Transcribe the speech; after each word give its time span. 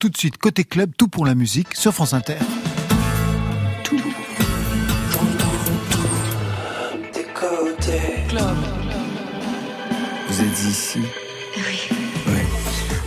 Tout 0.00 0.08
de 0.08 0.16
suite, 0.16 0.38
côté 0.38 0.64
club, 0.64 0.92
tout 0.96 1.08
pour 1.08 1.26
la 1.26 1.34
musique 1.34 1.74
sur 1.74 1.92
France 1.92 2.14
Inter. 2.14 2.38
Vous 10.26 10.40
êtes 10.40 10.64
ici 10.64 11.00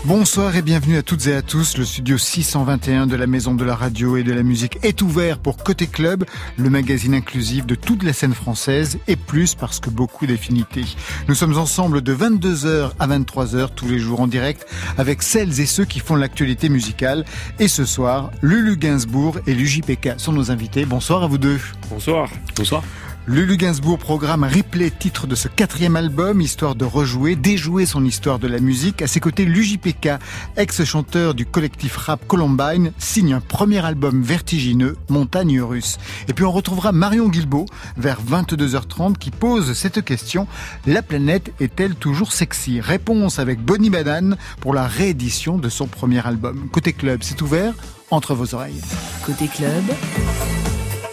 Bonsoir 0.05 0.53
et 0.57 0.61
bienvenue 0.61 0.97
à 0.97 1.01
toutes 1.01 1.27
et 1.27 1.33
à 1.33 1.41
tous. 1.41 1.77
Le 1.77 1.85
studio 1.85 2.17
621 2.17 3.07
de 3.07 3.15
la 3.15 3.25
Maison 3.25 3.55
de 3.55 3.63
la 3.63 3.73
Radio 3.73 4.17
et 4.17 4.23
de 4.23 4.33
la 4.33 4.43
Musique 4.43 4.77
est 4.83 5.01
ouvert 5.01 5.39
pour 5.39 5.55
Côté 5.55 5.87
Club, 5.87 6.25
le 6.57 6.69
magazine 6.69 7.13
inclusif 7.13 7.65
de 7.65 7.75
toute 7.75 8.03
la 8.03 8.11
scène 8.11 8.33
française 8.33 8.99
et 9.07 9.15
plus 9.15 9.55
parce 9.55 9.79
que 9.79 9.89
beaucoup 9.89 10.27
d'affinités. 10.27 10.83
Nous 11.29 11.35
sommes 11.35 11.57
ensemble 11.57 12.01
de 12.01 12.13
22h 12.13 12.91
à 12.99 13.07
23h 13.07 13.69
tous 13.73 13.87
les 13.87 13.97
jours 13.97 14.19
en 14.19 14.27
direct 14.27 14.67
avec 14.97 15.23
celles 15.23 15.61
et 15.61 15.65
ceux 15.65 15.85
qui 15.85 16.01
font 16.01 16.15
l'actualité 16.15 16.67
musicale. 16.67 17.23
Et 17.59 17.69
ce 17.69 17.85
soir, 17.85 18.29
Lulu 18.41 18.75
Gainsbourg 18.75 19.37
et 19.47 19.53
l'UJPK 19.53 20.15
sont 20.17 20.33
nos 20.33 20.51
invités. 20.51 20.83
Bonsoir 20.83 21.23
à 21.23 21.27
vous 21.27 21.37
deux. 21.37 21.61
Bonsoir. 21.89 22.29
Bonsoir. 22.57 22.83
Lulu 23.25 23.55
Gainsbourg 23.55 23.99
programme 23.99 24.43
un 24.43 24.49
replay 24.49 24.91
titre 24.91 25.27
de 25.27 25.35
ce 25.35 25.47
quatrième 25.47 25.95
album, 25.95 26.41
histoire 26.41 26.75
de 26.75 26.83
rejouer, 26.83 27.37
déjouer 27.37 27.85
son 27.85 28.03
histoire 28.03 28.37
de 28.37 28.49
la 28.49 28.59
musique. 28.59 29.01
À 29.01 29.07
ses 29.07 29.21
côtés, 29.21 29.45
l'UJPK, 29.45 30.19
ex-chanteur 30.57 31.33
du 31.33 31.45
collectif 31.45 31.95
rap 31.95 32.27
Columbine, 32.27 32.91
signe 32.97 33.33
un 33.33 33.39
premier 33.39 33.85
album 33.85 34.21
vertigineux, 34.21 34.97
Montagne 35.07 35.61
russe. 35.61 35.99
Et 36.27 36.33
puis 36.33 36.43
on 36.43 36.51
retrouvera 36.51 36.91
Marion 36.91 37.29
Guilbault 37.29 37.67
vers 37.95 38.21
22h30 38.21 39.15
qui 39.15 39.31
pose 39.31 39.71
cette 39.71 40.03
question, 40.03 40.45
la 40.85 41.01
planète 41.01 41.53
est-elle 41.61 41.95
toujours 41.95 42.33
sexy? 42.33 42.81
Réponse 42.81 43.39
avec 43.39 43.61
Bonnie 43.61 43.89
Banane 43.89 44.35
pour 44.59 44.73
la 44.73 44.85
réédition 44.85 45.57
de 45.57 45.69
son 45.69 45.87
premier 45.87 46.27
album. 46.27 46.67
Côté 46.73 46.91
club, 46.91 47.19
c'est 47.23 47.41
ouvert 47.41 47.73
entre 48.11 48.35
vos 48.35 48.53
oreilles. 48.53 48.81
Côté 49.25 49.47
club, 49.47 49.83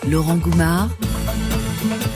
Laurent 0.09 0.39
Goumard 0.39 0.89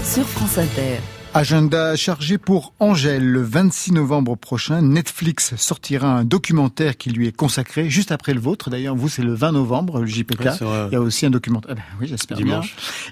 sur 0.02 0.26
France 0.28 0.58
Inter. 0.58 0.98
Agenda 1.32 1.96
chargé 1.96 2.38
pour 2.38 2.74
Angèle. 2.78 3.24
Le 3.24 3.42
26 3.42 3.92
novembre 3.92 4.36
prochain, 4.36 4.82
Netflix 4.82 5.56
sortira 5.56 6.06
un 6.06 6.24
documentaire 6.24 6.96
qui 6.96 7.10
lui 7.10 7.26
est 7.26 7.36
consacré, 7.36 7.90
juste 7.90 8.12
après 8.12 8.34
le 8.34 8.40
vôtre. 8.40 8.70
D'ailleurs, 8.70 8.94
vous, 8.94 9.08
c'est 9.08 9.22
le 9.22 9.34
20 9.34 9.52
novembre, 9.52 10.00
le 10.00 10.06
JPK. 10.06 10.60
Il 10.60 10.92
y 10.92 10.96
a 10.96 11.00
aussi 11.00 11.26
un 11.26 11.30
documentaire. 11.30 11.74
Ah 11.76 11.80
ben 11.80 11.98
oui, 12.00 12.06
j'espère 12.08 12.38
bien. 12.38 12.60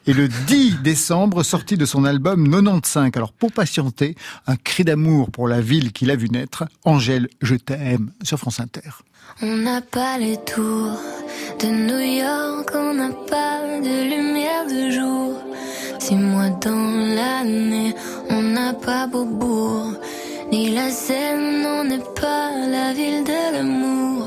Et 0.06 0.12
le 0.12 0.28
10 0.28 0.82
décembre, 0.82 1.42
sortie 1.42 1.76
de 1.76 1.84
son 1.84 2.04
album 2.04 2.48
95. 2.48 3.10
Alors, 3.16 3.32
pour 3.32 3.50
patienter, 3.50 4.14
un 4.46 4.56
cri 4.56 4.84
d'amour 4.84 5.30
pour 5.30 5.48
la 5.48 5.60
ville 5.60 5.92
qu'il 5.92 6.10
a 6.10 6.16
vu 6.16 6.28
naître. 6.28 6.64
Angèle, 6.84 7.28
je 7.40 7.56
t'aime, 7.56 8.12
sur 8.22 8.38
France 8.38 8.60
Inter. 8.60 8.90
On 9.40 9.56
n'a 9.56 9.80
pas 9.80 10.18
les 10.18 10.36
tours 10.36 11.00
de 11.60 11.66
New 11.66 11.98
York, 11.98 12.70
on 12.74 12.94
n'a 12.94 13.10
pas 13.28 13.80
de 13.80 14.10
lumière 14.10 14.66
de 14.66 14.90
jour. 14.90 15.51
Six 16.04 16.16
mois 16.16 16.48
dans 16.48 17.14
l'année, 17.14 17.94
on 18.28 18.42
n'a 18.42 18.72
pas 18.72 19.06
Beaubourg, 19.06 19.92
ni 20.50 20.70
la 20.74 20.90
Seine, 20.90 21.64
on 21.64 21.84
n'est 21.84 22.10
pas 22.20 22.50
la 22.74 22.92
ville 22.92 23.22
de 23.22 23.52
l'amour. 23.52 24.26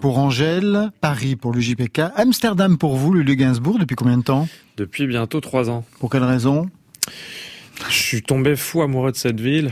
pour 0.00 0.18
Angèle, 0.18 0.90
Paris 1.00 1.34
pour 1.34 1.54
le 1.54 1.60
JPK, 1.60 2.00
Amsterdam 2.14 2.76
pour 2.76 2.96
vous, 2.96 3.14
le 3.14 3.22
Gainsbourg, 3.34 3.78
depuis 3.78 3.96
combien 3.96 4.18
de 4.18 4.22
temps? 4.22 4.46
Depuis 4.76 5.06
bientôt 5.06 5.40
trois 5.40 5.70
ans. 5.70 5.82
Pour 5.98 6.10
quelle 6.10 6.24
raison? 6.24 6.68
Je 7.88 7.94
suis 7.94 8.22
tombé 8.22 8.54
fou 8.54 8.82
amoureux 8.82 9.12
de 9.12 9.16
cette 9.16 9.40
ville. 9.40 9.70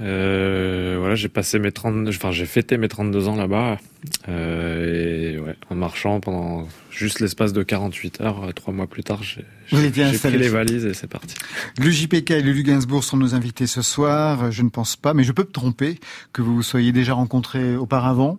Euh, 0.00 0.96
voilà, 1.00 1.16
j'ai 1.16 1.28
passé 1.28 1.58
mes 1.58 1.72
30, 1.72 2.06
enfin 2.08 2.30
j'ai 2.30 2.46
fêté 2.46 2.78
mes 2.78 2.86
32 2.86 3.26
ans 3.26 3.34
là-bas. 3.34 3.78
Euh, 4.28 5.32
et 5.34 5.38
ouais, 5.40 5.56
en 5.68 5.74
marchant 5.74 6.20
pendant 6.20 6.68
juste 6.92 7.18
l'espace 7.18 7.52
de 7.52 7.64
48 7.64 8.20
heures, 8.20 8.44
euh, 8.44 8.52
trois 8.52 8.72
mois 8.72 8.86
plus 8.86 9.02
tard, 9.02 9.24
j'ai 9.24 9.44
pris 9.72 10.38
les 10.38 10.48
valises 10.48 10.86
et 10.86 10.94
c'est 10.94 11.08
parti. 11.08 11.34
Le 11.80 11.90
JPK 11.90 12.30
et 12.30 12.42
le 12.42 12.52
Gainsbourg 12.62 13.02
sont 13.02 13.16
nos 13.16 13.34
invités 13.34 13.66
ce 13.66 13.82
soir. 13.82 14.52
Je 14.52 14.62
ne 14.62 14.68
pense 14.68 14.94
pas, 14.94 15.12
mais 15.12 15.24
je 15.24 15.32
peux 15.32 15.42
me 15.42 15.50
tromper 15.50 15.98
que 16.32 16.40
vous 16.40 16.54
vous 16.54 16.62
soyez 16.62 16.92
déjà 16.92 17.14
rencontrés 17.14 17.74
auparavant. 17.74 18.38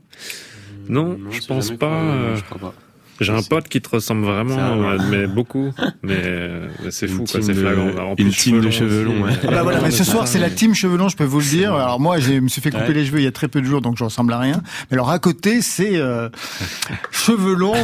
Non, 0.89 1.17
je 1.31 1.45
pense 1.45 1.71
pas. 1.71 2.35
Je 2.35 2.43
crois 2.43 2.59
pas. 2.59 2.73
J'ai 3.19 3.33
un 3.33 3.41
pote 3.41 3.67
qui 3.67 3.81
te 3.81 3.89
ressemble 3.89 4.25
vraiment, 4.25 4.97
mais 5.09 5.27
beaucoup. 5.27 5.71
Mais, 6.03 6.69
c'est 6.89 7.07
fou, 7.07 7.25
quoi, 7.29 7.41
c'est 7.41 7.53
flagrant. 7.53 8.15
une 8.17 8.29
team 8.29 8.61
de 8.61 8.69
cheveux 8.69 9.03
longs. 9.03 9.23
Ouais. 9.23 9.33
bah 9.43 9.63
voilà, 9.63 9.81
mais 9.81 9.91
ce 9.91 10.03
soir 10.03 10.27
c'est 10.27 10.39
la 10.39 10.49
team 10.49 10.73
cheveux 10.73 10.97
longs, 10.97 11.09
je 11.09 11.17
peux 11.17 11.25
vous 11.25 11.39
le 11.39 11.45
dire. 11.45 11.73
Alors 11.73 11.99
moi, 11.99 12.19
je 12.19 12.33
me 12.33 12.47
suis 12.47 12.61
fait 12.61 12.71
couper 12.71 12.93
les 12.93 13.05
cheveux 13.05 13.19
il 13.19 13.25
y 13.25 13.27
a 13.27 13.31
très 13.31 13.47
peu 13.47 13.61
de 13.61 13.65
jours, 13.65 13.81
donc 13.81 13.97
je 13.97 14.03
ressemble 14.03 14.33
à 14.33 14.39
rien. 14.39 14.61
Mais 14.89 14.95
alors 14.95 15.09
à 15.09 15.19
côté, 15.19 15.61
c'est 15.61 15.97
euh, 15.97 16.29
cheveux 17.11 17.55
longs, 17.55 17.83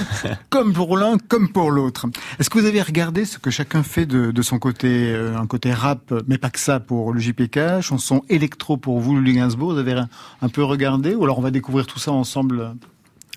comme 0.49 0.73
pour 0.73 0.97
l'un, 0.97 1.17
comme 1.17 1.49
pour 1.49 1.71
l'autre. 1.71 2.07
Est-ce 2.39 2.49
que 2.49 2.57
vous 2.57 2.65
avez 2.65 2.81
regardé 2.81 3.25
ce 3.25 3.37
que 3.37 3.51
chacun 3.51 3.83
fait 3.83 4.05
de, 4.05 4.31
de 4.31 4.41
son 4.41 4.59
côté, 4.59 5.13
euh, 5.13 5.37
un 5.37 5.47
côté 5.47 5.73
rap, 5.73 6.13
mais 6.27 6.37
pas 6.37 6.49
que 6.49 6.59
ça 6.59 6.79
pour 6.79 7.13
le 7.13 7.19
JPK, 7.19 7.81
chanson 7.81 8.23
électro 8.29 8.77
pour 8.77 8.99
vous, 8.99 9.17
le 9.17 9.31
Gainsbourg. 9.31 9.73
Vous 9.73 9.79
avez 9.79 9.93
un, 9.93 10.07
un, 10.41 10.49
peu 10.49 10.63
regardé, 10.63 11.13
ou 11.15 11.23
alors 11.23 11.39
on 11.39 11.41
va 11.41 11.51
découvrir 11.51 11.85
tout 11.87 11.99
ça 11.99 12.11
ensemble. 12.11 12.75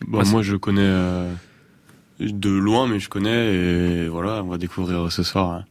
Bon, 0.06 0.24
moi, 0.26 0.42
je 0.42 0.56
connais. 0.56 0.80
Euh 0.82 1.32
de 2.20 2.50
loin, 2.50 2.86
mais 2.86 2.98
je 2.98 3.08
connais 3.08 3.54
et 3.54 4.08
voilà, 4.08 4.42
on 4.42 4.48
va 4.48 4.58
découvrir 4.58 5.10
ce 5.12 5.22
soir 5.22 5.52
hein, 5.52 5.64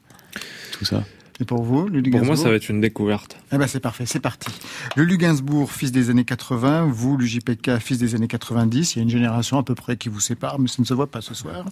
tout 0.72 0.86
ça. 0.86 1.04
Et 1.40 1.46
pour 1.46 1.62
vous, 1.62 1.88
Lulu 1.88 2.10
Pour 2.10 2.26
moi, 2.26 2.36
ça 2.36 2.50
va 2.50 2.56
être 2.56 2.68
une 2.68 2.82
découverte. 2.82 3.38
Eh 3.52 3.60
ben, 3.60 3.68
c'est 3.68 3.80
parfait, 3.80 4.08
c'est 4.08 4.20
parti. 4.20 4.50
Lulu 4.96 5.20
Gainsbourg, 5.20 5.72
fils 5.72 5.92
des 5.92 6.10
années 6.10 6.26
80, 6.26 6.88
vous, 6.92 7.16
l'UJPK, 7.16 7.78
fils 7.78 8.00
des 8.00 8.16
années 8.16 8.28
90. 8.28 8.96
Il 8.96 8.98
y 8.98 9.02
a 9.02 9.04
une 9.04 9.10
génération 9.12 9.60
à 9.60 9.64
peu 9.64 9.76
près 9.76 9.98
qui 9.98 10.10
vous 10.10 10.20
sépare, 10.20 10.58
mais 10.58 10.68
ça 10.68 10.78
ne 10.80 10.86
se 10.86 10.96
voit 10.96 11.12
pas 11.12 11.22
ce 11.22 11.36
soir. 11.36 11.66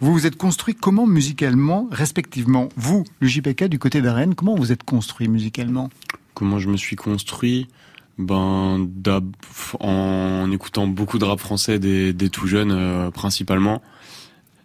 Vous 0.00 0.14
vous 0.14 0.26
êtes 0.26 0.36
construit 0.36 0.74
comment 0.74 1.06
musicalement, 1.06 1.86
respectivement 1.90 2.70
Vous, 2.76 3.04
l'UJPK, 3.20 3.64
du 3.64 3.78
côté 3.78 4.00
d'Arène, 4.00 4.34
comment 4.34 4.54
vous 4.54 4.72
êtes 4.72 4.84
construit 4.84 5.28
musicalement? 5.28 5.90
Comment 6.32 6.58
je 6.58 6.70
me 6.70 6.78
suis 6.78 6.96
construit? 6.96 7.68
Ben, 8.20 8.88
en 9.80 10.50
écoutant 10.52 10.86
beaucoup 10.86 11.18
de 11.18 11.24
rap 11.24 11.40
français 11.40 11.78
des, 11.78 12.12
des 12.12 12.30
tout 12.30 12.46
jeunes, 12.46 12.72
euh, 12.72 13.10
principalement. 13.10 13.82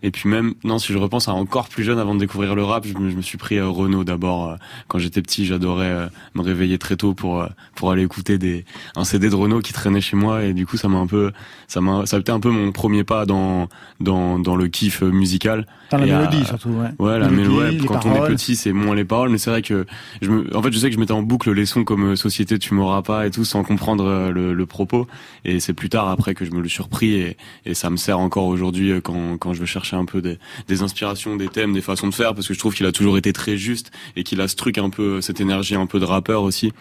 Et 0.05 0.11
puis 0.11 0.29
même, 0.29 0.53
non, 0.63 0.77
si 0.77 0.93
je 0.93 0.99
repense 0.99 1.27
à 1.29 1.33
encore 1.33 1.67
plus 1.67 1.83
jeune, 1.83 1.97
avant 1.97 2.13
de 2.13 2.19
découvrir 2.19 2.53
le 2.53 2.63
rap, 2.63 2.85
je 2.85 2.95
me, 2.95 3.23
suis 3.23 3.39
pris 3.39 3.57
euh, 3.57 3.67
Renault 3.67 4.03
d'abord. 4.03 4.51
Euh, 4.51 4.55
quand 4.87 4.99
j'étais 4.99 5.19
petit, 5.23 5.47
j'adorais 5.47 5.89
euh, 5.89 6.07
me 6.35 6.43
réveiller 6.43 6.77
très 6.77 6.95
tôt 6.95 7.15
pour 7.15 7.43
pour 7.73 7.89
aller 7.89 8.03
écouter 8.03 8.37
des 8.37 8.65
un 8.95 9.03
CD 9.03 9.31
de 9.31 9.35
Renault 9.35 9.61
qui 9.61 9.73
traînait 9.73 10.01
chez 10.01 10.15
moi. 10.15 10.43
Et 10.43 10.53
du 10.53 10.67
coup, 10.67 10.77
ça 10.77 10.89
m'a 10.89 10.99
un 10.99 11.07
peu, 11.07 11.31
ça 11.67 11.81
m'a, 11.81 12.05
ça 12.05 12.17
a 12.17 12.19
été 12.19 12.31
un 12.31 12.39
peu 12.39 12.51
mon 12.51 12.71
premier 12.71 13.03
pas 13.03 13.25
dans 13.25 13.67
dans 13.99 14.37
dans 14.37 14.55
le 14.55 14.67
kiff 14.67 15.01
musical. 15.01 15.65
Dans 15.89 15.97
la 15.97 16.05
mélodie 16.05 16.45
surtout, 16.45 16.69
ouais. 16.69 16.89
Ouais, 16.99 17.17
la 17.17 17.29
mélodie. 17.29 17.83
Quand 17.87 18.05
on 18.05 18.13
est 18.13 18.27
petit, 18.27 18.55
c'est 18.55 18.73
moins 18.73 18.93
les 18.93 19.05
paroles, 19.05 19.29
mais 19.29 19.39
c'est 19.39 19.49
vrai 19.49 19.63
que 19.63 19.87
je 20.21 20.29
me, 20.29 20.55
en 20.55 20.61
fait, 20.61 20.71
je 20.71 20.77
sais 20.77 20.89
que 20.89 20.95
je 20.95 20.99
mettais 20.99 21.13
en 21.13 21.23
boucle 21.23 21.51
les 21.51 21.65
sons 21.65 21.83
comme 21.83 22.15
Société, 22.15 22.59
tu 22.59 22.75
m'auras 22.75 23.01
pas 23.01 23.25
et 23.25 23.31
tout, 23.31 23.43
sans 23.43 23.63
comprendre 23.63 24.29
le, 24.31 24.53
le 24.53 24.65
propos. 24.67 25.07
Et 25.45 25.59
c'est 25.59 25.73
plus 25.73 25.89
tard 25.89 26.09
après 26.09 26.35
que 26.35 26.45
je 26.45 26.51
me 26.51 26.61
le 26.61 26.69
suis 26.69 26.83
repris 26.83 27.13
et, 27.15 27.37
et 27.65 27.73
ça 27.73 27.89
me 27.89 27.97
sert 27.97 28.19
encore 28.19 28.45
aujourd'hui 28.45 29.01
quand 29.01 29.37
quand 29.39 29.53
je 29.53 29.61
veux 29.61 29.65
chercher 29.65 29.94
un 29.95 30.05
peu 30.05 30.21
des, 30.21 30.37
des, 30.67 30.81
inspirations, 30.81 31.35
des 31.35 31.47
thèmes, 31.47 31.73
des 31.73 31.81
façons 31.81 32.07
de 32.07 32.13
faire, 32.13 32.33
parce 32.33 32.47
que 32.47 32.53
je 32.53 32.59
trouve 32.59 32.75
qu'il 32.75 32.85
a 32.85 32.91
toujours 32.91 33.17
été 33.17 33.33
très 33.33 33.57
juste 33.57 33.91
et 34.15 34.23
qu'il 34.23 34.41
a 34.41 34.47
ce 34.47 34.55
truc 34.55 34.77
un 34.77 34.89
peu, 34.89 35.21
cette 35.21 35.41
énergie 35.41 35.75
un 35.75 35.87
peu 35.87 35.99
de 35.99 36.05
rappeur 36.05 36.43
aussi. 36.43 36.71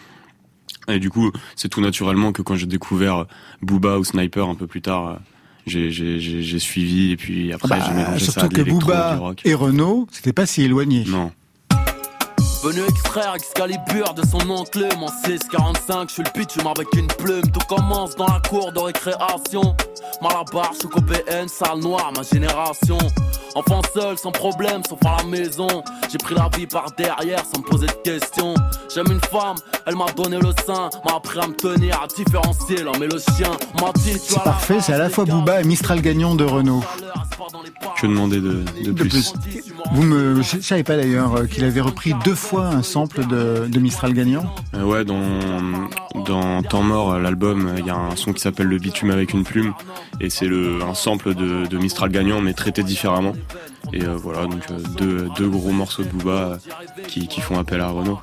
Et 0.87 0.99
du 0.99 1.09
coup, 1.09 1.31
c'est 1.55 1.69
tout 1.69 1.81
naturellement 1.81 2.31
que 2.31 2.41
quand 2.41 2.55
j'ai 2.55 2.67
découvert 2.67 3.25
Booba 3.61 3.97
ou 3.97 4.03
Sniper 4.03 4.47
un 4.47 4.55
peu 4.55 4.67
plus 4.67 4.81
tard, 4.81 5.19
j'ai 5.65 6.59
suivi 6.59 7.11
et 7.11 7.17
puis 7.17 7.51
après 7.51 7.69
bah, 7.69 7.85
j'ai 7.87 7.93
mélangé 7.93 8.25
ça 8.25 8.43
à 8.43 8.47
que 8.47 8.61
Booba 8.61 9.33
et 9.43 9.53
Renault, 9.53 10.07
c'était 10.11 10.33
pas 10.33 10.45
si 10.45 10.61
éloigné. 10.61 11.03
Non. 11.07 11.31
Venu 12.65 12.81
extraire 12.89 13.35
Excalibur 13.35 14.15
de 14.15 14.25
son 14.25 14.49
oncle, 14.49 14.87
mon 14.97 15.07
645, 15.07 16.09
je 16.09 16.13
suis 16.15 16.23
le 16.23 16.31
pitch, 16.31 16.57
avec 16.65 16.87
une 16.95 17.05
plume, 17.05 17.43
tout 17.51 17.63
commence 17.69 18.15
dans 18.15 18.25
la 18.25 18.39
cour 18.39 18.71
de 18.71 18.79
récréation. 18.79 19.75
Malabar, 20.19 20.73
suis 20.73 20.87
PN, 20.87 21.47
salle 21.47 21.77
noire, 21.81 22.11
ma 22.17 22.23
génération. 22.23 22.97
Enfant 23.55 23.81
seul, 23.93 24.17
sans 24.17 24.31
problème, 24.31 24.81
sauf 24.87 24.99
à 25.05 25.17
la 25.17 25.23
maison. 25.23 25.67
J'ai 26.11 26.17
pris 26.17 26.35
la 26.35 26.49
vie 26.57 26.67
par 26.67 26.91
derrière 26.97 27.39
sans 27.45 27.61
me 27.61 27.63
poser 27.63 27.87
de 27.87 27.93
questions. 28.03 28.53
J'aime 28.93 29.07
une 29.09 29.21
femme, 29.21 29.55
elle 29.85 29.95
m'a 29.95 30.11
donné 30.11 30.37
le 30.37 30.51
sein, 30.65 30.89
m'a 31.05 31.15
appris 31.15 31.39
à 31.39 31.47
me 31.47 31.53
tenir, 31.53 32.01
à 32.01 32.07
différencier 32.07 32.83
l'homme 32.83 33.01
et 33.01 33.07
le 33.07 33.17
chien. 33.19 33.51
C'est 34.27 34.43
parfait, 34.43 34.81
c'est 34.81 34.93
à 34.93 34.97
la 34.97 35.09
fois 35.09 35.23
Booba 35.23 35.61
et 35.61 35.63
Mistral 35.63 36.01
Gagnant 36.01 36.35
de 36.35 36.43
Renault. 36.43 36.83
Je 38.01 38.07
demandais 38.07 38.41
de, 38.41 38.63
de, 38.83 38.91
plus. 38.91 39.33
Vous 39.93 40.03
me, 40.03 40.41
je 40.41 40.59
savais 40.59 40.83
pas 40.83 40.97
d'ailleurs 40.97 41.35
euh, 41.35 41.45
qu'il 41.45 41.63
avait 41.63 41.81
repris 41.81 42.13
deux 42.25 42.35
fois 42.35 42.67
un 42.67 42.83
sample 42.83 43.25
de, 43.25 43.67
de 43.67 43.79
Mistral 43.79 44.13
Gagnant. 44.13 44.43
Euh, 44.73 44.83
ouais, 44.83 45.05
dans 45.05 45.21
dans 46.25 46.61
Temps 46.63 46.83
mort, 46.83 47.17
l'album, 47.19 47.73
il 47.77 47.85
y 47.85 47.89
a 47.89 47.95
un 47.95 48.15
son 48.15 48.33
qui 48.33 48.41
s'appelle 48.41 48.67
Le 48.67 48.77
bitume 48.79 49.11
avec 49.11 49.33
une 49.33 49.43
plume, 49.43 49.73
et 50.19 50.29
c'est 50.29 50.47
le 50.47 50.81
un 50.83 50.93
sample 50.93 51.35
de, 51.35 51.65
de 51.67 51.77
Mistral 51.77 52.09
Gagnant, 52.09 52.41
mais 52.41 52.53
traité 52.53 52.83
différemment. 52.83 53.33
Et 53.93 54.03
euh, 54.03 54.15
voilà, 54.15 54.47
donc 54.47 54.61
deux, 54.97 55.29
deux 55.37 55.49
gros 55.49 55.71
morceaux 55.71 56.03
de 56.03 56.09
Booba 56.09 56.57
qui, 57.07 57.27
qui 57.27 57.41
font 57.41 57.57
appel 57.57 57.81
à 57.81 57.89
Renault. 57.89 58.19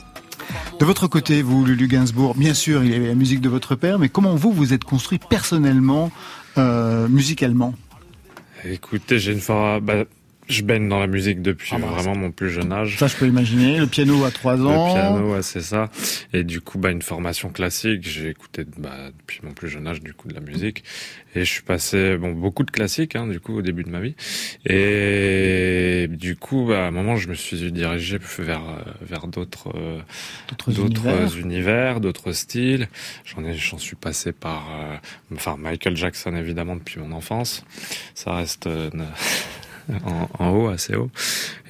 De 0.81 0.85
votre 0.85 1.07
côté, 1.07 1.43
vous, 1.43 1.65
Lulu 1.65 1.87
Gainsbourg, 1.87 2.35
bien 2.35 2.55
sûr, 2.55 2.85
il 2.85 2.91
y 2.91 2.95
avait 2.95 3.09
la 3.09 3.15
musique 3.15 3.41
de 3.41 3.49
votre 3.49 3.75
père, 3.77 3.99
mais 3.99 4.09
comment 4.09 4.35
vous, 4.35 4.53
vous 4.53 4.73
êtes 4.73 4.85
construit 4.85 5.19
personnellement, 5.19 6.11
euh, 6.59 7.09
musicalement? 7.09 7.75
Écoutez, 8.65 9.19
j'ai 9.19 9.33
une 9.33 9.41
fois... 9.41 9.81
Bah, 9.81 10.05
je 10.49 10.63
baigne 10.63 10.89
dans 10.89 10.99
la 10.99 11.07
musique 11.07 11.41
depuis 11.41 11.73
ah 11.75 11.79
bah, 11.79 11.87
vraiment 11.87 12.17
mon 12.17 12.31
plus 12.31 12.51
jeune 12.51 12.73
âge. 12.73 12.97
Ça, 12.99 13.07
je 13.07 13.17
peux 13.17 13.27
imaginer. 13.27 13.79
Le 13.79 13.87
piano 13.87 14.25
à 14.25 14.31
3 14.31 14.61
ans. 14.63 14.89
Le 14.89 14.93
piano, 14.93 15.33
ouais, 15.35 15.43
c'est 15.43 15.61
ça. 15.61 15.91
Et 16.33 16.45
du 16.45 16.61
coup, 16.61 16.79
bah, 16.79 16.91
une 16.91 17.03
formation 17.03 17.49
classique. 17.51 18.09
J'ai 18.09 18.31
écouté 18.31 18.65
bah, 18.77 19.11
depuis 19.19 19.41
mon 19.43 19.53
plus 19.53 19.69
jeune 19.69 19.87
âge, 19.87 20.03
du 20.03 20.15
coup, 20.15 20.29
de 20.29 20.35
la 20.35 20.41
musique. 20.41 20.85
Et 21.35 21.41
je 21.41 21.51
suis 21.51 21.63
passé, 21.63 22.17
bon, 22.19 22.33
beaucoup 22.33 22.65
de 22.65 22.71
classiques, 22.71 23.17
hein, 23.17 23.27
du 23.27 23.41
coup, 23.41 23.57
au 23.57 23.63
début 23.63 23.85
de 23.85 23.91
ma 23.91 24.01
vie. 24.01 24.15
Et 24.67 26.09
du 26.11 26.37
coup, 26.37 26.67
bah, 26.69 26.85
à 26.85 26.89
un 26.89 26.91
moment, 26.91 27.17
je 27.17 27.29
me 27.29 27.35
suis 27.35 27.73
dirigé 27.73 28.19
vers, 28.39 28.63
vers 29.01 29.29
d'autres, 29.29 29.73
euh, 29.77 30.01
d'autres 30.67 31.39
univers, 31.39 32.01
d'autres 32.01 32.33
styles. 32.33 32.89
J'en 33.25 33.45
ai, 33.45 33.55
j'en 33.55 33.79
suis 33.79 33.97
passé 33.97 34.33
par, 34.33 34.69
euh, 34.73 34.97
enfin, 35.35 35.57
Michael 35.59 35.97
Jackson, 35.97 36.35
évidemment, 36.37 36.77
depuis 36.77 37.01
mon 37.01 37.13
enfance. 37.13 37.65
Ça 38.15 38.35
reste, 38.35 38.67
euh, 38.67 38.91
en, 40.39 40.51
haut, 40.51 40.69
assez 40.69 40.95
haut. 40.95 41.11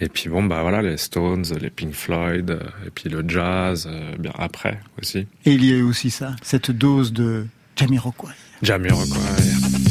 Et 0.01 0.09
puis 0.09 0.29
bon, 0.29 0.45
bah 0.45 0.63
voilà, 0.63 0.83
les 0.83 0.97
Stones, 0.97 1.45
les 1.61 1.71
Pink 1.71 1.93
Floyd, 1.93 2.51
euh, 2.51 2.61
et 2.87 2.91
puis 2.91 3.09
le 3.09 3.25
jazz, 3.27 3.89
euh, 3.91 4.17
bien 4.19 4.33
après 4.39 4.81
aussi. 5.01 5.27
Et 5.45 5.53
il 5.53 5.65
y 5.65 5.73
a 5.73 5.77
eu 5.77 5.83
aussi 5.83 6.11
ça, 6.11 6.37
cette 6.43 6.71
dose 6.71 7.13
de 7.13 7.47
Jamiroquai. 7.77 8.29
Jamiroquai. 8.63 9.82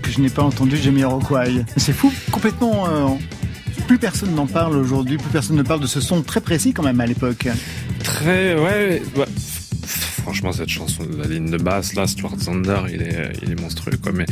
Que 0.00 0.10
je 0.10 0.20
n'ai 0.20 0.30
pas 0.30 0.42
entendu 0.42 0.76
Jamiroquai. 0.76 1.64
C'est 1.76 1.92
fou, 1.92 2.12
complètement. 2.30 2.88
Euh, 2.88 3.08
plus 3.86 3.98
personne 3.98 4.34
n'en 4.34 4.46
parle 4.46 4.76
aujourd'hui, 4.76 5.16
plus 5.16 5.30
personne 5.30 5.56
ne 5.56 5.62
parle 5.62 5.80
de 5.80 5.86
ce 5.86 6.00
son 6.00 6.22
très 6.22 6.40
précis 6.40 6.72
quand 6.72 6.82
même 6.82 7.00
à 7.00 7.06
l'époque. 7.06 7.48
Très, 8.02 8.58
ouais, 8.58 9.02
franchement 10.22 10.52
cette 10.52 10.68
chanson 10.68 11.02
la 11.18 11.26
ligne 11.26 11.50
de 11.50 11.56
basse 11.58 11.94
là 11.94 12.06
Stuart 12.06 12.38
Zander 12.38 12.82
il 12.92 13.02
est 13.02 13.32
il 13.42 13.50
est 13.50 13.60
monstrueux 13.60 13.98
quoi 14.00 14.12
mais 14.12 14.24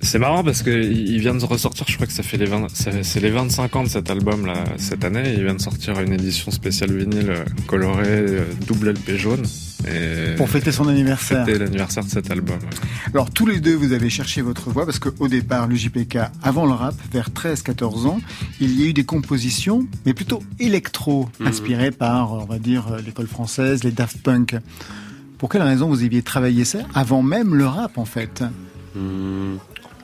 c'est 0.00 0.18
marrant 0.18 0.42
parce 0.42 0.62
que 0.62 0.70
il 0.70 1.20
vient 1.20 1.34
de 1.34 1.44
ressortir 1.44 1.86
je 1.88 1.94
crois 1.94 2.08
que 2.08 2.12
ça 2.12 2.24
fait 2.24 2.36
les 2.36 2.48
c'est 2.72 3.20
les 3.20 3.30
25 3.30 3.76
ans 3.76 3.84
de 3.84 3.88
cet 3.88 4.10
album 4.10 4.46
là 4.46 4.64
cette 4.78 5.04
année 5.04 5.32
il 5.36 5.44
vient 5.44 5.54
de 5.54 5.60
sortir 5.60 6.00
une 6.00 6.12
édition 6.12 6.50
spéciale 6.50 6.92
vinyle 6.92 7.30
euh, 7.30 7.44
colorée 7.68 8.04
euh, 8.08 8.44
double 8.66 8.90
LP 8.90 9.16
jaune 9.16 9.44
pour 10.36 10.48
fêter 10.48 10.72
son 10.72 10.88
anniversaire. 10.88 11.44
Fêter 11.44 11.58
l'anniversaire 11.58 12.04
de 12.04 12.10
cet 12.10 12.30
album. 12.30 12.58
Alors 13.12 13.30
tous 13.30 13.46
les 13.46 13.60
deux, 13.60 13.74
vous 13.74 13.92
avez 13.92 14.10
cherché 14.10 14.42
votre 14.42 14.70
voix 14.70 14.84
parce 14.84 14.98
qu'au 14.98 15.28
départ, 15.28 15.66
le 15.66 15.74
JPK, 15.74 16.18
avant 16.42 16.66
le 16.66 16.72
rap, 16.72 16.94
vers 17.12 17.30
13-14 17.30 18.06
ans, 18.06 18.20
il 18.60 18.78
y 18.80 18.84
a 18.84 18.86
eu 18.86 18.92
des 18.92 19.04
compositions, 19.04 19.86
mais 20.06 20.14
plutôt 20.14 20.42
électro, 20.58 21.28
mhm. 21.40 21.46
inspirées 21.46 21.90
par, 21.90 22.32
on 22.32 22.44
va 22.44 22.58
dire, 22.58 22.96
l'école 23.04 23.26
française, 23.26 23.84
les 23.84 23.92
Daft 23.92 24.22
Punk. 24.22 24.56
Pour 25.38 25.48
quelle 25.48 25.62
raison 25.62 25.88
vous 25.88 26.02
aviez 26.02 26.22
travaillé 26.22 26.64
ça 26.64 26.78
avant 26.94 27.22
même 27.22 27.54
le 27.54 27.66
rap, 27.66 27.96
en 27.96 28.04
fait? 28.04 28.42
Mmh. 28.96 29.56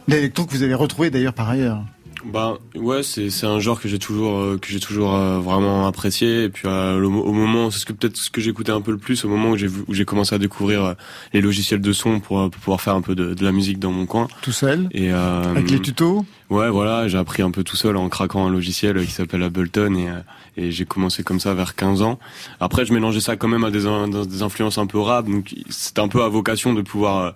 L'électro 0.07 0.45
que 0.45 0.53
vous 0.53 0.63
avez 0.63 0.75
retrouvé 0.75 1.11
d'ailleurs 1.11 1.33
par 1.33 1.49
ailleurs. 1.49 1.83
Bah 2.25 2.59
ouais, 2.75 3.03
c'est 3.03 3.29
c'est 3.29 3.47
un 3.47 3.61
genre 3.61 3.81
que 3.81 3.89
j'ai 3.89 3.99
toujours 3.99 4.39
euh, 4.39 4.59
que 4.59 4.69
j'ai 4.69 4.81
toujours 4.81 5.15
euh, 5.15 5.39
vraiment 5.41 5.87
apprécié 5.87 6.45
et 6.45 6.49
puis 6.49 6.67
euh, 6.67 7.03
au 7.03 7.33
moment 7.33 7.71
c'est 7.71 7.81
ce 7.81 7.87
que 7.87 7.93
peut-être 7.93 8.17
ce 8.17 8.31
que 8.31 8.41
j'écoutais 8.41 8.73
un 8.73 8.81
peu 8.81 8.93
le 8.93 8.99
plus 8.99 9.25
au 9.25 9.29
moment 9.29 9.51
où 9.51 9.57
j'ai 9.57 9.69
où 9.69 9.93
j'ai 9.93 10.05
commencé 10.05 10.35
à 10.35 10.39
découvrir 10.39 10.95
les 11.33 11.41
logiciels 11.41 11.81
de 11.81 11.93
son 11.93 12.21
pour, 12.21 12.51
pouvoir 12.51 12.81
faire 12.81 12.95
un 12.95 13.03
peu 13.03 13.15
de, 13.15 13.35
de, 13.35 13.45
la 13.45 13.53
musique 13.53 13.79
dans 13.79 13.91
mon 13.91 14.07
coin. 14.07 14.29
Tout 14.43 14.53
seul 14.53 14.89
Et 14.93 15.11
avec 15.11 15.71
les 15.71 15.81
tutos 15.81 16.25
Ouais, 16.51 16.69
voilà, 16.69 17.09
j'ai 17.09 17.19
appris 17.19 17.43
un 17.43 17.51
peu 17.51 17.65
tout 17.65 17.77
seul 17.77 17.97
en 17.97 18.09
craquant 18.09 18.47
un 18.47 18.51
logiciel 18.51 19.05
qui 19.05 19.11
s'appelle 19.11 19.43
Ableton 19.43 19.95
et 19.95 20.09
et 20.57 20.71
j'ai 20.71 20.85
commencé 20.85 21.25
comme 21.25 21.41
ça 21.41 21.53
vers 21.53 21.75
15 21.75 22.03
ans. 22.03 22.19
Après, 22.61 22.87
je 22.87 22.95
mélangeais 22.95 23.21
ça 23.21 23.37
quand 23.37 23.49
même 23.49 23.65
à 23.65 23.71
des 23.71 23.85
des 24.27 24.43
influences 24.43 24.79
un 24.79 24.87
peu 24.87 25.01
rap, 25.01 25.27
donc 25.27 25.55
c'était 25.69 26.01
un 26.01 26.09
peu 26.09 26.23
à 26.23 26.29
vocation 26.29 26.75
de 26.75 26.83
pouvoir 26.83 27.35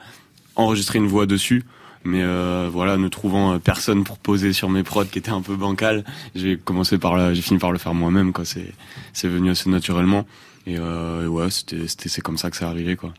enregistrer 0.57 0.99
une 0.99 1.09
voix 1.09 1.27
dessus 1.27 1.65
mais 2.05 2.23
euh, 2.23 2.69
voilà, 2.73 2.97
ne 2.97 3.09
trouvant 3.09 3.55
euh, 3.55 3.59
personne 3.59 4.05
pour 4.05 4.19
poser 4.19 4.53
sur 4.53 4.69
mes 4.69 4.83
prods 4.83 5.05
qui 5.05 5.19
étaient 5.19 5.31
un 5.31 5.43
peu 5.43 5.57
bancales, 5.57 6.05
j'ai 6.35 6.57
commencé 6.57 6.99
par 6.99 7.35
j'ai 7.35 7.43
fini 7.43 7.59
par 7.59 7.73
le 7.73 7.79
faire 7.79 7.95
moi-même. 7.95 8.33
C'est 8.45 8.73
c'est 9.13 9.29
venu 9.29 9.51
assez 9.51 9.69
naturellement. 9.71 10.27
Et, 10.67 10.77
euh, 10.79 11.27
ouais, 11.27 11.51
c'était, 11.51 11.87
c'est 11.87 12.21
comme 12.21 12.37
ça 12.37 12.51
que 12.51 12.57
c'est 12.57 12.65
arrivé, 12.65 12.95
quoi. 12.95 13.15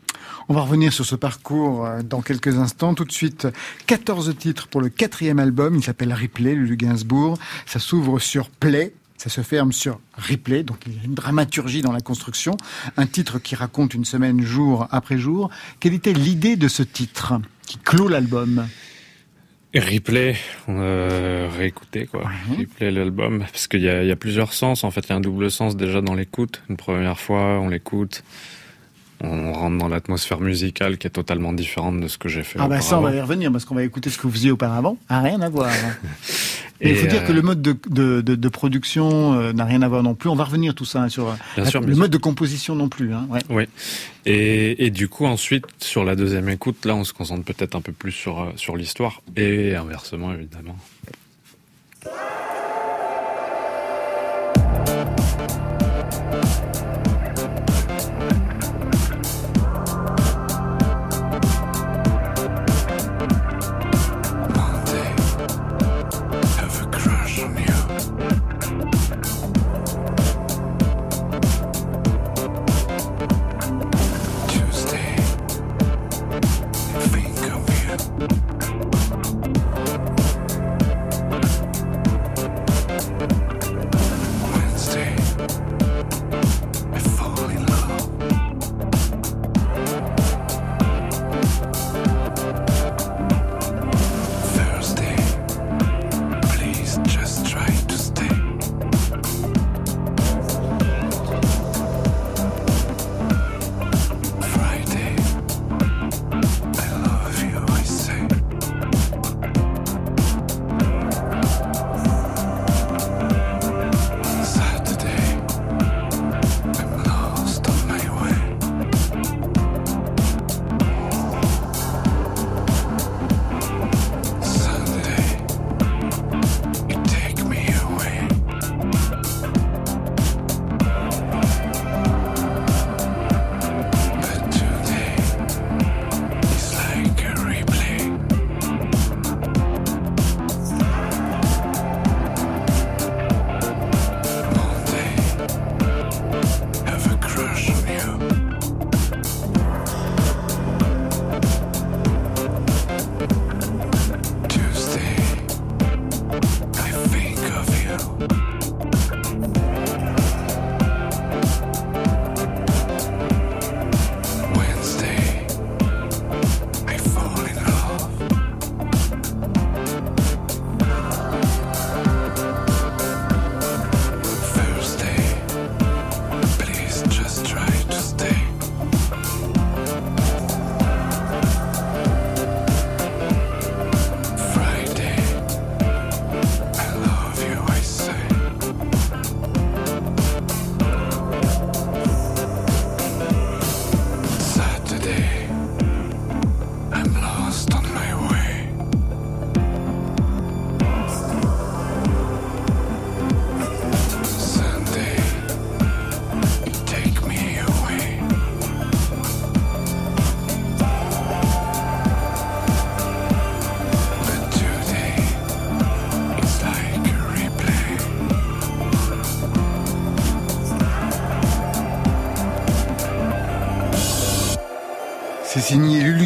On 0.49 0.53
va 0.53 0.61
revenir 0.61 0.93
sur 0.93 1.05
ce 1.05 1.15
parcours 1.15 1.87
dans 2.03 2.21
quelques 2.21 2.59
instants. 2.59 2.93
Tout 2.93 3.05
de 3.05 3.11
suite, 3.11 3.47
14 3.87 4.35
titres 4.37 4.67
pour 4.67 4.81
le 4.81 4.89
quatrième 4.89 5.39
album. 5.39 5.75
Il 5.75 5.83
s'appelle 5.83 6.13
Replay, 6.13 6.53
Lulu 6.53 6.77
Gainsbourg. 6.77 7.37
Ça 7.65 7.79
s'ouvre 7.79 8.19
sur 8.19 8.49
Play. 8.49 8.93
Ça 9.17 9.29
se 9.29 9.41
ferme 9.41 9.73
sur 9.73 9.99
Replay, 10.17 10.63
donc 10.63 10.77
il 10.87 10.95
y 10.95 10.99
a 10.99 11.03
une 11.03 11.13
dramaturgie 11.13 11.81
dans 11.81 11.91
la 11.91 11.99
construction. 11.99 12.55
Un 12.95 13.05
titre 13.05 13.37
qui 13.37 13.53
raconte 13.53 13.93
une 13.93 14.05
semaine 14.05 14.41
jour 14.41 14.87
après 14.91 15.17
jour. 15.17 15.49
Quelle 15.81 15.93
était 15.93 16.13
l'idée 16.13 16.55
de 16.55 16.69
ce 16.69 16.83
titre? 16.83 17.33
Qui 17.69 17.77
clôt 17.77 18.07
l'album 18.07 18.67
Replay, 19.75 20.35
euh, 20.67 21.47
réécouter 21.55 22.07
quoi. 22.07 22.23
Replay 22.57 22.89
l'album 22.89 23.39
parce 23.51 23.67
qu'il 23.67 23.81
y 23.81 23.89
a, 23.89 24.03
y 24.03 24.09
a 24.09 24.15
plusieurs 24.15 24.53
sens 24.53 24.83
en 24.83 24.89
fait. 24.89 25.01
Il 25.01 25.09
y 25.09 25.13
a 25.13 25.17
un 25.17 25.21
double 25.21 25.51
sens 25.51 25.77
déjà 25.77 26.01
dans 26.01 26.15
l'écoute. 26.15 26.63
Une 26.69 26.77
première 26.77 27.19
fois, 27.19 27.59
on 27.59 27.69
l'écoute, 27.69 28.23
on 29.21 29.53
rentre 29.53 29.77
dans 29.77 29.87
l'atmosphère 29.87 30.39
musicale 30.39 30.97
qui 30.97 31.07
est 31.07 31.11
totalement 31.11 31.53
différente 31.53 31.99
de 31.99 32.07
ce 32.07 32.17
que 32.17 32.29
j'ai 32.29 32.43
fait. 32.43 32.59
Ah 32.61 32.67
bah 32.67 32.81
ça 32.81 32.99
on 32.99 33.01
va 33.01 33.13
y 33.13 33.19
revenir 33.19 33.51
parce 33.51 33.65
qu'on 33.65 33.75
va 33.75 33.83
écouter 33.83 34.09
ce 34.09 34.17
que 34.17 34.23
vous 34.23 34.33
faisiez 34.33 34.51
auparavant. 34.51 34.97
Ah, 35.09 35.21
rien 35.21 35.41
à 35.41 35.49
voir. 35.49 35.69
il 36.81 36.95
faut 36.95 37.07
dire 37.07 37.25
que 37.25 37.31
le 37.31 37.41
mode 37.41 37.61
de, 37.61 37.77
de, 37.89 38.21
de, 38.21 38.35
de 38.35 38.49
production 38.49 39.33
euh, 39.33 39.51
n'a 39.53 39.65
rien 39.65 39.81
à 39.81 39.87
voir 39.87 40.03
non 40.03 40.15
plus. 40.15 40.29
On 40.29 40.35
va 40.35 40.45
revenir 40.45 40.73
tout 40.73 40.85
ça 40.85 41.03
hein, 41.03 41.09
sur 41.09 41.35
le 41.57 41.95
mode 41.95 42.11
de 42.11 42.17
composition 42.17 42.75
non 42.75 42.87
plus. 42.87 43.13
Hein, 43.13 43.27
ouais. 43.29 43.41
Oui. 43.49 43.63
Et, 44.25 44.85
et, 44.85 44.89
du 44.89 45.09
coup 45.09 45.25
ensuite 45.25 45.65
sur 45.79 46.03
la 46.03 46.15
deuxième 46.15 46.49
écoute, 46.49 46.85
là 46.85 46.95
on 46.95 47.03
se 47.03 47.13
concentre 47.13 47.43
peut-être 47.43 47.75
un 47.75 47.81
peu 47.81 47.91
plus 47.91 48.11
sur 48.11 48.41
euh, 48.41 48.51
sur 48.55 48.77
l'histoire 48.77 49.21
et 49.35 49.75
inversement 49.75 50.33
évidemment. 50.33 50.77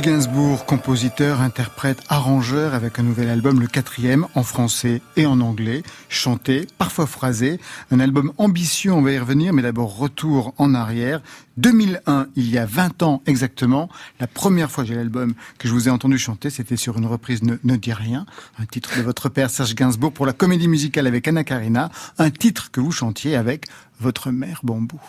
Gainsbourg, 0.03 0.65
compositeur, 0.65 1.39
interprète, 1.39 2.03
arrangeur, 2.10 2.74
avec 2.74 3.00
un 3.00 3.03
nouvel 3.03 3.29
album, 3.29 3.62
le 3.62 3.67
quatrième, 3.67 4.27
en 4.36 4.43
français 4.43 5.01
et 5.15 5.25
en 5.25 5.39
anglais, 5.39 5.81
chanté, 6.10 6.67
parfois 6.77 7.07
phrasé. 7.07 7.57
Un 7.89 8.01
album 8.01 8.33
ambitieux, 8.38 8.91
on 8.91 9.01
va 9.01 9.13
y 9.13 9.17
revenir, 9.17 9.53
mais 9.53 9.62
d'abord 9.62 9.98
retour 9.98 10.53
en 10.57 10.74
arrière. 10.74 11.22
2001, 11.55 12.27
il 12.36 12.50
y 12.50 12.57
a 12.57 12.65
20 12.65 13.01
ans 13.01 13.22
exactement, 13.27 13.88
la 14.19 14.27
première 14.27 14.69
fois 14.69 14.83
que 14.83 14.89
j'ai 14.89 14.95
l'album 14.95 15.36
que 15.57 15.69
je 15.69 15.74
vous 15.74 15.88
ai 15.88 15.91
entendu 15.91 16.17
chanter, 16.17 16.50
c'était 16.50 16.75
sur 16.75 16.98
une 16.98 17.05
reprise 17.05 17.41
ne, 17.41 17.55
ne 17.63 17.77
dis 17.77 17.93
rien, 17.93 18.25
un 18.60 18.65
titre 18.65 18.98
de 18.98 19.03
votre 19.03 19.29
père 19.29 19.50
Serge 19.50 19.74
Gainsbourg 19.74 20.12
pour 20.12 20.25
la 20.25 20.33
comédie 20.33 20.67
musicale 20.67 21.07
avec 21.07 21.29
Anna 21.29 21.45
Karina, 21.45 21.89
un 22.17 22.29
titre 22.29 22.72
que 22.72 22.81
vous 22.81 22.91
chantiez 22.91 23.38
avec 23.38 23.67
votre 24.01 24.31
mère 24.31 24.60
Bambou. 24.63 25.00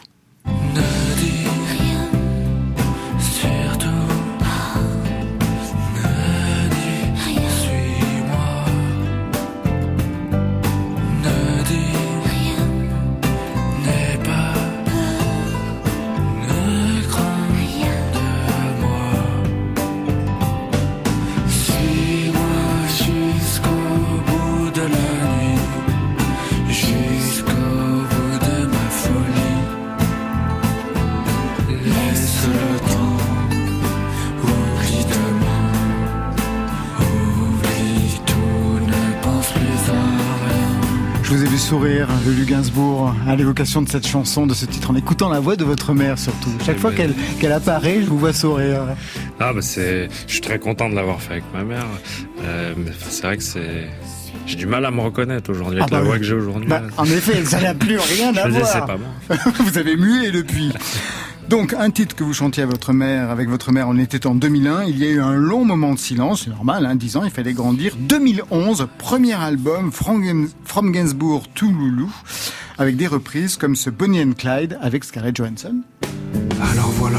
Sourire, 41.75 42.09
Lulu 42.25 42.45
Gainsbourg, 42.45 43.13
à 43.27 43.35
l'évocation 43.35 43.83
de 43.83 43.89
cette 43.89 44.07
chanson, 44.07 44.47
de 44.47 44.55
ce 44.55 44.65
titre, 44.65 44.93
en 44.93 44.95
écoutant 44.95 45.29
la 45.29 45.41
voix 45.41 45.57
de 45.57 45.65
votre 45.65 45.93
mère 45.93 46.21
surtout. 46.21 46.51
Chaque 46.65 46.79
fois 46.79 46.93
qu'elle 46.93 47.53
apparaît, 47.53 48.01
je 48.01 48.07
vous 48.07 48.17
vois 48.17 48.33
sourire. 48.33 48.83
Ah 49.41 49.53
bah 49.53 49.61
c'est, 49.61 50.09
je 50.29 50.33
suis 50.33 50.41
très 50.41 50.61
content 50.61 50.89
de 50.89 50.95
l'avoir 50.95 51.21
fait 51.21 51.33
avec 51.33 51.45
ma 51.53 51.65
mère. 51.65 51.87
Euh, 52.45 52.75
c'est 53.09 53.25
vrai 53.25 53.37
que 53.39 53.43
c'est, 53.43 53.89
j'ai 54.47 54.55
du 54.55 54.67
mal 54.67 54.85
à 54.85 54.93
me 54.93 55.01
reconnaître 55.01 55.51
aujourd'hui 55.51 55.81
avec 55.81 55.93
ah, 55.93 55.97
la 55.97 56.03
bah 56.03 56.07
voix 56.07 56.19
que 56.19 56.25
j'ai 56.25 56.35
aujourd'hui. 56.35 56.69
Bah, 56.69 56.83
en 56.97 57.07
effet, 57.07 57.45
ça 57.45 57.61
n'a 57.61 57.75
plus 57.75 57.99
rien 58.19 58.33
à 58.37 58.49
voir. 58.49 58.67
c'est 58.69 58.79
pas 58.79 58.97
bon. 58.97 59.37
vous 59.65 59.77
avez 59.77 59.97
mué 59.97 60.31
depuis. 60.31 60.73
Donc 61.49 61.75
un 61.75 61.91
titre 61.91 62.17
que 62.17 62.25
vous 62.25 62.33
chantiez 62.33 62.63
à 62.63 62.67
votre 62.67 62.93
mère, 62.93 63.31
avec 63.31 63.49
votre 63.49 63.71
mère, 63.71 63.89
on 63.89 63.99
était 63.99 64.27
en 64.27 64.35
2001. 64.35 64.85
Il 64.85 64.99
y 64.99 65.05
a 65.05 65.11
eu 65.11 65.21
un 65.21 65.35
long 65.35 65.65
moment 65.65 65.93
de 65.93 65.99
silence, 65.99 66.45
c'est 66.45 66.51
normal, 66.51 66.87
hein, 66.87 66.95
10 66.97 67.17
ans, 67.19 67.25
il 67.25 67.31
fallait 67.31 67.53
grandir. 67.53 67.95
2011, 67.99 68.89
premier 68.99 69.35
album 69.35 69.93
From 69.93 70.93
Gainsbourg 70.93 71.45
to 71.55 71.67
Loulou, 71.67 72.11
avec 72.79 72.97
des 72.97 73.07
reprises 73.07 73.57
comme 73.57 73.77
ce 73.77 73.91
Bonnie 73.91 74.23
and 74.23 74.33
Clyde 74.39 74.79
avec 74.81 75.05
Scarlett 75.05 75.37
Johansson. 75.37 75.77
Alors 76.61 76.91
voilà, 76.93 77.19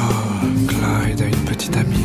Clyde 0.67 1.21
a 1.21 1.27
une 1.27 1.45
petite 1.45 1.77
amie. 1.77 1.95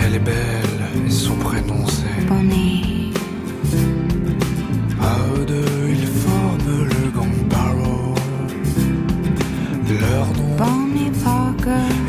Elle 0.00 0.14
est 0.14 0.18
belle 0.18 1.06
et 1.06 1.10
son 1.10 1.34
prénom 1.36 1.86
c'est 1.86 2.26
Bonnie. 2.26 2.89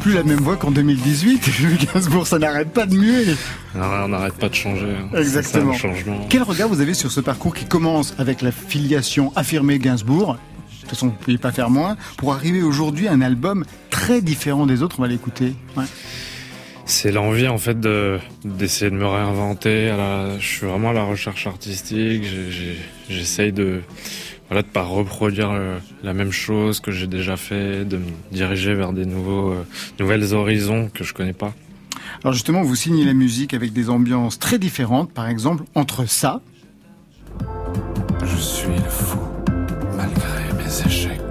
plus 0.00 0.14
la 0.14 0.22
même 0.22 0.40
voix 0.40 0.56
qu'en 0.56 0.70
2018. 0.70 1.50
Gainsbourg, 1.92 2.26
ça 2.26 2.38
n'arrête 2.38 2.72
pas 2.72 2.86
de 2.86 2.94
muer. 2.94 3.24
on 3.74 4.08
n'arrête 4.08 4.34
pas 4.34 4.48
de 4.48 4.54
changer. 4.54 4.86
Hein. 4.86 5.16
Exactement. 5.16 5.74
Quel 6.28 6.42
regard 6.42 6.68
vous 6.68 6.80
avez 6.80 6.94
sur 6.94 7.10
ce 7.10 7.20
parcours 7.20 7.54
qui 7.54 7.64
commence 7.64 8.14
avec 8.18 8.42
la 8.42 8.52
filiation 8.52 9.32
affirmée 9.36 9.78
Gainsbourg? 9.78 10.34
De 10.34 10.80
toute 10.80 10.90
façon, 10.90 11.06
vous 11.06 11.12
ne 11.12 11.18
pouvez 11.18 11.38
pas 11.38 11.52
faire 11.52 11.70
moins, 11.70 11.96
pour 12.16 12.32
arriver 12.32 12.62
aujourd'hui 12.62 13.06
à 13.08 13.12
un 13.12 13.20
album 13.20 13.64
très 13.90 14.20
différent 14.20 14.66
des 14.66 14.82
autres. 14.82 14.96
On 14.98 15.02
va 15.02 15.08
l'écouter. 15.08 15.54
C'est 16.84 17.12
l'envie 17.12 17.46
en 17.46 17.58
fait 17.58 17.78
d'essayer 18.44 18.90
de 18.90 18.96
me 18.96 19.06
réinventer. 19.06 19.94
je 20.38 20.46
suis 20.46 20.66
vraiment 20.66 20.90
à 20.90 20.92
la 20.92 21.04
recherche 21.04 21.46
artistique. 21.46 22.24
J'essaye 23.08 23.52
de 23.52 23.82
voilà, 24.50 24.62
de 24.62 24.66
pas 24.66 24.82
reproduire 24.82 25.52
euh, 25.52 25.78
la 26.02 26.12
même 26.12 26.32
chose 26.32 26.80
que 26.80 26.90
j'ai 26.90 27.06
déjà 27.06 27.36
fait, 27.36 27.84
de 27.84 27.98
me 27.98 28.10
diriger 28.32 28.74
vers 28.74 28.92
des 28.92 29.06
nouveaux, 29.06 29.52
euh, 29.52 29.66
nouvelles 30.00 30.34
horizons 30.34 30.90
que 30.92 31.04
je 31.04 31.14
connais 31.14 31.32
pas. 31.32 31.54
Alors 32.24 32.34
justement, 32.34 32.62
vous 32.62 32.74
signez 32.74 33.04
la 33.04 33.14
musique 33.14 33.54
avec 33.54 33.72
des 33.72 33.90
ambiances 33.90 34.40
très 34.40 34.58
différentes, 34.58 35.12
par 35.12 35.28
exemple 35.28 35.62
entre 35.76 36.04
ça. 36.04 36.40
Je 38.24 38.36
suis 38.36 38.74
le 38.74 38.90
fou, 38.90 39.20
malgré 39.96 40.52
mes 40.58 40.86
échecs. 40.86 41.29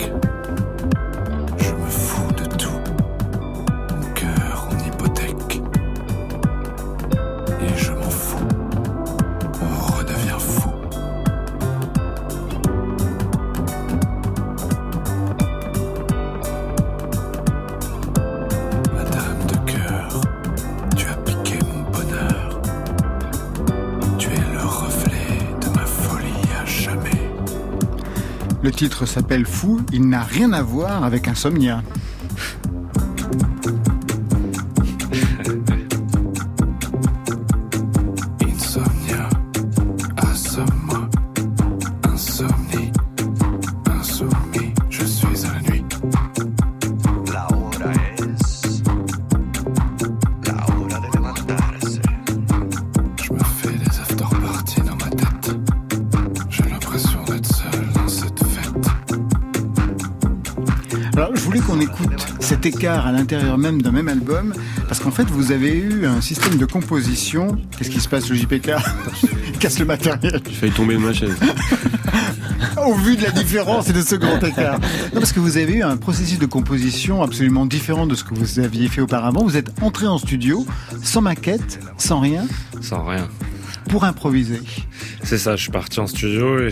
Titre 28.79 29.05
s'appelle 29.05 29.45
Fou, 29.45 29.81
il 29.91 30.07
n'a 30.07 30.23
rien 30.23 30.53
à 30.53 30.61
voir 30.61 31.03
avec 31.03 31.27
Insomnia. 31.27 31.83
Écart 62.65 63.07
à 63.07 63.11
l'intérieur 63.11 63.57
même 63.57 63.81
d'un 63.81 63.91
même 63.91 64.07
album, 64.07 64.53
parce 64.87 64.99
qu'en 64.99 65.11
fait, 65.11 65.25
vous 65.25 65.51
avez 65.51 65.77
eu 65.77 66.05
un 66.05 66.21
système 66.21 66.57
de 66.57 66.65
composition. 66.65 67.57
Qu'est-ce 67.77 67.89
qui 67.89 67.99
se 67.99 68.07
passe, 68.07 68.29
le 68.29 68.35
JPK 68.35 68.71
casse 69.59 69.79
le 69.79 69.85
matériel. 69.85 70.41
J'ai 70.49 70.55
failli 70.55 70.71
tomber 70.71 70.95
de 70.95 70.99
ma 70.99 71.13
chaise. 71.13 71.35
Au 72.85 72.93
vu 72.93 73.17
de 73.17 73.23
la 73.23 73.31
différence 73.31 73.89
et 73.89 73.93
de 73.93 74.01
ce 74.01 74.15
grand 74.15 74.41
écart. 74.43 74.79
parce 75.13 75.33
que 75.33 75.39
vous 75.39 75.57
avez 75.57 75.73
eu 75.73 75.83
un 75.83 75.97
processus 75.97 76.39
de 76.39 76.45
composition 76.45 77.21
absolument 77.21 77.65
différent 77.65 78.07
de 78.07 78.15
ce 78.15 78.23
que 78.23 78.33
vous 78.33 78.59
aviez 78.59 78.87
fait 78.87 79.01
auparavant. 79.01 79.43
Vous 79.43 79.57
êtes 79.57 79.71
entré 79.81 80.07
en 80.07 80.17
studio 80.17 80.65
sans 81.03 81.21
maquette, 81.21 81.79
sans 81.97 82.19
rien. 82.19 82.45
Sans 82.81 83.03
rien. 83.03 83.27
Pour 83.89 84.03
improviser. 84.05 84.61
C'est 85.23 85.37
ça, 85.37 85.55
je 85.55 85.63
suis 85.63 85.71
parti 85.71 85.99
en 85.99 86.07
studio 86.07 86.59
et 86.59 86.69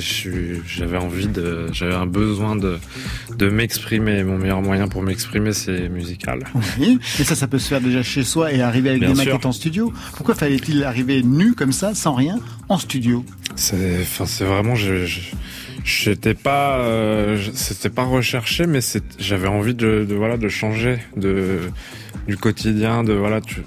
j'avais 0.65 0.97
envie 0.97 1.27
de, 1.27 1.67
j'avais 1.73 1.95
un 1.95 2.05
besoin 2.05 2.55
de, 2.55 2.77
de 3.37 3.49
m'exprimer. 3.49 4.23
Mon 4.23 4.37
meilleur 4.37 4.61
moyen 4.61 4.87
pour 4.87 5.01
m'exprimer, 5.01 5.53
c'est 5.53 5.89
musical. 5.89 6.43
Oui, 6.79 6.99
mais 7.17 7.25
ça, 7.25 7.35
ça 7.35 7.47
peut 7.47 7.59
se 7.59 7.67
faire 7.67 7.81
déjà 7.81 8.03
chez 8.03 8.23
soi 8.23 8.51
et 8.51 8.61
arriver 8.61 8.89
avec 8.89 9.01
des 9.01 9.13
maquettes 9.13 9.45
en 9.45 9.51
studio. 9.51 9.93
Pourquoi 10.15 10.35
fallait-il 10.35 10.83
arriver 10.83 11.23
nu 11.23 11.53
comme 11.53 11.71
ça, 11.71 11.93
sans 11.93 12.13
rien, 12.13 12.39
en 12.69 12.77
studio? 12.77 13.25
C'est, 13.55 14.01
enfin, 14.01 14.25
c'est 14.25 14.45
vraiment, 14.45 14.75
je, 14.75 15.05
j'étais 15.83 16.33
pas, 16.33 16.79
euh, 16.79 17.37
c'était 17.53 17.89
pas 17.89 18.03
recherché, 18.03 18.67
mais 18.67 18.79
j'avais 19.19 19.47
envie 19.47 19.73
de, 19.73 20.05
de, 20.07 20.15
voilà, 20.15 20.37
de 20.37 20.47
changer 20.49 20.99
de 21.15 21.59
du 22.27 22.35
quotidien, 22.35 23.05
de 23.05 23.13
voilà, 23.13 23.39
tu, 23.39 23.61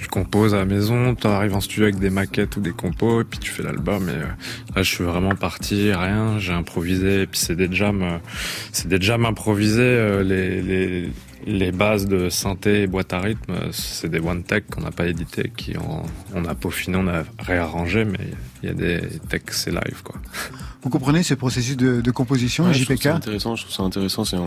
tu 0.00 0.08
composes 0.08 0.54
à 0.54 0.58
la 0.58 0.64
maison, 0.64 1.14
tu 1.14 1.26
arrives 1.26 1.54
en 1.54 1.60
studio 1.60 1.84
avec 1.84 1.98
des 1.98 2.10
maquettes 2.10 2.56
ou 2.56 2.60
des 2.60 2.72
compos, 2.72 3.20
et 3.20 3.24
puis 3.24 3.38
tu 3.38 3.50
fais 3.50 3.62
l'album. 3.62 4.08
Et 4.08 4.12
euh, 4.12 4.26
là, 4.74 4.82
je 4.82 4.90
suis 4.90 5.04
vraiment 5.04 5.34
parti, 5.34 5.92
rien, 5.92 6.38
j'ai 6.38 6.52
improvisé. 6.52 7.22
Et 7.22 7.26
puis 7.26 7.38
c'est 7.38 7.56
des 7.56 7.68
jams, 7.70 8.20
c'est 8.72 8.88
des 8.88 9.00
jams 9.00 9.26
improvisés. 9.26 9.82
Euh, 9.82 10.22
les, 10.22 11.10
les 11.46 11.72
bases 11.72 12.06
de 12.06 12.28
synthé 12.28 12.82
et 12.82 12.86
boîte 12.86 13.12
à 13.12 13.20
rythme, 13.20 13.54
c'est 13.72 14.08
des 14.08 14.20
one 14.20 14.42
tech 14.42 14.64
qu'on 14.70 14.82
n'a 14.82 14.90
pas 14.90 15.06
édité, 15.06 15.50
qui 15.56 15.74
on, 15.76 16.02
on 16.34 16.44
a 16.44 16.54
peaufiné, 16.54 16.96
on 16.96 17.08
a 17.08 17.24
réarrangé, 17.38 18.04
mais 18.04 18.18
il 18.62 18.68
y 18.68 18.72
a 18.72 18.74
des 18.74 19.00
techs, 19.28 19.52
c'est 19.52 19.70
live 19.70 20.02
quoi. 20.04 20.16
Vous 20.82 20.88
comprenez 20.88 21.22
ce 21.22 21.34
processus 21.34 21.76
de, 21.76 22.00
de 22.00 22.10
composition, 22.10 22.64
ouais, 22.64 22.72
JPK 22.72 22.80
Je 22.80 22.84
trouve 22.84 23.02
ça 23.02 23.14
intéressant. 23.14 23.56
Je 23.56 23.62
trouve 23.64 23.74
ça 23.74 23.82
intéressant. 23.82 24.24
C'est 24.24 24.38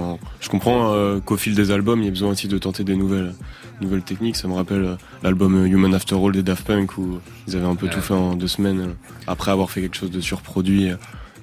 Je 0.41 0.49
comprends 0.49 0.91
euh, 0.93 1.19
qu'au 1.19 1.37
fil 1.37 1.53
des 1.53 1.69
albums, 1.69 2.01
il 2.01 2.05
y 2.05 2.07
a 2.07 2.11
besoin 2.11 2.31
aussi 2.31 2.47
de 2.47 2.57
tenter 2.57 2.83
des 2.83 2.95
nouvelles, 2.95 3.35
nouvelles 3.81 4.01
techniques. 4.01 4.35
Ça 4.35 4.47
me 4.47 4.53
rappelle 4.53 4.83
euh, 4.83 4.95
l'album 5.21 5.55
euh, 5.55 5.67
Human 5.67 5.93
After 5.93 6.15
All 6.15 6.31
des 6.31 6.41
Daft 6.41 6.65
Punk 6.65 6.97
où 6.97 7.19
ils 7.47 7.55
avaient 7.55 7.67
un 7.67 7.75
peu 7.75 7.87
tout 7.87 8.01
fait 8.01 8.15
en 8.15 8.35
deux 8.35 8.47
semaines 8.47 8.95
après 9.27 9.51
avoir 9.51 9.69
fait 9.69 9.81
quelque 9.81 9.97
chose 9.97 10.09
de 10.09 10.21
surproduit. 10.21 10.89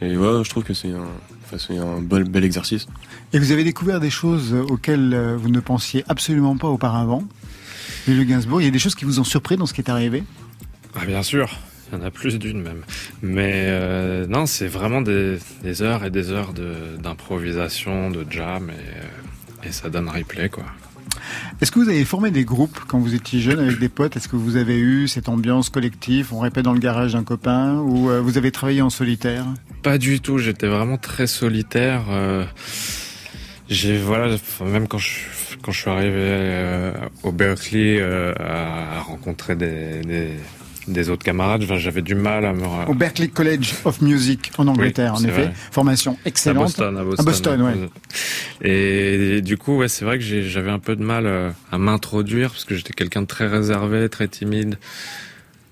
Et 0.01 0.17
ouais, 0.17 0.45
je 0.45 0.51
trouve 0.51 0.65
que 0.65 0.75
c'est 0.75 0.91
un, 0.91 1.59
c'est 1.59 1.77
un 1.77 2.01
bel, 2.01 2.25
bel 2.25 2.45
exercice. 2.45 2.87
Et 3.33 3.39
vous 3.39 3.53
avez 3.53 3.65
découvert 3.65 4.01
des 4.01 4.11
choses 4.11 4.55
auxquelles 4.55 5.35
vous 5.37 5.51
ne 5.51 5.61
pensiez 5.61 6.05
absolument 6.09 6.57
pas 6.57 6.69
auparavant. 6.69 7.25
Le 8.09 8.25
Gainsbourg, 8.25 8.63
il 8.63 8.65
y 8.65 8.69
a 8.69 8.71
des 8.71 8.79
choses 8.79 8.95
qui 8.95 9.05
vous 9.05 9.21
ont 9.21 9.25
surpris 9.25 9.57
dans 9.57 9.67
ce 9.67 9.75
qui 9.75 9.81
est 9.83 9.91
arrivé? 9.91 10.25
Ah, 10.95 11.05
Bien 11.05 11.23
sûr. 11.23 11.51
Il 11.93 11.99
y 11.99 12.03
en 12.03 12.05
a 12.05 12.11
plus 12.11 12.39
d'une 12.39 12.63
même. 12.63 12.83
Mais 13.21 13.65
euh, 13.67 14.27
non, 14.27 14.47
c'est 14.47 14.69
vraiment 14.69 15.01
des, 15.01 15.39
heures 15.83 16.05
et 16.05 16.11
des 16.11 16.31
heures 16.31 16.53
d'improvisation, 16.99 18.11
de, 18.11 18.25
jam, 18.31 18.71
et, 18.71 18.73
euh, 18.73 19.69
et, 19.69 19.73
ça 19.73 19.91
donne 19.91 20.09
replay, 20.09 20.49
quoi. 20.49 20.67
Est-ce 21.61 21.71
que 21.71 21.79
vous 21.79 21.89
avez 21.89 22.05
formé 22.05 22.31
des 22.31 22.45
groupes 22.45 22.79
quand 22.89 22.99
vous 22.99 23.15
étiez 23.15 23.41
jeune 23.41 23.59
avec 23.59 23.79
des 23.79 23.89
potes? 23.89 24.17
Est-ce 24.17 24.29
que 24.29 24.37
vous 24.37 24.57
avez 24.57 24.79
eu 24.79 25.09
cette 25.09 25.29
ambiance 25.29 25.71
collective 25.71 26.33
On 26.33 26.41
répète 26.41 26.65
dans 26.65 26.73
le 26.73 26.81
garage 26.81 27.13
d'un 27.13 27.25
copain 27.25 27.77
ou 27.79 28.11
euh, 28.11 28.21
vous 28.21 28.39
avez 28.39 28.51
travaillé 28.51 28.83
en 28.83 28.91
solitaire? 28.91 29.45
Pas 29.83 29.99
du 29.99 30.21
tout. 30.21 30.39
J'étais 30.39 30.67
vraiment 30.67 30.97
très 30.97 31.27
solitaire. 31.27 32.05
Euh, 32.11 32.45
j'ai 33.69 33.99
voilà, 33.99 34.37
même 34.65 34.89
quand 34.89 34.99
je 34.99 35.71
suis 35.71 35.91
arrivé 35.91 36.15
euh, 36.17 36.93
au 37.23 37.33
Berkeley 37.33 38.03
à 38.03 39.01
rencontrer 39.01 39.55
des 39.55 40.37
des 40.89 41.11
autres 41.11 41.25
camarades. 41.25 41.63
j'avais 41.63 42.03
du 42.03 42.15
mal 42.15 42.45
à 42.45 42.53
me. 42.53 42.65
Au 42.89 42.95
Berklee 42.95 43.31
College 43.31 43.75
of 43.85 44.01
Music 44.01 44.51
en 44.59 44.69
Angleterre, 44.69 45.15
en 45.15 45.25
effet. 45.25 45.51
Formation 45.71 46.17
excellente. 46.25 46.79
À 46.81 46.91
Boston, 46.91 47.17
à 47.19 47.23
Boston. 47.23 47.63
ouais. 47.63 47.89
Et, 48.63 49.41
du 49.43 49.57
coup, 49.57 49.79
ouais, 49.79 49.89
c'est 49.89 50.05
vrai 50.05 50.19
que 50.19 50.25
j'avais 50.25 50.71
un 50.71 50.79
peu 50.79 50.97
de 50.97 51.03
mal 51.03 51.27
euh, 51.27 51.51
à 51.73 51.79
m'introduire 51.79 52.51
parce 52.51 52.65
que 52.65 52.75
j'étais 52.75 52.93
quelqu'un 52.93 53.23
de 53.23 53.27
très 53.27 53.47
réservé, 53.47 54.09
très 54.09 54.29
timide. 54.29 54.79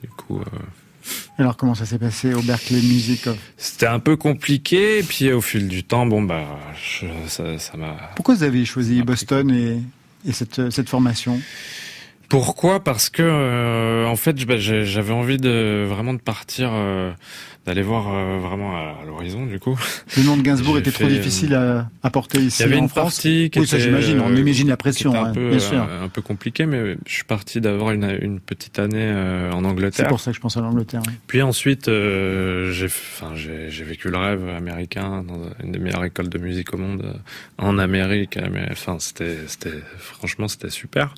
Du 0.02 0.08
coup. 0.08 0.40
Euh... 0.40 0.44
Alors 1.38 1.56
comment 1.56 1.74
ça 1.74 1.86
s'est 1.86 1.98
passé 1.98 2.34
au 2.34 2.42
Berkeley 2.42 2.80
Music 2.80 3.28
C'était 3.56 3.86
un 3.86 3.98
peu 3.98 4.16
compliqué, 4.16 4.98
et 4.98 5.02
puis 5.02 5.32
au 5.32 5.40
fil 5.40 5.68
du 5.68 5.82
temps, 5.82 6.04
bon 6.04 6.20
bah, 6.22 6.44
ça 7.28 7.76
m'a. 7.76 7.96
Pourquoi 8.14 8.34
vous 8.34 8.42
avez 8.42 8.64
choisi 8.66 9.02
Boston 9.02 9.50
et, 9.50 9.80
et 10.28 10.32
cette, 10.32 10.70
cette 10.70 10.88
formation? 10.88 11.40
Pourquoi? 12.28 12.80
Parce 12.80 13.08
que 13.08 13.22
euh, 13.22 14.06
en 14.06 14.16
fait, 14.16 14.44
bah, 14.44 14.58
j'avais 14.58 15.12
envie 15.12 15.38
de 15.38 15.86
vraiment 15.88 16.12
de 16.12 16.20
partir, 16.20 16.70
euh, 16.74 17.10
d'aller 17.64 17.80
voir 17.80 18.14
euh, 18.14 18.38
vraiment 18.38 18.76
à, 18.76 18.96
l'horizon 19.06 19.46
du 19.46 19.58
coup. 19.58 19.78
Le 20.16 20.24
nom 20.24 20.36
de 20.36 20.42
Gainsbourg 20.42 20.76
était 20.76 20.90
trop 20.90 21.06
difficile 21.06 21.54
à, 21.54 21.88
à, 22.02 22.10
porter 22.10 22.38
ici 22.38 22.62
Il 22.62 22.66
y 22.66 22.68
avait 22.68 22.76
en 22.76 22.82
une 22.82 22.88
France. 22.90 23.14
partie 23.14 23.48
qui 23.48 23.60
oui, 23.60 23.66
ça 23.66 23.78
j'imagine. 23.78 24.20
On 24.20 24.36
imagine 24.36 24.68
la 24.68 24.76
pression, 24.76 25.14
un, 25.14 25.24
hein, 25.28 25.32
peu, 25.32 25.48
bien 25.48 25.58
sûr. 25.58 25.80
un 25.80 26.08
peu 26.08 26.20
compliqué, 26.20 26.66
mais 26.66 26.96
je 27.06 27.14
suis 27.14 27.24
parti 27.24 27.62
d'avoir 27.62 27.92
une, 27.92 28.18
une, 28.20 28.40
petite 28.40 28.78
année 28.78 29.10
en 29.50 29.64
Angleterre. 29.64 30.06
C'est 30.06 30.10
pour 30.10 30.20
ça 30.20 30.30
que 30.30 30.36
je 30.36 30.40
pense 30.42 30.58
à 30.58 30.60
l'Angleterre. 30.60 31.00
Oui. 31.06 31.14
Puis 31.26 31.40
ensuite, 31.40 31.86
j'ai, 31.86 32.86
enfin, 32.86 33.32
j'ai 33.34 33.84
vécu 33.84 34.10
le 34.10 34.18
rêve 34.18 34.46
américain 34.50 35.24
dans 35.26 35.40
une 35.64 35.72
des 35.72 35.78
meilleures 35.78 36.04
écoles 36.04 36.28
de 36.28 36.38
musique 36.38 36.74
au 36.74 36.76
monde 36.76 37.20
en 37.56 37.78
Amérique. 37.78 38.38
Enfin, 38.70 38.96
c'était, 38.98 39.38
c'était, 39.46 39.82
franchement, 39.98 40.46
c'était 40.46 40.70
super. 40.70 41.14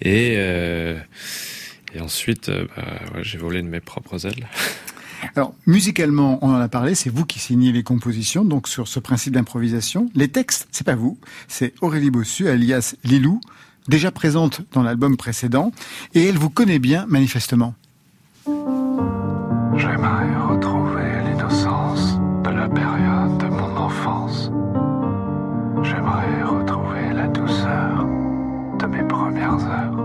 Et, 0.00 0.34
euh, 0.36 0.98
et 1.94 2.00
ensuite, 2.00 2.48
euh, 2.48 2.66
bah, 2.76 2.82
ouais, 3.14 3.24
j'ai 3.24 3.38
volé 3.38 3.62
de 3.62 3.68
mes 3.68 3.80
propres 3.80 4.26
ailes. 4.26 4.48
Alors, 5.36 5.54
musicalement, 5.66 6.38
on 6.42 6.50
en 6.50 6.60
a 6.60 6.68
parlé, 6.68 6.94
c'est 6.94 7.10
vous 7.10 7.24
qui 7.24 7.38
signez 7.38 7.72
les 7.72 7.82
compositions, 7.82 8.44
donc 8.44 8.68
sur 8.68 8.88
ce 8.88 9.00
principe 9.00 9.32
d'improvisation. 9.32 10.10
Les 10.14 10.28
textes, 10.28 10.68
c'est 10.70 10.84
pas 10.84 10.96
vous, 10.96 11.18
c'est 11.48 11.72
Aurélie 11.80 12.10
Bossu, 12.10 12.48
alias 12.48 12.94
Lilou, 13.04 13.40
déjà 13.88 14.10
présente 14.10 14.60
dans 14.72 14.82
l'album 14.82 15.16
précédent, 15.16 15.72
et 16.14 16.24
elle 16.24 16.36
vous 16.36 16.50
connaît 16.50 16.78
bien, 16.78 17.06
manifestement. 17.08 17.74
J'aimerais 19.76 20.36
retrouver 20.48 21.10
l'innocence 21.24 22.18
de 22.44 22.50
la 22.50 22.68
période 22.68 23.38
de 23.38 23.46
mon 23.46 23.76
enfance. 23.76 24.50
J'aimerais 25.82 26.43
heures. 29.52 30.04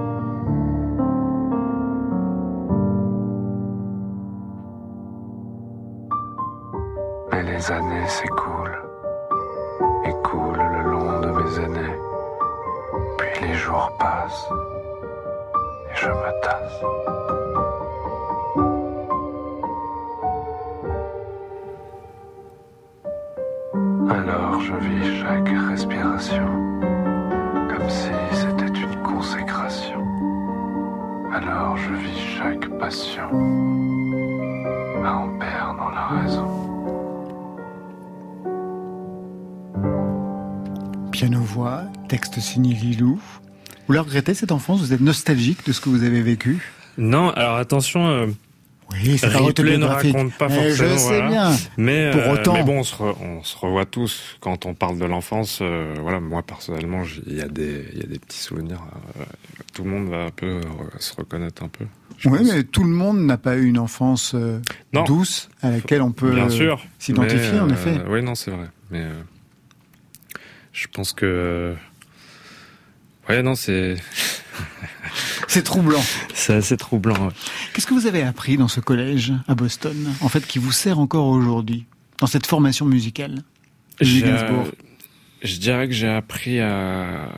Mais 7.32 7.44
les 7.44 7.72
années 7.72 8.08
s'écoulent 8.08 8.84
et 10.06 10.14
coulent 10.24 10.70
le 10.78 10.92
long 10.92 11.20
de 11.22 11.32
mes 11.32 11.60
années. 11.60 11.96
Puis 13.18 13.48
les 13.48 13.54
jours 13.54 13.92
passent 14.00 14.50
et 15.92 15.96
je 15.96 16.10
me 16.10 16.42
tasse. 16.42 16.84
Alors 24.10 24.60
je 24.62 24.74
vis 24.76 25.22
chaque 25.22 25.50
respiration 25.70 26.48
comme 27.70 27.90
si 27.90 28.12
c'était 28.32 28.59
consécration. 29.20 30.00
Alors 31.34 31.76
je 31.76 31.94
vis 31.94 32.20
chaque 32.38 32.70
passion 32.80 33.30
à 35.04 35.14
en 35.14 35.38
perdre 35.38 35.92
la 35.94 36.08
raison. 36.22 36.48
Piano-voix, 41.12 41.82
texte 42.08 42.40
signé 42.40 42.74
Lilou. 42.74 43.20
Vous 43.88 43.94
la 43.94 44.04
regrettez 44.04 44.34
cette 44.34 44.54
enfance? 44.54 44.80
Vous 44.80 44.94
êtes 44.94 45.02
nostalgique 45.02 45.66
de 45.68 45.74
ce 45.74 45.82
que 45.82 45.90
vous 45.90 46.04
avez 46.06 46.22
vécu? 46.22 46.72
Non, 46.98 47.32
alors 47.32 47.58
attention. 47.58 48.08
Euh... 48.08 48.28
Oui, 48.92 49.18
c'est 49.20 49.28
Ripley 49.28 49.78
ne 49.78 49.86
raconte 49.86 50.34
pas 50.34 50.48
Mais 50.50 50.70
forcément. 50.70 50.90
je 50.94 50.98
sais 50.98 51.04
voilà. 51.20 51.28
bien. 51.30 51.52
Mais, 51.78 52.10
Pour 52.12 52.22
euh, 52.22 52.34
autant- 52.34 52.54
mais 52.54 52.64
bon, 52.64 52.80
on 52.80 52.84
se, 52.84 52.96
re- 52.96 53.16
on 53.22 53.44
se 53.44 53.56
revoit 53.58 53.86
tous 53.86 54.38
quand 54.40 54.66
on 54.66 54.74
parle 54.74 54.98
de 54.98 55.06
l'enfance. 55.06 55.60
euh, 55.62 55.94
voilà, 56.02 56.20
moi 56.20 56.42
personnellement, 56.44 57.04
il 57.28 57.36
y 57.36 57.42
a 57.42 57.48
des, 57.48 57.86
il 57.94 58.00
y 58.00 58.04
a 58.04 58.08
des 58.08 58.18
petits 58.20 58.40
souvenirs. 58.40 58.82
euh, 59.20 59.24
tout 59.74 59.84
le 59.84 59.92
monde 59.92 60.10
va 60.10 60.26
un 60.26 60.30
peu 60.32 60.62
se 61.00 61.14
reconnaître 61.16 61.64
un 61.64 61.68
peu. 61.70 61.86
Oui, 62.26 62.40
pense. 62.40 62.52
mais 62.52 62.64
tout 62.64 62.84
le 62.84 62.90
monde 62.90 63.20
n'a 63.20 63.38
pas 63.38 63.56
eu 63.58 63.66
une 63.68 63.78
enfance 63.80 64.34
euh, 64.36 64.60
douce 65.06 65.50
à 65.62 65.70
laquelle 65.70 66.02
on 66.02 66.12
peut 66.12 66.36
s'identifier, 66.98 67.52
mais, 67.54 67.60
en 67.60 67.70
effet. 67.70 68.02
Oui, 68.10 68.22
non, 68.24 68.34
c'est 68.36 68.52
vrai. 68.52 68.68
Mais 68.92 69.06
je 70.74 70.88
pense 70.88 71.14
que. 71.14 71.76
Ouais, 73.30 73.44
non, 73.44 73.54
c'est 73.56 73.96
C'est 75.50 75.64
troublant. 75.64 76.02
c'est 76.36 76.54
assez 76.54 76.78
troublant. 76.78 77.26
ouais. 77.28 77.34
Qu'est-ce 77.74 77.88
que 77.88 77.94
vous 77.96 78.06
avez 78.06 78.22
appris 78.22 78.56
dans 78.56 78.68
ce 78.68 78.80
collège 78.80 79.34
à 79.48 79.56
Boston, 79.56 80.14
en 80.22 80.30
fait, 80.30 80.46
qui 80.46 80.60
vous 80.60 80.72
sert 80.72 81.00
encore 81.00 81.26
aujourd'hui, 81.28 81.86
dans 82.20 82.28
cette 82.28 82.46
formation 82.46 82.86
musicale 82.86 83.42
Gainsbourg. 84.00 84.68
Je 85.42 85.58
dirais 85.58 85.88
que 85.88 85.94
j'ai 85.94 86.08
appris 86.08 86.60
à, 86.60 87.30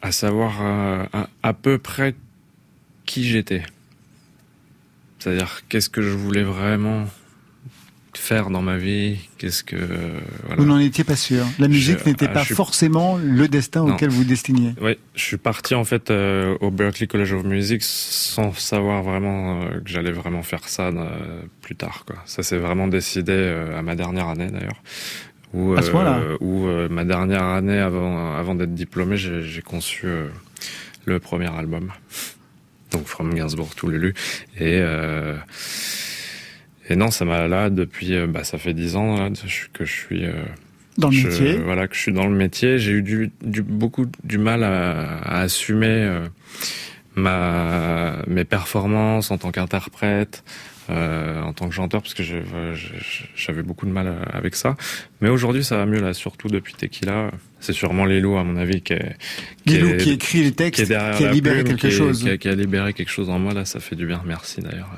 à 0.00 0.12
savoir 0.12 0.54
euh, 0.62 1.04
à, 1.12 1.28
à 1.42 1.52
peu 1.52 1.76
près 1.78 2.14
qui 3.04 3.24
j'étais. 3.24 3.62
C'est-à-dire 5.18 5.62
qu'est-ce 5.68 5.90
que 5.90 6.00
je 6.02 6.10
voulais 6.10 6.42
vraiment? 6.42 7.04
Faire 8.18 8.50
dans 8.50 8.62
ma 8.62 8.76
vie, 8.76 9.18
qu'est-ce 9.38 9.64
que 9.64 9.76
voilà. 9.76 10.56
Vous 10.56 10.64
n'en 10.64 10.78
étiez 10.78 11.04
pas 11.04 11.16
sûr. 11.16 11.44
La 11.58 11.68
musique 11.68 12.04
n'était 12.06 12.26
ah, 12.28 12.34
pas 12.34 12.42
je 12.42 12.54
forcément 12.54 13.16
le 13.16 13.48
destin 13.48 13.84
Non. 13.84 13.94
auquel 13.94 14.10
vous 14.10 14.24
destiniez. 14.24 14.74
Oui, 14.80 14.98
je 15.14 15.22
suis 15.22 15.36
parti 15.36 15.74
en 15.74 15.84
fait 15.84 16.10
euh, 16.10 16.56
au 16.60 16.70
Berklee 16.70 17.06
College 17.06 17.32
of 17.32 17.44
Music 17.44 17.82
sans 17.82 18.52
savoir 18.54 19.02
vraiment 19.02 19.62
euh, 19.62 19.80
que 19.80 19.90
j'allais 19.90 20.12
vraiment 20.12 20.42
faire 20.42 20.68
ça 20.68 20.88
euh, 20.88 21.42
plus 21.60 21.76
tard. 21.76 22.04
Quoi. 22.06 22.16
Ça 22.26 22.42
s'est 22.42 22.58
vraiment 22.58 22.88
décidé 22.88 23.32
à 23.76 23.82
ma 23.82 23.94
dernière 23.94 24.28
année 24.28 24.50
d'ailleurs. 24.50 24.82
Où, 25.52 25.74
À 25.74 25.82
ce 25.82 26.42
où 26.42 26.66
ma 26.90 27.04
dernière 27.04 27.44
année 27.44 27.78
avant, 27.78 28.34
avant 28.34 28.56
d'être 28.56 28.74
diplômé, 28.74 29.16
j'ai 29.16 29.62
conçu 29.62 30.06
le 31.04 31.20
premier 31.20 31.48
album. 31.48 31.92
Donc 32.94 33.06
From 33.06 33.34
Gainsbourg 33.34 33.74
to 33.74 33.88
Lulu. 33.88 34.14
Et, 34.56 34.78
euh, 34.80 35.36
et 36.88 36.96
non, 36.96 37.10
ça 37.10 37.24
m'a 37.24 37.48
là 37.48 37.70
depuis, 37.70 38.14
euh, 38.14 38.26
bah, 38.26 38.44
ça 38.44 38.58
fait 38.58 38.74
dix 38.74 38.96
ans 38.96 39.16
là, 39.16 39.30
que 39.72 39.84
je 39.84 39.92
suis... 39.92 40.24
euh, 40.26 40.32
Dans 40.98 41.08
le 41.08 41.14
je- 41.14 41.28
métier, 41.28 41.52
Voilà, 41.58 41.88
que 41.88 41.94
je 41.94 42.00
suis 42.00 42.12
dans 42.12 42.26
le 42.26 42.36
métier. 42.36 42.78
J'ai 42.78 42.92
eu 42.92 43.02
du, 43.02 43.30
du- 43.42 43.62
beaucoup 43.62 44.06
du 44.22 44.38
mal 44.38 44.62
à, 44.64 45.18
à 45.18 45.40
assumer 45.40 45.86
euh, 45.88 46.26
ma, 47.14 48.16
mes 48.26 48.44
performances 48.44 49.30
en 49.30 49.38
tant 49.38 49.50
qu'interprète, 49.50 50.44
euh, 50.90 51.40
en 51.42 51.52
tant 51.52 51.68
que 51.68 51.74
chanteur, 51.74 52.02
parce 52.02 52.14
que 52.14 52.22
euh, 52.22 52.74
j'avais 53.36 53.62
beaucoup 53.62 53.86
de 53.86 53.90
mal 53.92 54.06
euh, 54.06 54.16
avec 54.32 54.54
ça. 54.54 54.76
Mais 55.20 55.28
aujourd'hui, 55.28 55.64
ça 55.64 55.76
va 55.76 55.86
mieux, 55.86 56.00
là, 56.00 56.12
surtout 56.14 56.48
depuis 56.48 56.74
Tequila. 56.74 57.30
C'est 57.60 57.72
sûrement 57.72 58.04
Lilou, 58.04 58.36
à 58.36 58.44
mon 58.44 58.56
avis, 58.56 58.82
qui 58.82 58.92
est, 58.92 59.16
Lilou 59.64 59.88
est- 59.88 59.96
qui 59.96 60.10
écrit 60.10 60.38
les 60.38 60.44
qui 60.44 60.48
est 60.82 60.86
textes, 60.86 60.86
qui 60.86 60.94
a 60.94 61.32
libéré 61.32 61.62
plume, 61.64 61.68
quelque 61.76 61.80
qui 61.80 61.86
est- 61.86 61.90
chose. 61.98 62.22
Qui 62.22 62.28
a, 62.30 62.36
qui 62.36 62.48
a 62.48 62.54
libéré 62.54 62.92
quelque 62.92 63.08
chose 63.10 63.30
en 63.30 63.38
moi, 63.38 63.54
là, 63.54 63.64
ça 63.64 63.80
fait 63.80 63.96
du 63.96 64.04
bien. 64.06 64.20
Merci 64.26 64.60
d'ailleurs. 64.60 64.90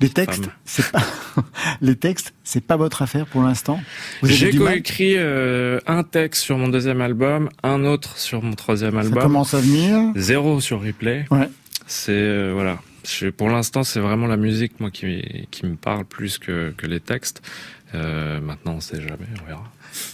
Les 0.00 0.10
textes, 0.10 0.50
c'est 0.66 0.90
pas 0.92 1.02
les 1.80 1.96
textes, 1.96 2.34
c'est 2.44 2.62
pas 2.64 2.76
votre 2.76 3.00
affaire 3.00 3.24
pour 3.26 3.42
l'instant. 3.42 3.80
J'ai 4.22 4.50
coécrit 4.54 5.14
euh, 5.16 5.78
un 5.86 6.02
texte 6.02 6.42
sur 6.42 6.58
mon 6.58 6.68
deuxième 6.68 7.00
album, 7.00 7.48
un 7.62 7.84
autre 7.84 8.18
sur 8.18 8.42
mon 8.42 8.52
troisième 8.52 8.92
Ça 8.92 9.00
album, 9.00 9.22
commence 9.22 9.54
à 9.54 9.60
venir. 9.60 10.12
zéro 10.16 10.60
sur 10.60 10.82
replay. 10.82 11.24
Ouais. 11.30 11.48
C'est 11.86 12.12
euh, 12.12 12.50
voilà. 12.52 12.78
Je- 13.04 13.28
pour 13.30 13.48
l'instant, 13.48 13.82
c'est 13.82 14.00
vraiment 14.00 14.26
la 14.26 14.36
musique 14.36 14.78
moi 14.80 14.90
qui 14.90 15.46
qui 15.50 15.66
me 15.66 15.76
parle 15.76 16.04
plus 16.04 16.38
que 16.38 16.72
que 16.76 16.86
les 16.86 17.00
textes. 17.00 17.42
Euh, 17.94 18.40
maintenant, 18.40 18.74
on 18.74 18.80
sait 18.80 19.00
jamais, 19.00 19.26
on 19.42 19.46
verra. 19.46 19.64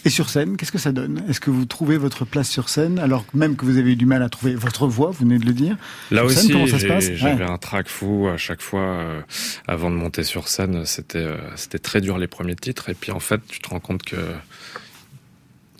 Et 0.06 0.08
sur 0.08 0.30
scène, 0.30 0.56
qu'est-ce 0.56 0.72
que 0.72 0.78
ça 0.78 0.92
donne? 0.92 1.22
Est-ce 1.28 1.40
que 1.40 1.50
vous 1.50 1.66
trouvez 1.66 1.98
votre 1.98 2.24
place 2.24 2.48
sur 2.48 2.70
scène, 2.70 2.98
alors 2.98 3.26
même 3.34 3.54
que 3.56 3.66
vous 3.66 3.76
avez 3.76 3.92
eu 3.92 3.96
du 3.96 4.06
mal 4.06 4.22
à 4.22 4.30
trouver 4.30 4.54
votre 4.54 4.86
voix, 4.86 5.10
vous 5.10 5.18
venez 5.26 5.38
de 5.38 5.44
le 5.44 5.52
dire? 5.52 5.76
Là 6.10 6.22
Sur 6.26 6.38
aussi, 6.38 6.50
comment 6.52 6.66
ça 6.66 6.76
se 6.78 6.78
j'ai- 6.78 6.88
passe? 6.88 7.12
j'avais 7.12 7.44
Ouais. 7.44 7.50
un 7.50 7.58
track 7.58 7.88
fou 7.88 8.28
à 8.32 8.38
chaque 8.38 8.62
fois 8.62 8.80
euh, 8.80 9.20
avant 9.68 9.90
de 9.90 9.96
monter 9.96 10.22
sur 10.22 10.48
scène. 10.48 10.86
C'était 10.86 11.18
euh, 11.18 11.36
c'était 11.56 11.78
très 11.78 12.00
dur 12.00 12.16
les 12.16 12.28
premiers 12.28 12.56
titres 12.56 12.88
et 12.88 12.94
puis 12.94 13.12
en 13.12 13.20
fait, 13.20 13.40
tu 13.46 13.60
te 13.60 13.68
rends 13.68 13.80
compte 13.80 14.02
que 14.04 14.16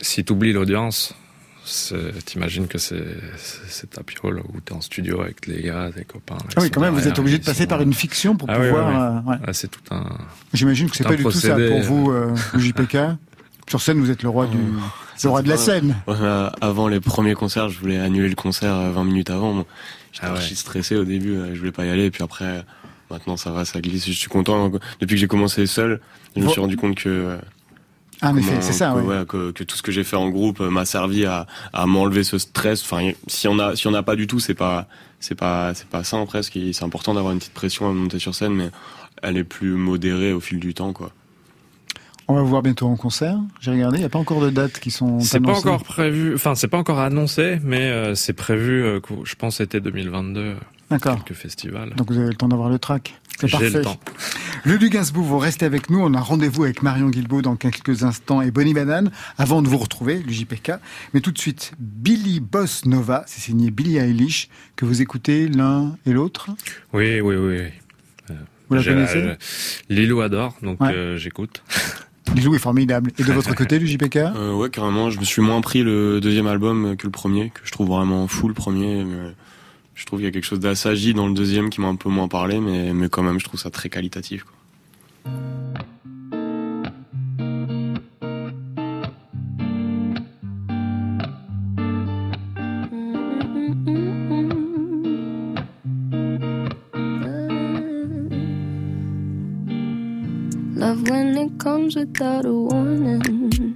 si 0.03 0.23
tu 0.25 0.33
oublies 0.35 0.53
l'audience, 0.53 1.15
t'imagines 2.25 2.69
que 2.69 2.79
c'est 2.79 3.05
c'est 3.69 3.91
tapiole 3.91 4.43
où 4.53 4.61
t'es 4.61 4.73
en 4.73 4.81
studio 4.81 5.21
avec 5.21 5.47
les 5.47 5.63
gars, 5.63 5.91
tes 5.95 6.05
copains. 6.05 6.39
Ah 6.57 6.61
oui, 6.61 6.71
quand 6.71 6.81
même, 6.81 6.95
vous 6.95 7.09
êtes 7.09 7.19
obligé 7.19 7.39
de 7.39 7.45
passer 7.45 7.67
par 7.67 7.83
une 7.83 7.93
fiction 7.93 8.37
pour 8.37 8.49
ah 8.51 8.59
pouvoir. 8.59 9.25
Euh, 9.29 9.37
ah, 9.47 9.53
c'est 9.53 9.69
tout 9.69 9.83
un. 9.91 10.05
J'imagine 10.53 10.89
que 10.89 10.97
c'est 10.97 11.05
pas 11.05 11.17
du 11.17 11.23
tout 11.23 11.31
ça 11.33 11.57
pour 11.57 11.81
vous, 11.81 12.11
euh, 12.11 12.35
JPK. 12.57 12.99
Sur 13.69 13.81
scène, 13.83 13.99
vous 13.99 14.13
êtes 14.13 14.23
le 14.23 14.29
roi 14.29 14.47
du, 14.47 14.59
oh, 14.59 14.81
le 15.25 15.29
roi 15.29 15.43
de 15.43 15.49
la 15.49 15.57
scène. 15.57 15.97
avant 16.61 16.87
les 16.87 17.01
premiers 17.01 17.35
concerts, 17.35 17.69
je 17.69 17.81
voulais 17.81 17.99
annuler 17.99 18.29
le 18.29 18.37
concert 18.37 18.93
20 18.93 19.05
minutes 19.05 19.31
avant. 19.31 19.67
J'étais 20.13 20.29
ah 20.31 20.41
stressé 20.41 20.95
au 20.95 21.05
début, 21.05 21.37
je 21.53 21.59
voulais 21.59 21.73
pas 21.73 21.85
y 21.85 21.91
aller, 21.91 22.05
et 22.05 22.11
puis 22.13 22.23
après, 22.23 22.65
maintenant 23.11 23.37
ça 23.37 23.51
va, 23.51 23.65
ça 23.65 23.81
glisse. 23.81 24.07
Je 24.07 24.13
suis 24.13 24.29
content. 24.29 24.71
Depuis 25.01 25.17
que 25.17 25.21
j'ai 25.21 25.27
commencé 25.27 25.67
seul, 25.67 26.01
je 26.37 26.43
me 26.43 26.49
suis 26.49 26.61
rendu 26.61 26.77
compte 26.77 26.95
que 26.95 27.39
ah, 28.23 28.33
mais 28.33 28.43
c'est 28.43 28.73
ça, 28.73 28.95
que, 29.29 29.51
que, 29.51 29.65
tout 29.65 29.77
ce 29.77 29.83
que 29.83 29.93
j'ai 29.93 30.05
fait 30.05 30.17
en 30.17 30.31
groupe 30.31 30.61
euh, 30.61 30.71
m'a 30.71 30.85
servi 30.85 31.27
à, 31.27 31.47
à 31.73 31.87
m'enlever 31.87 32.25
ce 32.25 32.39
stress. 32.39 32.83
Enfin, 32.83 33.13
si 33.27 33.47
on 33.49 33.59
a, 33.59 33.77
si 33.77 33.87
on 33.87 33.91
n'a 33.91 34.03
pas 34.03 34.17
du 34.17 34.27
tout, 34.27 34.41
c'est 34.41 34.55
pas, 34.55 34.87
c'est 35.21 35.35
pas, 35.35 35.75
c'est 35.75 35.89
pas 35.89 36.05
sain 36.05 36.25
presque. 36.25 36.59
C'est 36.73 36.85
important 36.85 37.15
d'avoir 37.15 37.33
une 37.33 37.39
petite 37.39 37.55
pression 37.55 37.89
à 37.89 37.93
monter 37.93 38.19
sur 38.19 38.35
scène, 38.35 38.55
mais 38.55 38.71
elle 39.23 39.37
est 39.37 39.45
plus 39.45 39.73
modérée 39.73 40.33
au 40.33 40.41
fil 40.41 40.61
du 40.61 40.75
temps, 40.75 40.93
quoi. 40.93 41.13
On 42.29 42.35
va 42.35 42.43
vous 42.43 42.49
voir 42.49 42.63
bientôt 42.63 42.89
en 42.89 42.97
concert. 42.97 43.39
J'ai 43.61 43.71
regardé, 43.71 43.99
il 43.99 44.01
n'y 44.01 44.07
a 44.07 44.09
pas 44.09 44.19
encore 44.19 44.41
de 44.41 44.51
dates 44.51 44.81
qui 44.81 44.91
sont 44.91 45.21
C'est 45.21 45.39
pas 45.39 45.57
encore 45.57 45.85
prévu, 45.85 46.35
enfin 46.35 46.57
c'est 46.57 46.67
pas 46.67 46.79
encore 46.79 46.99
annoncé, 46.99 47.61
mais 47.63 47.83
euh, 47.83 48.17
c'est 48.17 48.33
prévu. 48.33 48.83
Euh, 48.83 49.01
je 49.23 49.35
pense 49.37 49.59
c'était 49.59 49.81
2022. 49.81 50.57
D'accord. 50.91 51.23
Quelques 51.25 51.39
festivals. 51.39 51.95
Donc 51.97 52.11
vous 52.11 52.19
avez 52.19 52.29
le 52.29 52.35
temps 52.35 52.49
d'avoir 52.49 52.69
le 52.69 52.79
track. 52.79 53.15
C'est 53.41 53.51
parfait. 53.51 53.71
Le 53.71 53.83
temps. 53.83 54.01
Lulu 54.65 54.89
Gainsbourg, 54.89 55.25
vous 55.25 55.39
restez 55.39 55.67
avec 55.67 55.91
nous. 55.91 56.01
On 56.01 56.15
a 56.15 56.21
rendez-vous 56.21 56.65
avec 56.65 56.83
Marion 56.83 57.09
Guilbault 57.11 57.43
dans 57.43 57.57
quelques 57.57 58.03
instants 58.03 58.41
et 58.43 58.51
Bonnie 58.51 58.73
Banane 58.75 59.11
avant 59.39 59.63
de 59.63 59.69
vous 59.69 59.77
retrouver, 59.79 60.19
l'UJPK. 60.27 60.73
Mais 61.15 61.21
tout 61.21 61.33
de 61.33 61.39
suite, 61.39 61.73
Billy 61.79 62.41
Boss 62.41 62.85
Nova, 62.87 63.25
c'est 63.27 63.41
signé 63.41 63.71
Billy 63.71 63.99
Eilish, 63.99 64.49
que 64.75 64.85
vous 64.87 65.03
écoutez 65.03 65.49
l'un 65.49 65.97
et 66.07 66.13
l'autre. 66.13 66.49
Oui, 66.93 67.21
oui, 67.21 67.37
oui. 67.37 67.59
Euh, 68.31 68.35
vous 68.69 68.77
la 68.77 68.83
connaissez? 68.85 69.19
euh, 69.19 69.35
Lilou 69.91 70.21
adore, 70.23 70.57
donc 70.63 70.79
euh, 70.81 71.17
j'écoute. 71.19 71.63
Lilou 72.35 72.55
est 72.57 72.59
formidable. 72.59 73.13
Et 73.19 73.23
de 73.23 73.33
votre 73.33 73.55
côté, 73.55 73.79
l'UJPK 73.79 74.17
euh, 74.17 74.53
Ouais, 74.55 74.71
carrément. 74.71 75.11
Je 75.11 75.21
me 75.21 75.25
suis 75.25 75.43
moins 75.43 75.61
pris 75.61 75.83
le 75.83 76.21
deuxième 76.21 76.47
album 76.49 76.97
que 76.97 77.07
le 77.07 77.13
premier, 77.13 77.51
que 77.51 77.61
je 77.65 77.71
trouve 77.71 77.89
vraiment 77.89 78.27
fou 78.27 78.49
le 78.49 78.55
premier. 78.55 79.05
Mais 79.05 79.33
je 79.97 80.05
trouve 80.05 80.21
qu'il 80.21 80.27
y 80.27 80.29
a 80.29 80.31
quelque 80.31 80.45
chose 80.45 80.61
d'assagi 80.61 81.15
dans 81.15 81.27
le 81.27 81.35
deuxième 81.35 81.71
qui 81.71 81.81
m'a 81.81 81.89
un 81.89 81.97
peu 81.97 82.11
moins 82.11 82.29
parlé, 82.29 82.61
mais, 82.61 83.09
quand 83.09 83.23
même, 83.23 83.41
je 83.41 83.45
trouve 83.45 83.59
ça 83.59 83.71
très 83.71 83.89
qualitatif. 83.89 84.45
Quoi. 84.45 84.53
Love 100.77 101.09
when 101.09 101.39
it 101.39 101.59
comes 101.59 101.97
without 101.97 102.45
a 102.45 102.53
warning. 102.53 103.75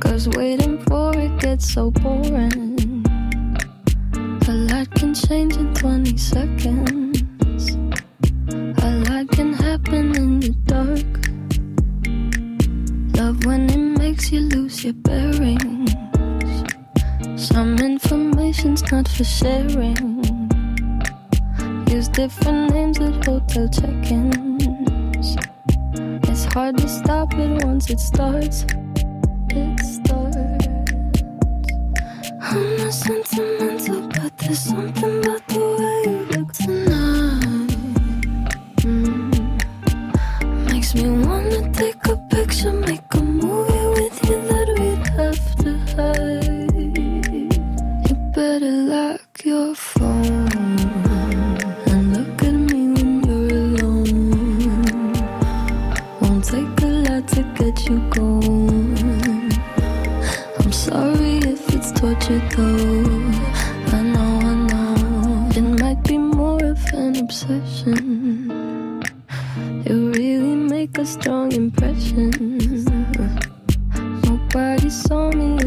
Cause 0.00 0.28
waiting 0.28 0.78
for 0.86 1.12
it 1.18 1.36
gets 1.40 1.74
so 1.74 1.90
boring. 1.90 2.65
Can 5.06 5.14
change 5.14 5.56
in 5.56 5.72
20 5.74 6.16
seconds. 6.16 7.20
A 8.82 8.90
lot 9.06 9.28
can 9.28 9.52
happen 9.52 10.16
in 10.16 10.40
the 10.40 10.50
dark. 10.66 11.06
Love 13.16 13.44
when 13.46 13.70
it 13.70 13.98
makes 14.00 14.32
you 14.32 14.40
lose 14.40 14.82
your 14.82 14.94
bearings. 14.94 15.92
Some 17.36 17.78
information's 17.78 18.82
not 18.90 19.06
for 19.06 19.22
sharing. 19.22 19.96
Use 21.88 22.08
different 22.08 22.72
names 22.74 22.98
at 22.98 23.24
hotel 23.24 23.68
check 23.68 24.10
ins. 24.10 25.36
It's 26.28 26.44
hard 26.46 26.78
to 26.78 26.88
stop 26.88 27.32
it 27.34 27.64
once 27.64 27.90
it 27.90 28.00
starts. 28.00 28.64
It 29.50 29.78
starts. 29.84 30.66
I'm 32.40 32.80
a 32.80 32.90
to 32.90 33.65
I'm 60.58 60.72
sorry 60.72 61.38
if 61.38 61.74
it's 61.74 61.92
torture 61.92 62.42
though. 62.56 63.75
Obsession. 67.26 69.02
It 69.84 69.92
really 69.92 70.54
make 70.54 70.96
a 70.98 71.04
strong 71.04 71.52
impression. 71.52 72.30
Nobody 74.24 74.90
saw 74.90 75.30
me 75.32 75.58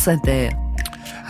France 0.00 0.16
Inter. 0.16 0.48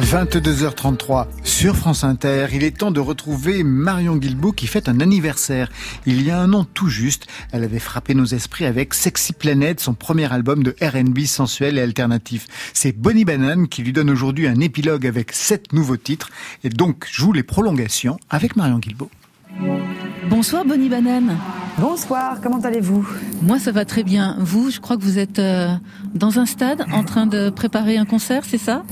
22h33 0.00 1.26
sur 1.42 1.74
France 1.74 2.04
Inter, 2.04 2.46
il 2.52 2.62
est 2.62 2.78
temps 2.78 2.92
de 2.92 3.00
retrouver 3.00 3.64
Marion 3.64 4.14
Guilbault 4.14 4.52
qui 4.52 4.68
fête 4.68 4.88
un 4.88 5.00
anniversaire. 5.00 5.72
Il 6.06 6.22
y 6.22 6.30
a 6.30 6.38
un 6.38 6.52
an 6.52 6.64
tout 6.64 6.88
juste, 6.88 7.26
elle 7.50 7.64
avait 7.64 7.80
frappé 7.80 8.14
nos 8.14 8.26
esprits 8.26 8.66
avec 8.66 8.94
Sexy 8.94 9.32
Planet, 9.32 9.80
son 9.80 9.94
premier 9.94 10.32
album 10.32 10.62
de 10.62 10.76
R&B 10.80 11.22
sensuel 11.24 11.78
et 11.78 11.80
alternatif. 11.80 12.46
C'est 12.72 12.92
Bonnie 12.92 13.24
Banane 13.24 13.66
qui 13.66 13.82
lui 13.82 13.92
donne 13.92 14.08
aujourd'hui 14.08 14.46
un 14.46 14.60
épilogue 14.60 15.04
avec 15.04 15.32
sept 15.32 15.72
nouveaux 15.72 15.96
titres 15.96 16.30
et 16.62 16.68
donc 16.68 17.08
joue 17.10 17.32
les 17.32 17.42
prolongations 17.42 18.20
avec 18.30 18.54
Marion 18.54 18.78
Guilbault. 18.78 19.10
Bonsoir 20.28 20.64
Bonnie 20.64 20.88
Banane. 20.88 21.36
Bonsoir, 21.78 22.40
comment 22.42 22.60
allez-vous? 22.60 23.08
Moi 23.42 23.58
ça 23.58 23.72
va 23.72 23.84
très 23.84 24.02
bien. 24.02 24.36
Vous, 24.38 24.70
je 24.70 24.80
crois 24.80 24.96
que 24.96 25.02
vous 25.02 25.18
êtes 25.18 25.38
euh, 25.38 25.68
dans 26.14 26.38
un 26.38 26.46
stade 26.46 26.84
en 26.92 27.04
train 27.04 27.26
de 27.26 27.50
préparer 27.50 27.96
un 27.96 28.04
concert, 28.04 28.42
c'est 28.44 28.58
ça? 28.58 28.82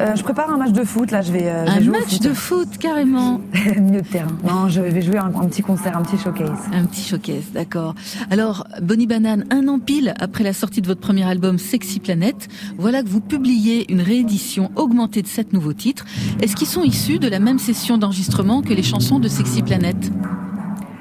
Euh, 0.00 0.14
je 0.14 0.22
prépare 0.22 0.50
un 0.52 0.58
match 0.58 0.72
de 0.72 0.84
foot, 0.84 1.10
là, 1.10 1.22
je 1.22 1.32
vais, 1.32 1.46
euh, 1.48 1.64
Un 1.66 1.80
match 1.80 2.20
de 2.20 2.34
foot, 2.34 2.76
carrément 2.78 3.40
Milieu 3.80 4.02
de 4.02 4.06
terrain. 4.06 4.36
Non, 4.46 4.68
je 4.68 4.80
vais 4.80 5.00
jouer 5.00 5.16
un, 5.16 5.30
petit 5.30 5.62
concert, 5.62 5.96
un 5.96 6.02
petit 6.02 6.18
showcase. 6.18 6.50
Un 6.72 6.84
petit 6.84 7.02
showcase, 7.02 7.50
d'accord. 7.54 7.94
Alors, 8.30 8.66
Bonnie 8.82 9.06
Banane, 9.06 9.46
un 9.50 9.66
an 9.68 9.78
pile 9.78 10.12
après 10.18 10.44
la 10.44 10.52
sortie 10.52 10.82
de 10.82 10.86
votre 10.86 11.00
premier 11.00 11.24
album 11.24 11.58
Sexy 11.58 11.98
Planet, 11.98 12.48
voilà 12.76 13.02
que 13.02 13.08
vous 13.08 13.20
publiez 13.20 13.90
une 13.90 14.02
réédition 14.02 14.70
augmentée 14.76 15.22
de 15.22 15.28
sept 15.28 15.54
nouveaux 15.54 15.72
titres. 15.72 16.04
Est-ce 16.42 16.56
qu'ils 16.56 16.68
sont 16.68 16.82
issus 16.82 17.18
de 17.18 17.28
la 17.28 17.38
même 17.38 17.58
session 17.58 17.96
d'enregistrement 17.96 18.60
que 18.60 18.74
les 18.74 18.82
chansons 18.82 19.18
de 19.18 19.28
Sexy 19.28 19.62
Planet 19.62 19.96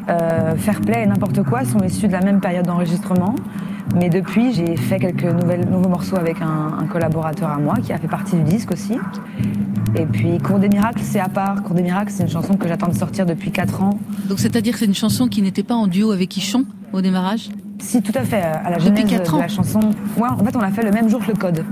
euh, 0.09 0.55
Fairplay 0.55 1.03
et 1.03 1.05
n'importe 1.05 1.43
quoi 1.43 1.65
sont 1.65 1.79
issus 1.79 2.07
de 2.07 2.13
la 2.13 2.21
même 2.21 2.39
période 2.39 2.65
d'enregistrement. 2.65 3.35
Mais 3.95 4.09
depuis, 4.09 4.53
j'ai 4.53 4.75
fait 4.75 4.99
quelques 4.99 5.23
nouvelles, 5.23 5.69
nouveaux 5.69 5.89
morceaux 5.89 6.17
avec 6.17 6.37
un, 6.41 6.85
collaborateur 6.87 7.49
à 7.49 7.57
moi 7.57 7.75
qui 7.83 7.93
a 7.93 7.97
fait 7.97 8.07
partie 8.07 8.35
du 8.35 8.43
disque 8.43 8.71
aussi. 8.71 8.97
Et 9.95 10.05
puis 10.05 10.37
Cours 10.39 10.59
des 10.59 10.69
miracles, 10.69 11.01
c'est 11.01 11.19
à 11.19 11.29
part. 11.29 11.63
Cours 11.63 11.75
des 11.75 11.83
miracles, 11.83 12.11
c'est 12.11 12.23
une 12.23 12.29
chanson 12.29 12.55
que 12.55 12.67
j'attends 12.67 12.89
de 12.89 12.95
sortir 12.95 13.25
depuis 13.25 13.51
4 13.51 13.83
ans. 13.83 13.99
Donc 14.27 14.39
c'est-à-dire 14.39 14.73
que 14.73 14.79
c'est 14.79 14.85
une 14.85 14.95
chanson 14.95 15.27
qui 15.27 15.41
n'était 15.41 15.63
pas 15.63 15.75
en 15.75 15.87
duo 15.87 16.11
avec 16.11 16.35
Ichon 16.35 16.65
au 16.91 17.01
démarrage? 17.01 17.49
Si, 17.79 18.01
tout 18.01 18.11
à 18.15 18.23
fait. 18.23 18.41
À 18.41 18.69
la 18.69 18.79
genèse 18.79 19.05
de 19.05 19.37
la 19.37 19.47
chanson. 19.47 19.79
Ouais, 20.17 20.29
en 20.29 20.43
fait, 20.43 20.55
on 20.55 20.59
l'a 20.59 20.71
fait 20.71 20.83
le 20.83 20.91
même 20.91 21.09
jour 21.09 21.19
que 21.19 21.31
le 21.31 21.37
code. 21.37 21.63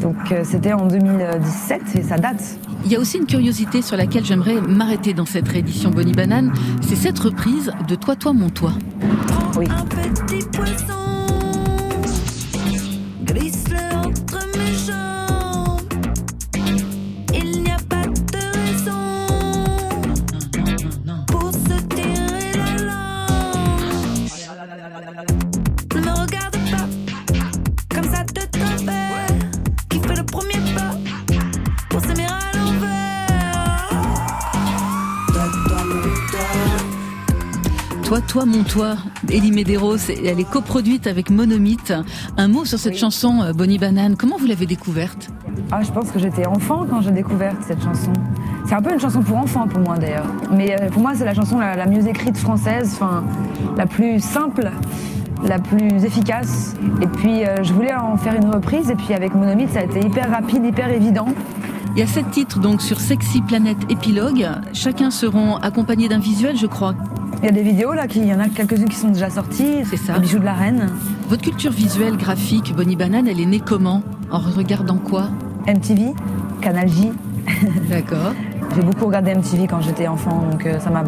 Donc 0.00 0.16
euh, 0.32 0.42
c'était 0.44 0.72
en 0.72 0.86
2017 0.86 1.82
et 1.96 2.02
ça 2.02 2.16
date. 2.18 2.58
Il 2.84 2.92
y 2.92 2.96
a 2.96 3.00
aussi 3.00 3.18
une 3.18 3.26
curiosité 3.26 3.82
sur 3.82 3.96
laquelle 3.96 4.24
j'aimerais 4.24 4.60
m'arrêter 4.60 5.12
dans 5.14 5.26
cette 5.26 5.48
réédition 5.48 5.90
Bonnie 5.90 6.12
Banane, 6.12 6.52
c'est 6.80 6.96
cette 6.96 7.18
reprise 7.18 7.72
de 7.88 7.94
Toi, 7.94 8.16
toi, 8.16 8.32
mon 8.32 8.50
toi. 8.50 8.72
Oui. 9.56 9.66
Toi, 38.06 38.20
toi, 38.20 38.44
mon 38.46 38.62
toi, 38.62 38.94
Elie 39.28 39.50
Medeiros, 39.50 39.96
elle 40.08 40.38
est 40.38 40.48
coproduite 40.48 41.08
avec 41.08 41.28
Monomite. 41.28 41.92
Un 42.36 42.46
mot 42.46 42.64
sur 42.64 42.78
cette 42.78 42.96
chanson, 42.96 43.42
euh, 43.42 43.52
Bonnie 43.52 43.78
Banane. 43.78 44.14
Comment 44.14 44.36
vous 44.36 44.46
l'avez 44.46 44.66
découverte? 44.66 45.28
Ah, 45.72 45.82
Je 45.82 45.90
pense 45.90 46.12
que 46.12 46.20
j'étais 46.20 46.46
enfant 46.46 46.86
quand 46.88 47.00
j'ai 47.00 47.10
découvert 47.10 47.56
cette 47.66 47.82
chanson. 47.82 48.12
C'est 48.64 48.76
un 48.76 48.80
peu 48.80 48.92
une 48.92 49.00
chanson 49.00 49.22
pour 49.22 49.36
enfants 49.36 49.66
pour 49.66 49.80
moi 49.80 49.98
d'ailleurs. 49.98 50.26
Mais 50.52 50.80
euh, 50.80 50.88
pour 50.88 51.02
moi, 51.02 51.14
c'est 51.16 51.24
la 51.24 51.34
chanson 51.34 51.58
la, 51.58 51.84
mieux 51.86 52.06
écrite 52.06 52.36
française, 52.36 52.92
enfin, 52.94 53.24
la 53.76 53.86
plus 53.86 54.20
simple, 54.20 54.70
la 55.42 55.58
plus 55.58 56.04
efficace. 56.04 56.76
Et 57.02 57.08
puis, 57.08 57.44
euh, 57.44 57.64
je 57.64 57.72
voulais 57.72 57.92
en 57.92 58.16
faire 58.16 58.36
une 58.36 58.54
reprise. 58.54 58.88
Et 58.88 58.94
puis, 58.94 59.14
avec 59.14 59.34
Monomite, 59.34 59.70
ça 59.72 59.80
a 59.80 59.82
été 59.82 59.98
hyper 59.98 60.30
rapide, 60.30 60.64
hyper 60.64 60.90
évident. 60.90 61.26
Il 61.96 61.98
y 61.98 62.02
a 62.02 62.06
sept 62.06 62.30
titres 62.30 62.60
donc 62.60 62.82
sur 62.82 63.00
Sexy 63.00 63.40
Planète 63.40 63.78
Épilogue. 63.88 64.46
Chacun 64.74 65.10
seront 65.10 65.56
accompagnés 65.56 66.08
d'un 66.08 66.20
visuel, 66.20 66.56
je 66.56 66.66
crois. 66.66 66.94
Il 67.42 67.44
y 67.44 67.48
a 67.48 67.52
des 67.52 67.62
vidéos 67.62 67.92
là, 67.92 68.06
il 68.14 68.24
y 68.24 68.34
en 68.34 68.40
a 68.40 68.48
quelques-unes 68.48 68.88
qui 68.88 68.96
sont 68.96 69.10
déjà 69.10 69.28
sorties. 69.28 69.84
C'est 69.84 69.98
ça. 69.98 70.14
Les 70.14 70.20
bijoux 70.20 70.38
de 70.38 70.44
la 70.44 70.54
reine. 70.54 70.88
Votre 71.28 71.42
culture 71.42 71.70
visuelle, 71.70 72.16
graphique, 72.16 72.74
Bonnie 72.74 72.96
Banane, 72.96 73.28
elle 73.28 73.40
est 73.40 73.46
née 73.46 73.60
comment? 73.60 74.02
En 74.30 74.38
regardant 74.38 74.96
quoi? 74.96 75.28
MTV, 75.68 76.14
Canal 76.60 76.88
J. 76.88 77.12
D'accord. 77.88 78.32
J'ai 78.74 78.82
beaucoup 78.82 79.06
regardé 79.06 79.34
MTV 79.34 79.66
quand 79.68 79.80
j'étais 79.80 80.06
enfant, 80.06 80.48
donc 80.50 80.66
euh, 80.66 80.80
ça 80.80 80.90
m'a 80.90 81.04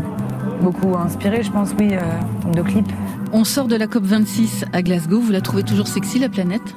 beaucoup 0.62 0.96
inspiré, 0.96 1.42
je 1.42 1.50
pense, 1.50 1.74
oui, 1.78 1.90
euh, 1.92 2.50
de 2.52 2.62
clips. 2.62 2.90
On 3.32 3.44
sort 3.44 3.66
de 3.66 3.76
la 3.76 3.86
COP 3.86 4.04
26 4.04 4.64
à 4.72 4.82
Glasgow. 4.82 5.20
Vous 5.20 5.32
la 5.32 5.40
trouvez 5.40 5.62
toujours 5.62 5.88
sexy, 5.88 6.18
la 6.18 6.28
planète? 6.28 6.74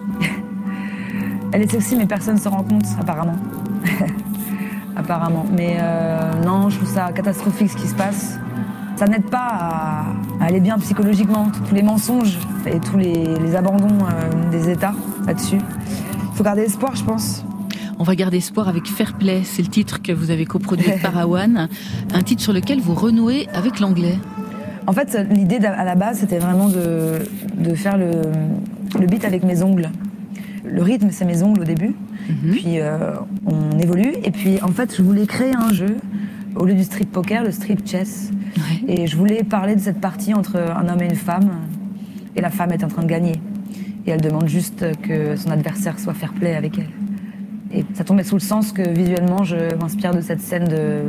Elle 1.51 1.61
est 1.61 1.71
sexy, 1.71 1.95
mais 1.95 2.05
personne 2.05 2.35
ne 2.35 2.39
se 2.39 2.49
rend 2.49 2.63
compte, 2.63 2.85
apparemment. 2.99 3.37
apparemment. 4.95 5.45
Mais 5.55 5.77
euh, 5.79 6.31
non, 6.45 6.69
je 6.69 6.77
trouve 6.77 6.89
ça 6.89 7.11
catastrophique 7.11 7.71
ce 7.71 7.77
qui 7.77 7.87
se 7.87 7.95
passe 7.95 8.39
ça 9.01 9.07
n'aide 9.07 9.31
pas 9.31 9.47
à, 10.39 10.45
aller 10.45 10.59
bien 10.59 10.77
psychologiquement. 10.77 11.47
Tous 11.67 11.73
les 11.73 11.81
mensonges 11.81 12.37
et 12.67 12.79
tous 12.79 12.97
les, 12.97 13.55
abandons 13.55 13.87
euh, 13.87 14.51
des 14.51 14.69
États 14.69 14.93
là-dessus. 15.25 15.57
Il 15.57 16.37
faut 16.37 16.43
garder 16.43 16.61
espoir, 16.61 16.95
je 16.95 17.03
pense. 17.03 17.43
On 17.97 18.03
va 18.03 18.13
garder 18.13 18.37
espoir 18.37 18.67
avec 18.67 18.85
Fair 18.85 19.13
Play. 19.17 19.41
C'est 19.43 19.63
le 19.63 19.69
titre 19.69 20.03
que 20.03 20.11
vous 20.11 20.29
avez 20.29 20.45
coproduit 20.45 20.87
avec 20.87 21.01
Parawan. 21.01 21.67
Un 22.13 22.21
titre 22.21 22.43
sur 22.43 22.53
lequel 22.53 22.79
vous 22.79 22.93
renouez 22.93 23.47
avec 23.55 23.79
l'anglais. 23.79 24.19
En 24.85 24.93
fait, 24.93 25.17
l'idée 25.31 25.57
à 25.65 25.83
la 25.83 25.95
base, 25.95 26.19
c'était 26.19 26.37
vraiment 26.37 26.69
de, 26.69 27.73
faire 27.73 27.97
le, 27.97 29.07
beat 29.07 29.25
avec 29.25 29.43
mes 29.43 29.63
ongles. 29.63 29.89
Le 30.63 30.83
rythme, 30.83 31.09
c'est 31.09 31.25
mes 31.25 31.41
ongles 31.41 31.61
au 31.61 31.65
début. 31.65 31.95
Mhm. 32.29 32.51
Puis 32.51 32.79
euh, 32.79 33.13
on 33.47 33.79
évolue. 33.79 34.13
Et 34.23 34.29
puis, 34.29 34.61
en 34.61 34.71
fait, 34.71 34.95
je 34.95 35.01
voulais 35.01 35.25
créer 35.25 35.55
un 35.55 35.73
jeu 35.73 35.97
au 36.55 36.65
lieu 36.65 36.75
du 36.75 36.83
strip 36.83 37.11
poker, 37.11 37.43
le 37.43 37.51
strip 37.51 37.87
chess. 37.87 38.29
Et 38.87 39.07
je 39.07 39.17
voulais 39.17 39.43
parler 39.43 39.75
de 39.75 39.81
cette 39.81 39.99
partie 40.01 40.33
entre 40.33 40.57
un 40.57 40.87
homme 40.89 41.01
et 41.01 41.05
une 41.05 41.15
femme. 41.15 41.49
Et 42.35 42.41
la 42.41 42.49
femme 42.49 42.71
est 42.71 42.83
en 42.83 42.87
train 42.87 43.03
de 43.03 43.07
gagner. 43.07 43.33
Et 44.05 44.11
elle 44.11 44.21
demande 44.21 44.47
juste 44.47 44.85
que 45.01 45.35
son 45.35 45.51
adversaire 45.51 45.99
soit 45.99 46.13
fair 46.13 46.33
play 46.33 46.55
avec 46.55 46.77
elle. 46.79 46.89
Et 47.73 47.85
ça 47.93 48.03
tombait 48.03 48.23
sous 48.23 48.35
le 48.35 48.41
sens 48.41 48.71
que 48.71 48.81
visuellement, 48.81 49.43
je 49.43 49.75
m'inspire 49.75 50.13
de 50.13 50.21
cette 50.21 50.41
scène 50.41 50.67
de 50.67 51.03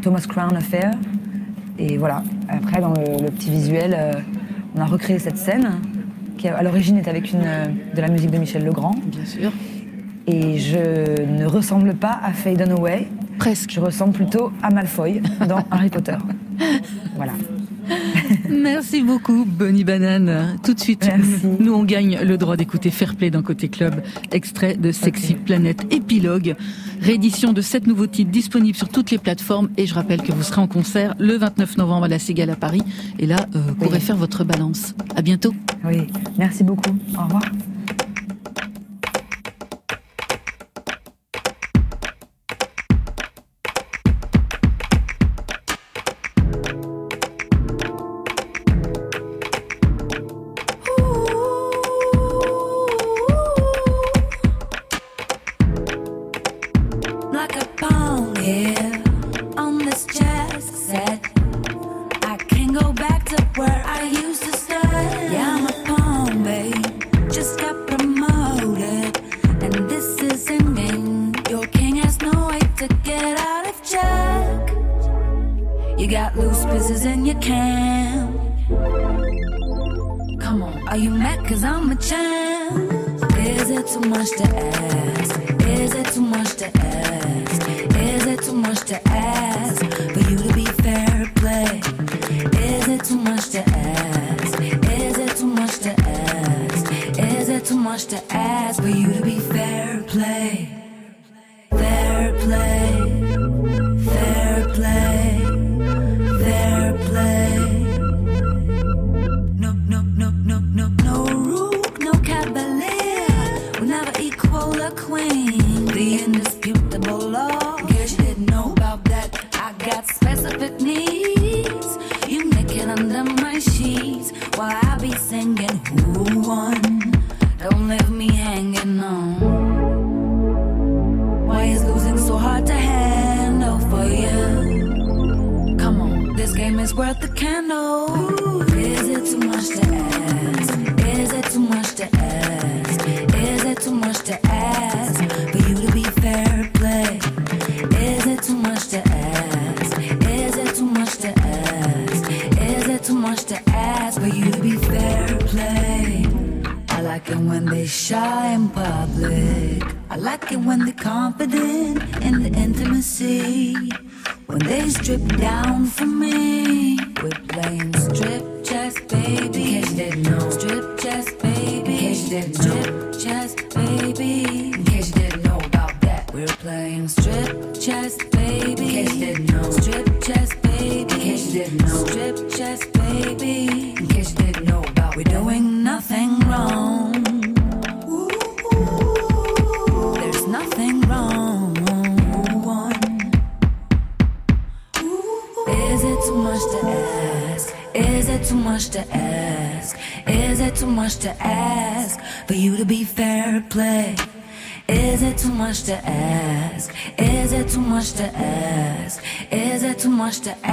Thomas 0.00 0.24
Crown 0.28 0.56
Affair. 0.56 0.92
Et 1.78 1.98
voilà. 1.98 2.22
Après, 2.48 2.80
dans 2.80 2.94
le, 2.94 3.30
petit 3.30 3.50
visuel, 3.50 3.94
euh, 3.98 4.12
on 4.76 4.80
a 4.80 4.86
recréé 4.86 5.18
cette 5.18 5.36
scène 5.36 5.80
qui, 6.38 6.48
à 6.48 6.62
l'origine, 6.62 6.96
est 6.96 7.08
avec 7.08 7.32
une, 7.32 7.44
de 7.94 8.00
la 8.00 8.08
musique 8.08 8.30
de 8.30 8.38
Michel 8.38 8.64
Legrand. 8.64 8.94
Bien 9.06 9.24
sûr. 9.24 9.52
Et 10.26 10.58
je 10.58 11.22
ne 11.22 11.44
ressemble 11.44 11.94
pas 11.94 12.18
à 12.22 12.32
Faye 12.32 12.56
Dunaway. 12.56 13.08
Presque. 13.38 13.72
Je 13.72 13.80
ressemble 13.80 14.12
plutôt 14.12 14.52
à 14.62 14.70
Malfoy 14.70 15.20
dans 15.48 15.64
Harry 15.70 15.90
Potter. 15.90 16.16
Voilà. 17.16 17.32
Merci 18.48 19.02
beaucoup, 19.02 19.44
Bonnie 19.46 19.84
Banane. 19.84 20.58
Tout 20.64 20.74
de 20.74 20.80
suite, 20.80 21.08
nous 21.60 21.72
on 21.72 21.84
gagne 21.84 22.18
le 22.22 22.36
droit 22.36 22.56
d'écouter 22.56 22.90
Fairplay 22.90 23.30
dans 23.30 23.42
Côté 23.42 23.68
Club, 23.68 24.02
extrait 24.32 24.76
de 24.76 24.90
Sexy 24.90 25.34
Planète 25.34 25.86
Épilogue, 25.92 26.56
réédition 27.00 27.52
de 27.52 27.60
sept 27.60 27.86
nouveaux 27.86 28.06
titres 28.06 28.30
disponibles 28.30 28.76
sur 28.76 28.88
toutes 28.88 29.10
les 29.10 29.18
plateformes. 29.18 29.68
Et 29.76 29.86
je 29.86 29.94
rappelle 29.94 30.22
que 30.22 30.32
vous 30.32 30.42
serez 30.42 30.60
en 30.60 30.66
concert 30.66 31.14
le 31.18 31.36
29 31.36 31.76
novembre 31.76 32.04
à 32.04 32.08
la 32.08 32.18
Cigale 32.18 32.50
à 32.50 32.56
Paris. 32.56 32.82
Et 33.18 33.26
là, 33.26 33.36
euh, 33.54 33.60
vous 33.68 33.74
pourrez 33.74 34.00
faire 34.00 34.16
votre 34.16 34.44
balance. 34.44 34.94
À 35.14 35.22
bientôt. 35.22 35.54
Oui, 35.84 36.06
merci 36.38 36.64
beaucoup. 36.64 36.90
Au 37.16 37.24
revoir. 37.24 37.42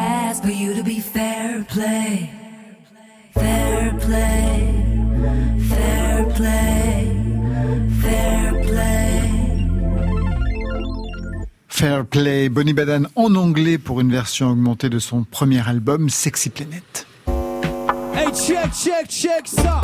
Ask 0.02 0.43
for 0.43 0.49
you 0.52 0.74
to 0.74 0.84
be 0.84 0.99
fair 0.99 1.64
play? 1.68 2.30
Fair 3.34 3.93
play, 3.99 4.74
fair 5.70 6.26
play, 6.36 7.08
fair 8.02 8.54
play. 8.64 9.22
Fair 11.68 12.06
Play, 12.06 12.49
Bonnie 12.49 12.74
Badan 12.74 13.04
en 13.16 13.34
anglais 13.36 13.80
pour 13.80 14.02
une 14.02 14.12
version 14.12 14.49
augmentée 14.52 14.89
de 14.89 14.99
son 14.99 15.24
premier 15.24 15.68
album 15.68 16.10
Sexy 16.12 16.52
Planet. 16.52 17.08
Hey, 18.14 18.28
check, 18.34 18.72
check, 18.72 19.08
check 19.10 19.47
ça. 19.47 19.82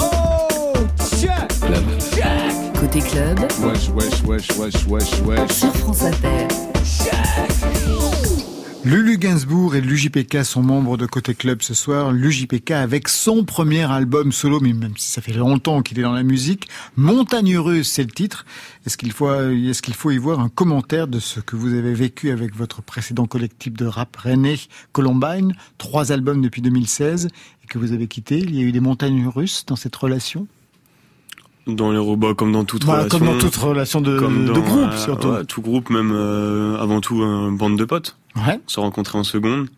Oh, 0.00 0.72
check. 1.20 1.48
Check. 2.14 2.80
Côté 2.80 3.00
club, 3.00 3.38
Wesh, 3.62 3.90
wesh, 3.90 4.22
wesh, 4.24 4.48
wesh, 4.56 4.86
wesh, 4.86 5.20
wesh. 5.20 5.52
sur 5.52 5.72
France 5.76 6.02
Inter. 6.02 6.48
Lulu 8.84 9.18
Gainsbourg 9.18 9.74
et 9.74 9.80
l'UJPK 9.80 10.44
sont 10.44 10.62
membres 10.62 10.96
de 10.96 11.04
Côté 11.04 11.34
Club 11.34 11.62
ce 11.62 11.74
soir. 11.74 12.12
L'UJPK 12.12 12.70
avec 12.70 13.08
son 13.08 13.44
premier 13.44 13.82
album 13.82 14.30
solo, 14.30 14.60
mais 14.60 14.72
même 14.72 14.96
si 14.96 15.10
ça 15.10 15.20
fait 15.20 15.32
longtemps 15.32 15.82
qu'il 15.82 15.98
est 15.98 16.02
dans 16.02 16.12
la 16.12 16.22
musique, 16.22 16.68
Montagne 16.96 17.56
Heureuse, 17.56 17.88
c'est 17.88 18.04
le 18.04 18.10
titre. 18.10 18.46
Est-ce 18.86 18.96
qu'il 18.96 19.10
faut, 19.10 19.32
est-ce 19.32 19.82
qu'il 19.82 19.94
faut 19.94 20.12
y 20.12 20.16
voir 20.16 20.38
un 20.38 20.48
commentaire 20.48 21.08
de 21.08 21.18
ce 21.18 21.40
que 21.40 21.56
vous 21.56 21.74
avez 21.74 21.92
vécu 21.92 22.30
avec 22.30 22.54
votre 22.54 22.80
précédent 22.80 23.26
collectif 23.26 23.72
de 23.72 23.84
rap 23.84 24.16
René 24.16 24.58
Columbine, 24.92 25.54
trois 25.76 26.12
albums 26.12 26.40
depuis 26.40 26.62
2016 26.62 27.26
et 27.26 27.66
que 27.66 27.78
vous 27.78 27.92
avez 27.92 28.06
quitté 28.06 28.38
Il 28.38 28.54
y 28.54 28.60
a 28.60 28.62
eu 28.62 28.72
des 28.72 28.80
montagnes 28.80 29.26
russes 29.26 29.64
dans 29.66 29.76
cette 29.76 29.96
relation? 29.96 30.46
Dans 31.68 31.92
les 31.92 31.98
robots, 31.98 32.34
comme 32.34 32.50
dans 32.52 32.64
toute 32.64 32.84
Voilà, 32.84 33.02
relation. 33.02 33.18
Comme 33.18 33.28
dans 33.28 33.38
toute 33.38 33.56
relation 33.56 34.00
de, 34.00 34.18
comme 34.18 34.46
de 34.46 34.52
dans, 34.54 34.60
groupe, 34.60 34.90
euh, 34.90 34.96
surtout. 34.96 35.28
ouais, 35.28 35.44
tout 35.44 35.60
groupe, 35.60 35.90
même 35.90 36.12
euh, 36.14 36.78
avant 36.78 37.00
tout, 37.02 37.16
une 37.22 37.56
bande 37.58 37.76
de 37.78 37.84
potes. 37.84 38.16
Ouais, 38.36 38.58
Se 38.66 38.80
rencontrer 38.80 39.18
en 39.18 39.24
seconde. 39.24 39.68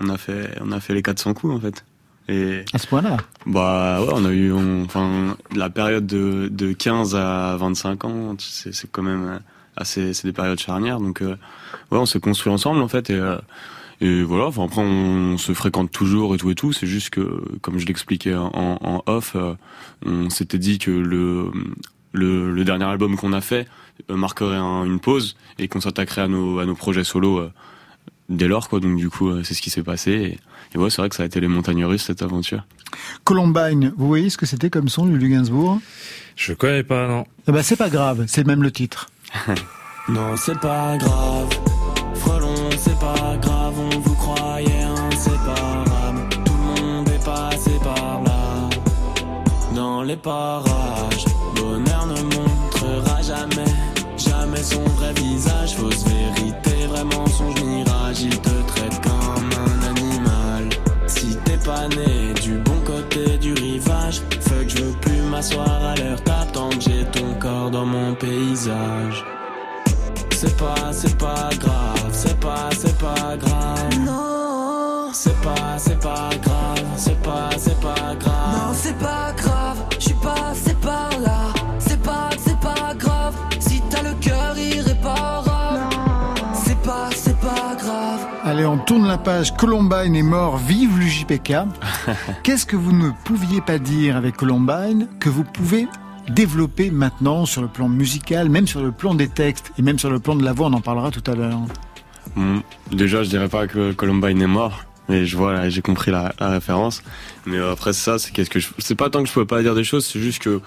On 0.00 0.08
a 0.08 0.16
fait, 0.16 0.50
on 0.62 0.72
a 0.72 0.80
fait 0.80 0.94
les 0.94 1.02
400 1.02 1.34
coups, 1.34 1.54
en 1.54 1.60
fait. 1.60 1.84
Et 2.28 2.64
à 2.72 2.78
ce 2.78 2.86
point-là. 2.86 3.18
bah 3.46 4.00
ouais, 4.02 4.10
on 4.14 4.24
a 4.24 4.30
eu, 4.30 4.50
on- 4.52 4.82
enfin, 4.84 5.36
la 5.54 5.70
période 5.70 6.06
de, 6.06 6.48
de 6.50 6.72
15 6.72 7.14
à 7.14 7.56
25 7.56 8.04
ans, 8.04 8.34
c'est 8.38 8.74
c'est 8.74 8.90
quand 8.90 9.02
même 9.02 9.38
assez, 9.76 10.12
c'est 10.14 10.26
des 10.26 10.32
périodes 10.32 10.58
charnières. 10.58 10.98
Donc 11.00 11.22
euh, 11.22 11.36
ouais, 11.92 11.98
on 11.98 12.06
s'est 12.06 12.18
construit 12.18 12.52
ensemble, 12.52 12.80
en 12.82 12.88
fait. 12.88 13.10
Et, 13.10 13.14
euh, 13.14 13.36
et 14.00 14.22
voilà, 14.22 14.46
enfin 14.46 14.64
après 14.64 14.82
on 14.82 15.38
se 15.38 15.52
fréquente 15.54 15.90
toujours 15.90 16.34
et 16.34 16.38
tout 16.38 16.50
et 16.50 16.54
tout. 16.54 16.72
C'est 16.72 16.86
juste 16.86 17.10
que, 17.10 17.42
comme 17.62 17.78
je 17.78 17.86
l'expliquais 17.86 18.34
en, 18.34 18.50
en 18.54 19.02
off, 19.06 19.32
euh, 19.36 19.54
on 20.04 20.28
s'était 20.30 20.58
dit 20.58 20.78
que 20.78 20.90
le, 20.90 21.50
le, 22.12 22.52
le 22.52 22.64
dernier 22.64 22.84
album 22.84 23.16
qu'on 23.16 23.32
a 23.32 23.40
fait 23.40 23.66
euh, 24.10 24.16
marquerait 24.16 24.56
un- 24.56 24.84
une 24.84 25.00
pause 25.00 25.36
et 25.58 25.68
qu'on 25.68 25.80
s'attaquerait 25.80 26.22
à 26.22 26.28
nos, 26.28 26.58
à 26.58 26.66
nos 26.66 26.74
projets 26.74 27.04
solo 27.04 27.38
euh, 27.38 27.50
dès 28.28 28.48
lors. 28.48 28.68
Quoi. 28.68 28.80
Donc 28.80 28.96
du 28.96 29.08
coup, 29.08 29.28
euh, 29.30 29.42
c'est 29.44 29.54
ce 29.54 29.62
qui 29.62 29.70
s'est 29.70 29.82
passé. 29.82 30.10
Et, 30.12 30.38
et 30.74 30.78
ouais, 30.78 30.90
c'est 30.90 31.00
vrai 31.00 31.08
que 31.08 31.16
ça 31.16 31.22
a 31.22 31.26
été 31.26 31.40
les 31.40 31.48
montagnes 31.48 31.84
russes 31.84 32.04
cette 32.04 32.22
aventure. 32.22 32.64
Columbine, 33.24 33.92
vous 33.96 34.06
voyez 34.06 34.30
ce 34.30 34.36
que 34.36 34.46
c'était 34.46 34.70
comme 34.70 34.88
son, 34.88 35.06
Lulu 35.06 35.30
Gainsbourg? 35.30 35.80
Je 36.36 36.52
connais 36.52 36.82
pas, 36.82 37.08
non. 37.08 37.24
Eh 37.48 37.52
ben, 37.52 37.62
c'est 37.62 37.76
pas 37.76 37.88
grave, 37.88 38.24
c'est 38.28 38.46
même 38.46 38.62
le 38.62 38.70
titre. 38.70 39.08
Non, 40.08 40.36
c'est 40.36 40.60
pas 40.60 40.96
grave. 40.98 41.48
Frelon, 42.14 42.54
c'est 42.78 42.96
pas 43.00 43.35
les 50.06 50.16
parages, 50.16 51.24
bonheur 51.56 52.06
ne 52.06 52.22
montrera 52.22 53.20
jamais. 53.22 53.70
Jamais 54.16 54.62
son 54.62 54.82
vrai 54.96 55.12
visage. 55.14 55.74
Fausse 55.76 56.04
vérité, 56.04 56.86
vrai 56.86 57.04
mensonge, 57.04 57.62
mirage. 57.62 58.22
Il 58.22 58.38
te 58.40 58.50
traite 58.68 59.00
comme 59.02 59.50
un 59.66 59.88
animal. 59.88 60.68
Si 61.06 61.36
t'es 61.44 61.58
pas 61.58 61.88
né 61.88 62.34
du 62.42 62.58
bon 62.58 62.80
côté 62.84 63.36
du 63.38 63.52
rivage, 63.54 64.22
fuck, 64.40 64.68
je 64.68 64.78
veux 64.78 64.96
plus 65.00 65.20
m'asseoir 65.22 65.84
à 65.84 65.94
l'heure 65.96 66.22
que 66.22 66.80
j'ai 66.80 67.04
ton 67.12 67.34
corps 67.38 67.70
dans 67.70 67.84
mon 67.84 68.14
paysage. 68.14 69.24
C'est 70.30 70.56
pas, 70.56 70.92
c'est 70.92 71.16
pas 71.18 71.50
grave, 71.58 72.10
c'est 72.12 72.38
pas, 72.40 72.68
c'est 72.72 72.98
pas 72.98 73.36
grave. 73.36 74.05
Tourne 88.86 89.08
la 89.08 89.18
page. 89.18 89.52
Columbine 89.54 90.14
est 90.14 90.22
mort, 90.22 90.58
vive 90.58 90.96
l'UJPK. 90.96 91.54
Qu'est-ce 92.44 92.64
que 92.64 92.76
vous 92.76 92.92
ne 92.92 93.10
pouviez 93.24 93.60
pas 93.60 93.78
dire 93.78 94.16
avec 94.16 94.36
Columbine 94.36 95.08
que 95.18 95.28
vous 95.28 95.42
pouvez 95.42 95.88
développer 96.28 96.92
maintenant 96.92 97.46
sur 97.46 97.62
le 97.62 97.68
plan 97.68 97.88
musical, 97.88 98.48
même 98.48 98.68
sur 98.68 98.82
le 98.82 98.92
plan 98.92 99.14
des 99.14 99.28
textes 99.28 99.72
et 99.76 99.82
même 99.82 99.98
sur 99.98 100.08
le 100.08 100.20
plan 100.20 100.36
de 100.36 100.44
la 100.44 100.52
voix, 100.52 100.68
on 100.68 100.72
en 100.72 100.80
parlera 100.80 101.10
tout 101.10 101.22
à 101.30 101.34
l'heure. 101.34 101.58
Bon, 102.36 102.62
déjà, 102.92 103.24
je 103.24 103.28
dirais 103.28 103.48
pas 103.48 103.66
que 103.66 103.92
Columbine 103.92 104.40
est 104.40 104.46
mort. 104.46 104.84
Mais 105.08 105.24
je 105.24 105.36
vois, 105.36 105.68
j'ai 105.68 105.82
compris 105.82 106.10
la, 106.10 106.32
la 106.40 106.50
référence. 106.50 107.02
Mais 107.44 107.58
après 107.58 107.92
ça, 107.92 108.18
c'est 108.18 108.32
qu'est-ce 108.32 108.50
que 108.50 108.58
je, 108.58 108.68
c'est 108.78 108.96
pas 108.96 109.10
tant 109.10 109.22
que 109.22 109.28
je 109.28 109.32
pouvais 109.32 109.46
pas 109.46 109.62
dire 109.62 109.74
des 109.74 109.84
choses, 109.84 110.04
c'est 110.04 110.18
juste 110.20 110.42
que 110.42 110.60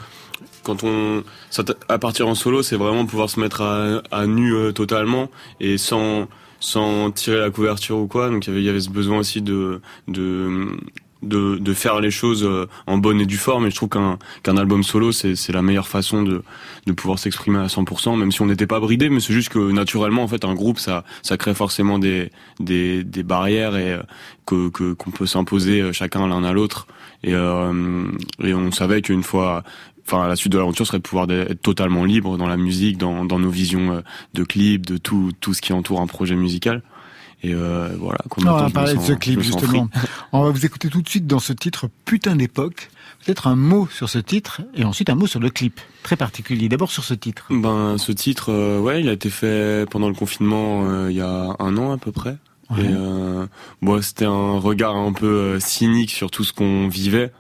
quand 0.63 0.83
on, 0.83 1.23
ça 1.49 1.63
à 1.89 1.97
partir 1.99 2.27
en 2.27 2.35
solo, 2.35 2.63
c'est 2.63 2.77
vraiment 2.77 3.05
pouvoir 3.05 3.29
se 3.29 3.39
mettre 3.39 3.61
à, 3.61 4.01
à 4.11 4.27
nu 4.27 4.53
euh, 4.53 4.71
totalement 4.71 5.29
et 5.59 5.77
sans, 5.77 6.27
sans 6.59 7.11
tirer 7.11 7.39
la 7.39 7.49
couverture 7.49 7.97
ou 7.97 8.07
quoi. 8.07 8.29
Donc 8.29 8.47
il 8.47 8.61
y 8.61 8.69
avait, 8.69 8.79
ce 8.79 8.89
besoin 8.89 9.19
aussi 9.19 9.41
de, 9.41 9.81
de, 10.07 10.77
de, 11.21 11.57
de 11.57 11.73
faire 11.73 11.99
les 11.99 12.11
choses 12.11 12.43
euh, 12.43 12.67
en 12.87 12.97
bonne 12.97 13.19
et 13.21 13.25
due 13.25 13.37
forme. 13.37 13.67
Et 13.67 13.71
je 13.71 13.75
trouve 13.75 13.89
qu'un, 13.89 14.17
qu'un 14.43 14.57
album 14.57 14.83
solo, 14.83 15.11
c'est, 15.11 15.35
c'est 15.35 15.53
la 15.53 15.61
meilleure 15.61 15.87
façon 15.87 16.23
de, 16.23 16.43
de 16.85 16.93
pouvoir 16.93 17.19
s'exprimer 17.19 17.59
à 17.59 17.67
100%, 17.67 18.17
même 18.17 18.31
si 18.31 18.41
on 18.41 18.45
n'était 18.45 18.67
pas 18.67 18.79
bridé, 18.79 19.09
mais 19.09 19.19
c'est 19.19 19.33
juste 19.33 19.49
que 19.49 19.71
naturellement, 19.71 20.23
en 20.23 20.27
fait, 20.27 20.45
un 20.45 20.53
groupe, 20.53 20.79
ça, 20.79 21.03
ça 21.21 21.37
crée 21.37 21.53
forcément 21.53 21.99
des, 21.99 22.31
des, 22.59 23.03
des 23.03 23.23
barrières 23.23 23.75
et 23.75 23.93
euh, 23.93 24.01
que, 24.45 24.69
que, 24.69 24.93
qu'on 24.93 25.11
peut 25.11 25.25
s'imposer 25.25 25.81
euh, 25.81 25.93
chacun 25.93 26.27
l'un 26.27 26.43
à 26.43 26.53
l'autre. 26.53 26.87
Et, 27.23 27.33
euh, 27.33 28.05
et 28.41 28.53
on 28.53 28.71
savait 28.71 29.01
qu'une 29.01 29.23
fois, 29.23 29.63
enfin, 30.11 30.27
la 30.27 30.35
suite 30.35 30.51
de 30.51 30.57
l'aventure 30.57 30.87
serait 30.87 30.97
de 30.97 31.03
pouvoir 31.03 31.29
être 31.29 31.61
totalement 31.61 32.03
libre 32.03 32.37
dans 32.37 32.47
la 32.47 32.57
musique, 32.57 32.97
dans, 32.97 33.25
dans 33.25 33.39
nos 33.39 33.49
visions 33.49 33.91
euh, 33.91 34.01
de 34.33 34.43
clips, 34.43 34.85
de 34.85 34.97
tout, 34.97 35.31
tout 35.39 35.53
ce 35.53 35.61
qui 35.61 35.73
entoure 35.73 36.01
un 36.01 36.07
projet 36.07 36.35
musical. 36.35 36.81
Et 37.41 37.53
euh, 37.53 37.95
voilà. 37.97 38.19
on 38.37 38.43
va 38.43 38.69
parler 38.69 38.95
de 38.95 39.01
ce 39.01 39.13
clip 39.13 39.39
justement. 39.41 39.87
On 40.33 40.43
va 40.43 40.49
vous 40.49 40.65
écouter 40.65 40.89
tout 40.89 41.01
de 41.01 41.07
suite 41.07 41.25
dans 41.25 41.39
ce 41.39 41.53
titre 41.53 41.89
Putain 42.03 42.35
d'époque. 42.35 42.89
Peut-être 43.23 43.47
un 43.47 43.55
mot 43.55 43.87
sur 43.91 44.09
ce 44.09 44.19
titre 44.19 44.61
et 44.75 44.83
ensuite 44.83 45.09
un 45.09 45.15
mot 45.15 45.25
sur 45.25 45.39
le 45.39 45.49
clip. 45.49 45.79
Très 46.03 46.17
particulier. 46.17 46.67
D'abord 46.67 46.91
sur 46.91 47.03
ce 47.05 47.13
titre. 47.13 47.45
Ben, 47.49 47.97
ce 47.97 48.11
titre, 48.11 48.51
euh, 48.51 48.79
ouais, 48.79 49.01
il 49.01 49.09
a 49.09 49.13
été 49.13 49.29
fait 49.29 49.89
pendant 49.89 50.09
le 50.09 50.15
confinement 50.15 50.85
euh, 50.85 51.09
il 51.09 51.17
y 51.17 51.21
a 51.21 51.55
un 51.59 51.77
an 51.77 51.91
à 51.93 51.97
peu 51.97 52.11
près. 52.11 52.37
Et 52.77 52.93
bon, 53.81 53.99
c'était 53.99 54.25
un 54.25 54.59
regard 54.59 54.95
un 54.95 55.11
peu 55.11 55.59
cynique 55.59 56.11
sur 56.11 56.29
tout 56.29 56.43
ce 56.43 56.53
qu'on 56.53 56.87
vivait 56.87 57.31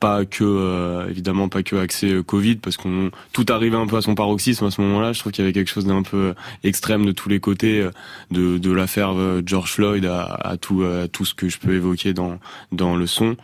pas 0.00 0.24
que 0.24 0.44
euh, 0.44 1.08
évidemment 1.08 1.48
pas 1.48 1.62
que 1.62 1.76
accès 1.76 2.10
euh, 2.12 2.22
Covid 2.22 2.56
parce 2.56 2.76
qu'on 2.76 3.10
tout 3.32 3.46
arrivait 3.48 3.76
un 3.76 3.86
peu 3.86 3.96
à 3.96 4.02
son 4.02 4.14
paroxysme 4.14 4.66
à 4.66 4.70
ce 4.70 4.80
moment-là. 4.80 5.12
Je 5.12 5.20
trouve 5.20 5.32
qu'il 5.32 5.42
y 5.42 5.46
avait 5.46 5.52
quelque 5.52 5.70
chose 5.70 5.86
d'un 5.86 6.02
peu 6.02 6.16
euh, 6.16 6.34
extrême 6.62 7.06
de 7.06 7.12
tous 7.12 7.28
les 7.28 7.40
côtés, 7.40 7.88
de, 8.30 8.72
l'affaire 8.72 9.14
George 9.46 9.72
Floyd 9.72 10.04
à, 10.04 10.24
à 10.24 10.56
tout 10.56 10.84
à 10.84 11.06
tout 11.06 11.24
ce 11.24 11.34
que 11.34 11.48
je 11.48 11.58
peux 11.58 11.74
évoquer 11.74 12.12
dans 12.12 12.38
dans 12.72 12.96
le 12.96 13.06
son. 13.06 13.36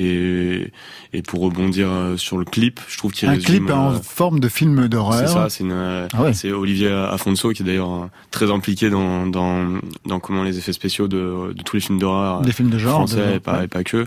Et, 0.00 0.70
et 1.12 1.22
pour 1.22 1.40
rebondir 1.40 1.88
euh, 1.90 2.16
sur 2.16 2.38
le 2.38 2.44
clip, 2.44 2.78
je 2.86 2.98
trouve 2.98 3.10
qu'il 3.12 3.28
un 3.28 3.36
clip 3.36 3.68
en 3.68 3.94
euh, 3.94 3.98
forme 4.00 4.38
de 4.38 4.48
film 4.48 4.86
d'horreur. 4.86 5.18
C'est 5.18 5.26
ça, 5.26 5.48
c'est 5.48 5.64
ah 6.12 6.32
c'est 6.32 6.52
Olivier 6.52 6.92
Afonso 6.92 7.50
qui 7.50 7.62
est 7.62 7.66
d'ailleurs 7.66 7.92
euh, 7.92 8.06
très 8.30 8.48
impliqué 8.52 8.90
dans, 8.90 9.26
dans 9.26 9.80
dans 10.06 10.20
comment 10.20 10.44
les 10.44 10.56
effets 10.56 10.72
spéciaux 10.72 11.08
de, 11.08 11.52
de 11.52 11.62
tous 11.64 11.74
les 11.74 11.82
films 11.82 11.98
d'horreur, 11.98 12.42
des 12.42 12.52
films 12.52 12.70
de 12.70 12.78
genre, 12.78 13.08
français 13.08 13.36
et, 13.36 13.40
pas, 13.40 13.64
et 13.64 13.66
pas 13.66 13.82
que, 13.82 14.06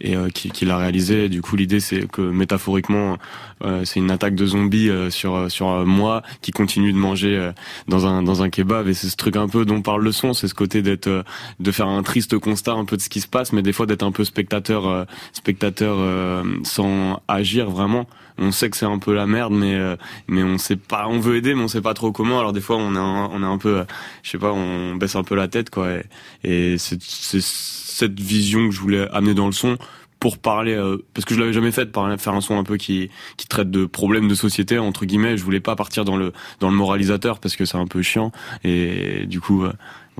et 0.00 0.14
qui, 0.32 0.50
qui 0.50 0.64
l'a 0.64 0.78
réalisé. 0.78 1.28
Du 1.28 1.42
coup, 1.42 1.56
l'idée 1.56 1.80
c'est 1.80 2.06
que 2.06 2.22
métaphoriquement, 2.22 3.16
c'est 3.84 4.00
une 4.00 4.10
attaque 4.10 4.34
de 4.34 4.46
zombies 4.46 4.90
sur 5.10 5.50
sur 5.50 5.86
moi 5.86 6.22
qui 6.40 6.50
continue 6.50 6.92
de 6.92 6.98
manger 6.98 7.52
dans 7.88 8.06
un 8.06 8.22
dans 8.22 8.42
un 8.42 8.50
kebab 8.50 8.88
et 8.88 8.94
c'est 8.94 9.08
ce 9.08 9.16
truc 9.16 9.36
un 9.36 9.48
peu 9.48 9.64
dont 9.64 9.82
parle 9.82 10.02
le 10.02 10.12
son, 10.12 10.32
c'est 10.32 10.48
ce 10.48 10.54
côté 10.54 10.82
d'être 10.82 11.24
de 11.60 11.72
faire 11.72 11.88
un 11.88 12.02
triste 12.02 12.38
constat 12.38 12.72
un 12.72 12.84
peu 12.84 12.96
de 12.96 13.02
ce 13.02 13.08
qui 13.08 13.20
se 13.20 13.28
passe, 13.28 13.52
mais 13.52 13.62
des 13.62 13.72
fois 13.72 13.86
d'être 13.86 14.02
un 14.02 14.12
peu 14.12 14.24
spectateur 14.24 15.06
spectateur 15.32 15.96
euh, 15.98 16.42
sans 16.64 17.20
agir 17.28 17.70
vraiment. 17.70 18.06
On 18.38 18.50
sait 18.50 18.70
que 18.70 18.76
c'est 18.76 18.86
un 18.86 18.98
peu 18.98 19.14
la 19.14 19.26
merde, 19.26 19.52
mais 19.52 19.74
euh, 19.74 19.96
mais 20.26 20.42
on 20.42 20.58
sait 20.58 20.76
pas. 20.76 21.06
On 21.08 21.18
veut 21.18 21.36
aider, 21.36 21.54
mais 21.54 21.62
on 21.62 21.68
sait 21.68 21.82
pas 21.82 21.94
trop 21.94 22.12
comment. 22.12 22.38
Alors 22.38 22.52
des 22.52 22.60
fois, 22.60 22.76
on 22.76 22.94
est 22.94 22.98
un, 22.98 23.30
on 23.32 23.42
est 23.42 23.46
un 23.46 23.58
peu, 23.58 23.84
je 24.22 24.30
sais 24.30 24.38
pas, 24.38 24.52
on 24.52 24.94
baisse 24.94 25.16
un 25.16 25.24
peu 25.24 25.34
la 25.34 25.48
tête, 25.48 25.70
quoi. 25.70 25.88
Et, 26.44 26.76
c'est 26.78 26.98
cette 27.02 28.18
vision 28.18 28.68
que 28.68 28.74
je 28.74 28.80
voulais 28.80 29.06
amener 29.12 29.34
dans 29.34 29.46
le 29.46 29.52
son 29.52 29.76
pour 30.22 30.38
parler 30.38 30.72
euh, 30.72 30.98
parce 31.14 31.24
que 31.24 31.34
je 31.34 31.40
l'avais 31.40 31.52
jamais 31.52 31.72
fait 31.72 31.90
faire 31.92 32.32
un 32.32 32.40
son 32.40 32.56
un 32.56 32.62
peu 32.62 32.76
qui 32.76 33.10
qui 33.36 33.48
traite 33.48 33.72
de 33.72 33.86
problèmes 33.86 34.28
de 34.28 34.36
société 34.36 34.78
entre 34.78 35.04
guillemets. 35.04 35.36
Je 35.36 35.42
voulais 35.42 35.58
pas 35.58 35.74
partir 35.74 36.04
dans 36.04 36.16
le 36.16 36.32
dans 36.60 36.70
le 36.70 36.76
moralisateur 36.76 37.40
parce 37.40 37.56
que 37.56 37.64
c'est 37.64 37.76
un 37.76 37.88
peu 37.88 38.02
chiant. 38.02 38.30
Et 38.62 39.26
du 39.26 39.40
coup 39.40 39.64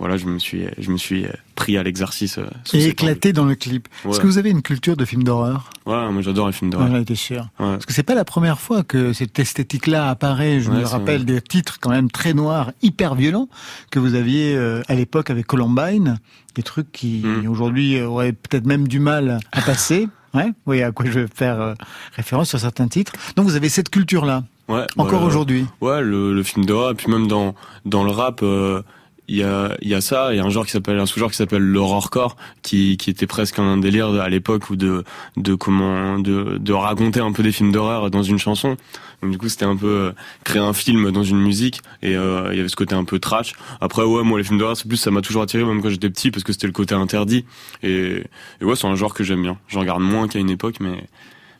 voilà, 0.02 0.16
je 0.16 0.26
me 0.26 0.40
suis, 0.40 0.64
je 0.78 0.90
me 0.90 0.96
suis 0.96 1.26
pris 1.54 1.78
à 1.78 1.84
l'exercice. 1.84 2.36
Euh, 2.38 2.46
et 2.72 2.86
éclaté 2.86 3.32
dans 3.32 3.44
le 3.44 3.54
clip. 3.54 3.86
Est-ce 4.04 4.18
que 4.18 4.26
vous 4.26 4.36
avez 4.36 4.50
une 4.50 4.60
culture 4.60 4.96
de 4.96 5.04
films 5.04 5.22
d'horreur? 5.22 5.70
Ouais, 5.86 6.10
moi 6.10 6.22
j'adore 6.22 6.48
les 6.48 6.52
films 6.52 6.72
d'horreur. 6.72 6.88
J'en 6.88 6.96
étais 6.96 7.14
sûr. 7.14 7.46
Parce 7.56 7.86
que 7.86 7.92
c'est 7.92 8.02
pas 8.02 8.16
la 8.16 8.24
première 8.24 8.58
fois 8.58 8.82
que 8.82 9.12
cette 9.12 9.38
esthétique-là 9.38 10.10
apparaît. 10.10 10.58
Je 10.58 10.72
me 10.72 10.84
rappelle 10.84 11.24
des 11.24 11.40
titres 11.40 11.78
quand 11.80 11.90
même 11.90 12.10
très 12.10 12.34
noirs, 12.34 12.72
hyper 12.82 13.14
violents, 13.14 13.48
que 13.92 14.00
vous 14.00 14.16
aviez 14.16 14.56
euh, 14.56 14.82
à 14.88 14.96
l'époque 14.96 15.30
avec 15.30 15.46
Columbine, 15.46 16.18
des 16.56 16.64
trucs 16.64 16.90
qui 16.90 17.22
hmm. 17.24 17.48
aujourd'hui 17.48 18.02
auraient 18.02 18.32
peut-être 18.32 18.66
même 18.66 18.88
du 18.88 18.98
mal 18.98 19.38
à 19.52 19.60
passer. 19.62 20.08
Ouais, 20.34 20.50
oui, 20.64 20.82
à 20.82 20.92
quoi 20.92 21.04
je 21.04 21.10
veux 21.10 21.26
faire 21.26 21.60
euh, 21.60 21.74
référence 22.16 22.48
sur 22.48 22.58
certains 22.58 22.88
titres. 22.88 23.12
Donc 23.36 23.44
vous 23.44 23.54
avez 23.54 23.68
cette 23.68 23.90
culture-là. 23.90 24.44
Ouais. 24.66 24.86
Encore 24.96 25.24
aujourd'hui. 25.24 25.66
Ouais, 25.82 26.00
le, 26.00 26.32
le 26.32 26.42
film 26.42 26.64
d'horreur, 26.64 26.92
et 26.92 26.94
puis 26.94 27.12
même 27.12 27.28
dans 27.28 27.54
dans 27.84 28.02
le 28.02 28.10
rap 28.10 28.42
il 29.32 29.38
y 29.38 29.42
a 29.42 29.74
y 29.80 29.94
a 29.94 30.02
ça 30.02 30.28
il 30.32 30.36
y 30.36 30.40
a 30.40 30.44
un 30.44 30.50
genre 30.50 30.66
qui 30.66 30.72
s'appelle 30.72 30.98
un 30.98 31.06
sous-genre 31.06 31.30
qui 31.30 31.38
s'appelle 31.38 31.62
l'horrorcore 31.62 32.36
qui 32.60 32.98
qui 32.98 33.08
était 33.08 33.26
presque 33.26 33.58
un 33.58 33.78
délire 33.78 34.08
à 34.20 34.28
l'époque 34.28 34.68
ou 34.68 34.76
de 34.76 35.04
de 35.38 35.54
comment 35.54 36.18
de 36.18 36.58
de 36.58 36.72
raconter 36.74 37.20
un 37.20 37.32
peu 37.32 37.42
des 37.42 37.50
films 37.50 37.72
d'horreur 37.72 38.10
dans 38.10 38.22
une 38.22 38.38
chanson. 38.38 38.76
Donc 39.22 39.30
du 39.30 39.38
coup 39.38 39.48
c'était 39.48 39.64
un 39.64 39.76
peu 39.76 39.86
euh, 39.86 40.12
créer 40.44 40.60
un 40.60 40.74
film 40.74 41.10
dans 41.12 41.22
une 41.22 41.40
musique 41.40 41.80
et 42.02 42.14
euh, 42.14 42.48
il 42.52 42.58
y 42.58 42.60
avait 42.60 42.68
ce 42.68 42.76
côté 42.76 42.94
un 42.94 43.04
peu 43.04 43.18
trash. 43.18 43.54
Après 43.80 44.02
ouais 44.02 44.22
moi 44.22 44.36
les 44.38 44.44
films 44.44 44.58
d'horreur 44.58 44.76
c'est 44.76 44.86
plus 44.86 44.98
ça 44.98 45.10
m'a 45.10 45.22
toujours 45.22 45.40
attiré 45.42 45.64
même 45.64 45.80
quand 45.80 45.88
j'étais 45.88 46.10
petit 46.10 46.30
parce 46.30 46.44
que 46.44 46.52
c'était 46.52 46.66
le 46.66 46.74
côté 46.74 46.94
interdit. 46.94 47.46
Et, 47.82 48.22
et 48.60 48.64
ouais 48.64 48.76
c'est 48.76 48.86
un 48.86 48.96
genre 48.96 49.14
que 49.14 49.24
j'aime 49.24 49.40
bien. 49.40 49.56
J'en 49.68 49.80
regarde 49.80 50.02
moins 50.02 50.28
qu'à 50.28 50.40
une 50.40 50.50
époque 50.50 50.76
mais 50.78 51.04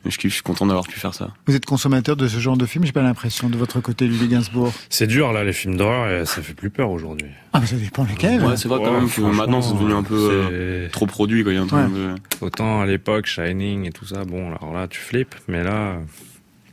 je, 0.05 0.27
suis 0.27 0.41
content 0.41 0.65
d'avoir 0.65 0.85
pu 0.85 0.99
faire 0.99 1.13
ça. 1.13 1.29
Vous 1.47 1.55
êtes 1.55 1.65
consommateur 1.65 2.15
de 2.15 2.27
ce 2.27 2.39
genre 2.39 2.57
de 2.57 2.65
film 2.65 2.85
J'ai 2.85 2.91
pas 2.91 3.01
l'impression 3.01 3.49
de 3.49 3.57
votre 3.57 3.79
côté, 3.79 4.07
Louis 4.07 4.27
Gainsbourg. 4.27 4.73
C'est 4.89 5.07
dur 5.07 5.31
là, 5.31 5.43
les 5.43 5.53
films 5.53 5.77
d'horreur, 5.77 6.27
ça 6.27 6.41
fait 6.41 6.53
plus 6.53 6.69
peur 6.69 6.91
aujourd'hui. 6.91 7.27
Ah, 7.53 7.59
mais 7.59 7.67
ça 7.67 7.75
dépend 7.75 8.03
lesquels. 8.03 8.43
Ouais, 8.43 8.57
c'est 8.57 8.67
vrai 8.67 8.79
quand 8.83 8.93
même 8.93 9.09
que 9.09 9.21
maintenant 9.21 9.61
c'est 9.61 9.73
devenu 9.73 9.93
un 9.93 10.03
peu 10.03 10.29
euh, 10.31 10.89
trop 10.89 11.05
produit. 11.05 11.43
Quoi. 11.43 11.53
Il 11.53 11.55
y 11.55 11.59
a 11.59 11.61
un 11.61 12.15
Autant 12.41 12.81
à 12.81 12.85
l'époque, 12.85 13.27
Shining 13.27 13.87
et 13.87 13.91
tout 13.91 14.05
ça, 14.05 14.25
bon, 14.25 14.47
alors 14.47 14.73
là, 14.73 14.87
tu 14.87 14.99
flippes, 14.99 15.35
mais 15.47 15.63
là. 15.63 15.97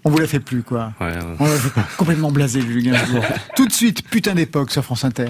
On 0.04 0.10
vous 0.10 0.18
la 0.18 0.26
fait 0.26 0.40
plus, 0.40 0.62
quoi. 0.62 0.92
Ouais. 1.00 1.12
On 1.38 1.44
la 1.44 1.50
fait 1.50 1.80
complètement 1.98 2.30
blasé, 2.30 2.60
Louis 2.62 2.82
Gainsbourg. 2.82 3.24
Tout 3.56 3.66
de 3.66 3.72
suite, 3.72 4.08
putain 4.08 4.34
d'époque 4.34 4.70
sur 4.70 4.82
France 4.82 5.04
Inter. 5.04 5.28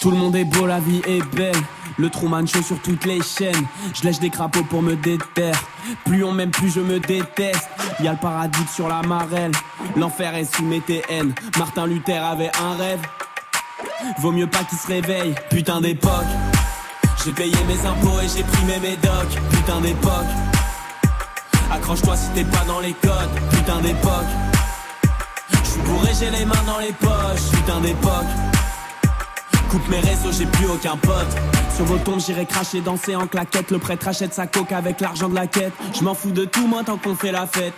Tout 0.00 0.12
le 0.12 0.16
monde 0.16 0.36
est 0.36 0.44
beau, 0.44 0.64
la 0.64 0.78
vie 0.78 1.02
est 1.08 1.24
belle. 1.34 1.56
Le 1.96 2.08
Truman 2.08 2.46
Show 2.46 2.62
sur 2.62 2.80
toutes 2.80 3.04
les 3.04 3.20
chaînes. 3.20 3.66
Je 3.94 4.04
lèche 4.04 4.20
des 4.20 4.30
crapauds 4.30 4.62
pour 4.62 4.80
me 4.80 4.94
déterre. 4.94 5.60
Plus 6.04 6.22
on 6.22 6.30
m'aime, 6.30 6.52
plus 6.52 6.72
je 6.72 6.78
me 6.80 7.00
déteste. 7.00 7.68
Y 8.00 8.06
a 8.06 8.12
le 8.12 8.18
paradis 8.18 8.66
sur 8.72 8.86
la 8.86 9.02
marelle. 9.02 9.50
L'enfer 9.96 10.36
est 10.36 10.54
sous 10.54 10.62
mes 10.62 10.80
TN. 10.80 11.34
Martin 11.58 11.86
Luther 11.86 12.22
avait 12.22 12.52
un 12.62 12.76
rêve. 12.76 13.00
Vaut 14.20 14.30
mieux 14.30 14.46
pas 14.46 14.62
qu'il 14.62 14.78
se 14.78 14.86
réveille. 14.86 15.34
Putain 15.50 15.80
d'époque. 15.80 16.12
J'ai 17.24 17.32
payé 17.32 17.56
mes 17.66 17.84
impôts 17.84 18.20
et 18.22 18.28
j'ai 18.28 18.44
pris 18.44 18.64
mes 18.66 18.78
médocs. 18.78 19.38
Putain 19.50 19.80
d'époque. 19.80 20.30
Accroche-toi 21.72 22.16
si 22.16 22.28
t'es 22.36 22.44
pas 22.44 22.64
dans 22.68 22.78
les 22.78 22.92
codes. 22.92 23.40
Putain 23.50 23.80
d'époque. 23.80 24.30
J'suis 25.64 25.80
bourré, 25.80 26.12
j'ai 26.16 26.30
les 26.30 26.44
mains 26.44 26.64
dans 26.66 26.78
les 26.78 26.92
poches. 26.92 27.50
Putain 27.50 27.80
d'époque. 27.80 28.57
Coupe 29.68 29.86
mes 29.90 30.00
réseaux, 30.00 30.32
j'ai 30.32 30.46
plus 30.46 30.66
aucun 30.66 30.96
pote. 30.96 31.28
Sur 31.76 31.84
vos 31.84 31.98
tombes, 31.98 32.20
j'irai 32.20 32.46
cracher, 32.46 32.80
danser 32.80 33.14
en 33.14 33.26
claquette. 33.26 33.70
Le 33.70 33.78
prêtre 33.78 34.08
achète 34.08 34.32
sa 34.32 34.46
coque 34.46 34.72
avec 34.72 35.00
l'argent 35.00 35.28
de 35.28 35.34
la 35.34 35.46
quête. 35.46 35.72
Je 35.94 36.02
m'en 36.02 36.14
fous 36.14 36.30
de 36.30 36.46
tout, 36.46 36.66
moi, 36.66 36.82
tant 36.84 36.96
qu'on 36.96 37.14
fait 37.14 37.32
la 37.32 37.46
fête. 37.46 37.74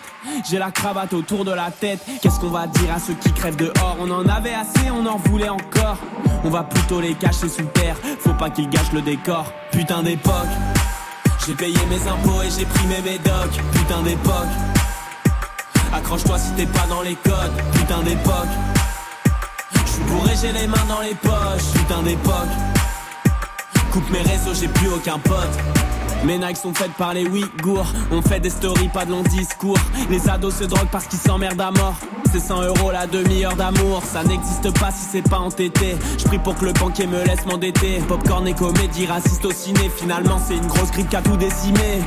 J'ai 0.49 0.59
la 0.59 0.70
cravate 0.70 1.12
autour 1.12 1.45
de 1.45 1.51
la 1.51 1.70
tête. 1.72 1.99
Qu'est-ce 2.22 2.38
qu'on 2.38 2.51
va 2.51 2.68
dire 2.68 2.95
à 2.95 3.01
ceux 3.01 3.14
qui 3.14 3.32
crèvent 3.32 3.57
dehors? 3.57 3.97
On 4.01 4.11
en 4.11 4.26
avait 4.28 4.55
assez, 4.55 4.91
on 4.91 5.05
en 5.05 5.16
voulait 5.16 5.49
encore. 5.49 5.99
On 6.45 6.49
va 6.49 6.62
plutôt 6.62 7.01
les 7.01 7.14
cacher 7.14 7.49
sous 7.49 7.64
terre. 7.74 7.97
Faut 8.20 8.34
pas 8.34 8.51
qu'ils 8.51 8.70
gâchent 8.70 8.93
le 8.93 9.03
décor. 9.03 9.53
Putain 9.72 10.03
d'époque. 10.05 10.49
J'ai 11.45 11.55
payé 11.55 11.78
mes 11.88 12.09
impôts 12.09 12.43
et 12.43 12.51
j'ai 12.57 12.66
pris 12.66 12.86
mes 12.86 13.03
médocs. 13.03 13.61
Putain 13.72 14.03
d'époque. 14.03 14.49
Accroche-toi 15.93 16.38
si 16.38 16.53
t'es 16.53 16.66
pas 16.66 16.86
dans 16.88 17.03
les 17.03 17.16
codes. 17.16 17.53
Putain 17.72 18.03
d'époque. 18.03 18.70
Bourré, 20.11 20.33
j'ai 20.41 20.53
les 20.53 20.67
mains 20.67 20.87
dans 20.89 21.01
les 21.01 21.15
poches, 21.15 21.73
putain 21.73 22.03
d'époque. 22.03 22.49
Coupe 23.93 24.11
mes 24.11 24.23
réseaux, 24.23 24.55
j'ai 24.55 24.69
plus 24.69 24.89
aucun 24.89 25.19
pote. 25.19 25.59
Mes 26.25 26.39
Nikes 26.39 26.59
sont 26.59 26.75
faites 26.75 26.93
par 26.93 27.15
les 27.15 27.27
Ouïghours. 27.27 27.93
On 28.11 28.21
fait 28.21 28.41
des 28.41 28.51
stories, 28.51 28.89
pas 28.89 29.05
de 29.05 29.11
longs 29.11 29.23
discours. 29.23 29.79
Les 30.11 30.29
ados 30.29 30.55
se 30.55 30.65
droguent 30.65 30.91
parce 30.93 31.07
qu'ils 31.07 31.19
s'emmerdent 31.19 31.61
à 31.61 31.71
mort. 31.71 31.95
C'est 32.31 32.41
100 32.41 32.63
euros 32.63 32.91
la 32.93 33.07
demi-heure 33.07 33.57
d'amour. 33.57 34.03
Ça 34.05 34.23
n'existe 34.23 34.79
pas 34.79 34.91
si 34.91 35.05
c'est 35.11 35.29
pas 35.29 35.39
entêté. 35.39 35.97
Je 36.19 36.25
prie 36.25 36.39
pour 36.39 36.57
que 36.57 36.67
le 36.67 36.73
banquier 36.73 37.07
me 37.07 37.25
laisse 37.25 37.47
m'endetter. 37.47 38.01
Popcorn 38.07 38.47
et 38.47 38.55
comédie 38.55 39.07
raciste 39.07 39.45
au 39.45 39.53
ciné. 39.53 39.91
Finalement, 39.97 40.39
c'est 40.47 40.57
une 40.57 40.67
grosse 40.67 40.91
grippe 40.91 41.09
qui 41.09 41.17
a 41.17 41.23
tout 41.23 41.37
décimé. 41.37 42.03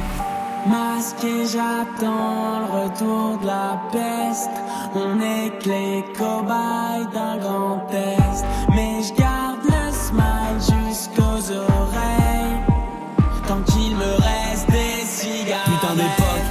Masqué, 0.66 1.46
j'attends 1.46 2.60
le 2.60 2.84
retour 2.84 3.38
de 3.40 3.48
la 3.48 3.82
peste. 3.92 4.50
On 4.96 5.20
est 5.20 5.60
que 5.60 5.70
les 5.70 6.06
cobayes 6.18 7.08
d'un 7.14 7.38
grand 7.38 7.80
test. 7.90 8.46
Mais 8.70 9.04
je 9.04 9.14
garde 9.14 9.60
le 9.66 9.92
smile 9.92 10.60
jusqu'aux 10.60 11.52
oreilles. 11.52 12.60
Tant 13.46 13.62
qu'il 13.72 13.96
me 13.96 14.14
reste 14.16 14.70
des 14.72 15.06
cigares. 15.06 15.66
Putain 15.66 15.96
d'époque. 15.96 16.48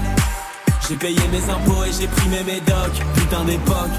J'ai 0.88 0.96
payé 0.96 1.20
mes 1.32 1.50
impôts 1.50 1.84
et 1.84 1.92
j'ai 1.92 2.06
pris 2.06 2.28
mes 2.28 2.44
médocs. 2.44 3.02
Putain 3.14 3.44
d'époque. 3.44 3.96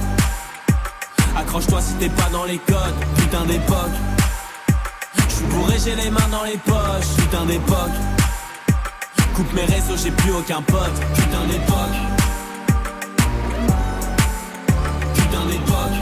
Accroche-toi 1.35 1.81
si 1.81 1.93
t'es 1.95 2.09
pas 2.09 2.29
dans 2.31 2.43
les 2.43 2.59
codes. 2.59 2.99
Putain 3.17 3.45
d'époque. 3.45 3.97
J'suis 5.27 5.45
bourré, 5.45 5.77
j'ai 5.83 5.95
les 5.95 6.11
mains 6.11 6.29
dans 6.29 6.43
les 6.43 6.57
poches. 6.57 7.15
Putain 7.17 7.45
d'époque. 7.45 8.22
Coupe 9.35 9.51
mes 9.53 9.65
réseaux, 9.65 9.97
j'ai 9.97 10.11
plus 10.11 10.31
aucun 10.31 10.61
pote. 10.61 10.93
Putain 11.15 11.45
d'époque. 11.47 11.95
Putain 15.15 15.45
d'époque. 15.47 15.97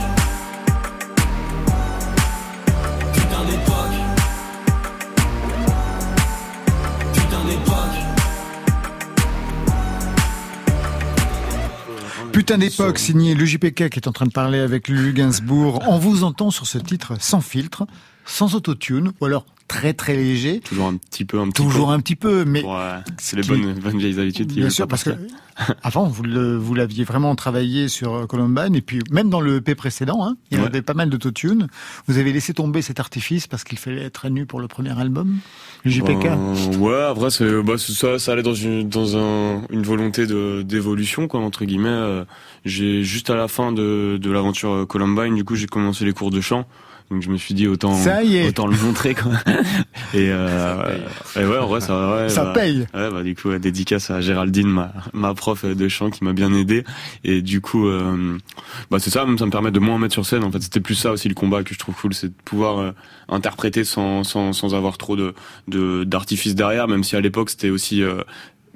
Putain 3.14 3.44
d'époque. 3.44 3.96
Putain 7.14 7.44
d'époque. 7.46 7.96
Putain 12.32 12.58
d'époque, 12.58 12.98
signé 12.98 13.34
le 13.34 13.46
JPK 13.46 13.88
qui 13.88 13.98
est 13.98 14.08
en 14.08 14.12
train 14.12 14.26
de 14.26 14.32
parler 14.32 14.58
avec 14.58 14.88
Lulu 14.88 15.14
Gainsbourg. 15.14 15.82
On 15.88 15.98
vous 15.98 16.24
entend 16.24 16.50
sur 16.50 16.66
ce 16.66 16.76
titre 16.76 17.14
sans 17.18 17.40
filtre. 17.40 17.86
Sans 18.24 18.54
autotune, 18.54 19.12
ou 19.20 19.26
alors 19.26 19.44
très 19.72 19.94
très 19.94 20.16
léger. 20.16 20.60
Toujours 20.60 20.86
un 20.86 20.96
petit 20.96 21.24
peu, 21.24 21.40
un 21.40 21.48
petit 21.48 21.62
Toujours 21.62 21.90
un 21.92 22.00
petit 22.00 22.16
peu, 22.16 22.44
mais 22.44 22.62
c'est 23.18 23.36
les 23.36 23.42
bonnes, 23.42 23.74
bonnes 23.74 23.98
vieilles 23.98 24.20
habitudes. 24.20 24.52
Bien 24.52 24.70
sûr, 24.70 24.86
parce 24.86 25.04
que 25.04 25.10
avant 25.82 26.06
vous 26.06 26.24
vous 26.60 26.74
l'aviez 26.74 27.04
vraiment 27.04 27.34
travaillé 27.34 27.88
sur 27.88 28.26
Columbine 28.26 28.74
et 28.74 28.80
puis 28.80 29.00
même 29.10 29.30
dans 29.30 29.40
le 29.40 29.56
EP 29.56 29.74
précédent, 29.74 30.24
hein, 30.24 30.36
il 30.50 30.58
y 30.58 30.60
avait 30.60 30.82
pas 30.82 30.94
mal 30.94 31.08
d'autotune. 31.08 31.68
Vous 32.06 32.18
avez 32.18 32.32
laissé 32.32 32.52
tomber 32.54 32.82
cet 32.82 33.00
artifice 33.00 33.46
parce 33.46 33.64
qu'il 33.64 33.78
fallait 33.78 34.02
être 34.02 34.28
nu 34.28 34.46
pour 34.46 34.60
le 34.60 34.68
premier 34.68 34.98
album, 34.98 35.38
le 35.84 35.90
JPK. 35.90 36.24
Ben, 36.24 36.76
ouais, 36.78 37.02
après 37.02 37.30
c'est 37.30 37.62
bah, 37.62 37.78
ça, 37.78 38.18
ça 38.18 38.32
allait 38.32 38.42
dans 38.42 38.54
une 38.54 38.88
dans 38.88 39.16
un, 39.16 39.62
une 39.70 39.82
volonté 39.82 40.26
de 40.26 40.62
d'évolution 40.62 41.28
quoi 41.28 41.40
entre 41.40 41.64
guillemets. 41.64 41.88
Euh, 41.88 42.24
j'ai 42.64 43.02
juste 43.04 43.30
à 43.30 43.36
la 43.36 43.48
fin 43.48 43.72
de 43.72 44.18
de 44.20 44.30
l'aventure 44.30 44.86
Columbine, 44.86 45.34
du 45.34 45.44
coup 45.44 45.54
j'ai 45.54 45.66
commencé 45.66 46.04
les 46.04 46.12
cours 46.12 46.30
de 46.30 46.40
chant. 46.40 46.66
Donc 47.12 47.20
je 47.20 47.28
me 47.28 47.36
suis 47.36 47.52
dit 47.52 47.68
autant 47.68 47.94
autant 48.48 48.66
le 48.66 48.76
montrer 48.78 49.14
quoi. 49.14 49.32
Et, 50.14 50.28
euh, 50.30 50.98
et 51.36 51.44
ouais 51.44 51.58
en 51.58 51.66
vrai 51.66 51.80
ça 51.80 52.14
ouais, 52.16 52.28
ça 52.28 52.44
bah, 52.44 52.52
paye. 52.54 52.86
Ouais 52.94 53.10
bah 53.10 53.22
du 53.22 53.34
coup 53.34 53.56
dédicace 53.58 54.10
à 54.10 54.20
Géraldine 54.20 54.68
ma 54.68 54.92
ma 55.12 55.34
prof 55.34 55.64
de 55.64 55.88
chant 55.88 56.10
qui 56.10 56.24
m'a 56.24 56.32
bien 56.32 56.52
aidé 56.54 56.84
et 57.24 57.42
du 57.42 57.60
coup 57.60 57.86
euh, 57.86 58.38
bah 58.90 58.98
c'est 58.98 59.10
ça 59.10 59.26
ça 59.38 59.46
me 59.46 59.50
permet 59.50 59.70
de 59.70 59.78
moins 59.78 59.98
mettre 59.98 60.14
sur 60.14 60.24
scène 60.26 60.42
en 60.44 60.50
fait 60.50 60.62
c'était 60.62 60.80
plus 60.80 60.94
ça 60.94 61.12
aussi 61.12 61.28
le 61.28 61.34
combat 61.34 61.62
que 61.64 61.74
je 61.74 61.78
trouve 61.78 61.94
cool 61.94 62.14
c'est 62.14 62.28
de 62.28 62.34
pouvoir 62.44 62.78
euh, 62.78 62.92
interpréter 63.28 63.84
sans 63.84 64.24
sans 64.24 64.52
sans 64.54 64.74
avoir 64.74 64.96
trop 64.98 65.16
de 65.16 65.34
de 65.68 66.04
d'artifice 66.04 66.54
derrière 66.54 66.88
même 66.88 67.04
si 67.04 67.16
à 67.16 67.20
l'époque 67.20 67.50
c'était 67.50 67.70
aussi 67.70 68.02
euh, 68.02 68.22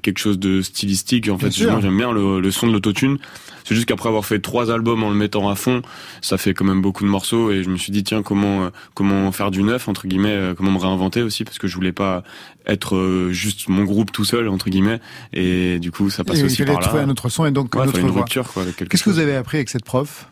quelque 0.06 0.18
chose 0.18 0.38
de 0.38 0.62
stylistique. 0.62 1.28
En 1.28 1.36
fait, 1.36 1.52
moi 1.66 1.80
j'aime 1.80 1.96
bien 1.96 2.12
le, 2.12 2.40
le, 2.40 2.50
son 2.50 2.68
de 2.68 2.72
l'autotune. 2.72 3.18
C'est 3.64 3.74
juste 3.74 3.88
qu'après 3.88 4.08
avoir 4.08 4.24
fait 4.24 4.38
trois 4.38 4.70
albums 4.70 5.02
en 5.02 5.10
le 5.10 5.16
mettant 5.16 5.48
à 5.48 5.56
fond, 5.56 5.82
ça 6.22 6.38
fait 6.38 6.54
quand 6.54 6.64
même 6.64 6.80
beaucoup 6.80 7.02
de 7.02 7.08
morceaux 7.08 7.50
et 7.50 7.64
je 7.64 7.68
me 7.68 7.76
suis 7.76 7.90
dit 7.90 8.04
tiens 8.04 8.22
comment 8.22 8.66
euh, 8.66 8.68
comment 8.94 9.32
faire 9.32 9.50
du 9.50 9.64
neuf 9.64 9.88
entre 9.88 10.06
guillemets, 10.06 10.28
euh, 10.28 10.54
comment 10.54 10.70
me 10.70 10.78
réinventer 10.78 11.22
aussi 11.22 11.42
parce 11.42 11.58
que 11.58 11.66
je 11.66 11.74
voulais 11.74 11.90
pas 11.90 12.22
être 12.64 12.94
euh, 12.94 13.32
juste 13.32 13.68
mon 13.68 13.82
groupe 13.82 14.12
tout 14.12 14.24
seul 14.24 14.48
entre 14.48 14.70
guillemets 14.70 15.00
et 15.32 15.80
du 15.80 15.90
coup 15.90 16.10
ça 16.10 16.22
passe 16.22 16.40
aussi 16.44 16.64
par 16.64 16.76
là. 16.76 16.86
trouver 16.86 17.02
un 17.02 17.08
autre 17.08 17.28
son 17.28 17.44
et 17.44 17.50
donc 17.50 17.74
ouais, 17.74 17.82
une 17.82 17.88
autre 17.88 17.98
une 17.98 18.10
rupture 18.10 18.52
quoi. 18.52 18.62
Qu'est-ce 18.88 19.02
que 19.02 19.10
vous 19.10 19.18
avez 19.18 19.34
appris 19.34 19.56
avec 19.56 19.68
cette 19.68 19.84
prof? 19.84 20.28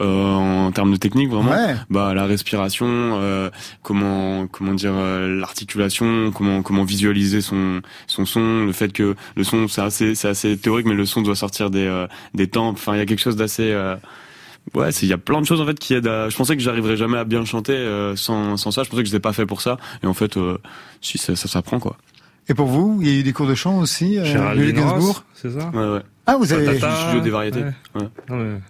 En 0.00 0.72
termes 0.72 0.92
de 0.92 0.96
technique 0.96 1.30
vraiment. 1.30 1.52
Bah 1.88 2.14
la 2.14 2.26
respiration 2.26 2.86
euh, 2.88 3.50
comment 3.82 4.46
comment 4.48 4.74
dire 4.74 4.92
euh, 4.94 5.38
l'articulation 5.38 6.32
comment 6.32 6.62
comment 6.62 6.84
visualiser 6.84 7.40
son 7.40 7.80
son 8.06 8.26
son 8.26 8.64
le 8.66 8.72
fait 8.72 8.92
que 8.92 9.14
le 9.36 9.44
son 9.44 9.68
c'est 9.68 9.82
assez 9.82 10.14
c'est 10.14 10.28
assez 10.28 10.56
théorique 10.56 10.86
mais 10.86 10.94
le 10.94 11.06
son 11.06 11.22
doit 11.22 11.36
sortir 11.36 11.70
des 11.70 11.86
euh, 11.86 12.06
des 12.34 12.48
tempes. 12.48 12.76
Enfin 12.76 12.94
il 12.94 12.98
y 12.98 13.02
a 13.02 13.06
quelque 13.06 13.20
chose 13.20 13.36
d'assez 13.36 13.72
ouais 14.74 14.90
il 14.90 15.08
y 15.08 15.12
a 15.12 15.18
plein 15.18 15.40
de 15.40 15.46
choses 15.46 15.60
en 15.60 15.66
fait 15.66 15.78
qui 15.78 15.94
aident 15.94 16.08
à 16.08 16.28
je 16.28 16.36
pensais 16.36 16.56
que 16.56 16.62
j'arriverais 16.62 16.96
jamais 16.96 17.18
à 17.18 17.24
bien 17.24 17.44
chanter 17.44 17.78
sans 18.16 18.56
sans 18.56 18.70
ça. 18.72 18.82
Je 18.82 18.90
pensais 18.90 19.02
que 19.02 19.08
je 19.08 19.14
n'étais 19.14 19.22
pas 19.22 19.32
fait 19.32 19.46
pour 19.46 19.60
ça. 19.60 19.76
Et 20.02 20.06
en 20.06 20.14
fait 20.14 20.36
si 21.00 21.18
ça 21.18 21.36
ça 21.36 21.46
s'apprend 21.46 21.78
quoi. 21.78 21.96
Et 22.48 22.54
pour 22.54 22.66
vous 22.66 22.98
il 23.00 23.08
y 23.08 23.16
a 23.16 23.20
eu 23.20 23.22
des 23.22 23.32
cours 23.32 23.46
de 23.46 23.54
chant 23.54 23.78
aussi 23.78 24.18
euh, 24.18 24.72
Gainsbourg 24.72 25.24
c'est 25.34 25.50
ça? 25.50 25.70
Ouais 25.72 25.88
ouais. 25.88 26.02
Ah 26.26 26.36
vous 26.36 26.52
avez 26.52 26.78
studio 26.78 27.20
des 27.22 27.30
variétés. 27.30 27.64
Ouais. 27.94 28.08
ouais. 28.30 28.60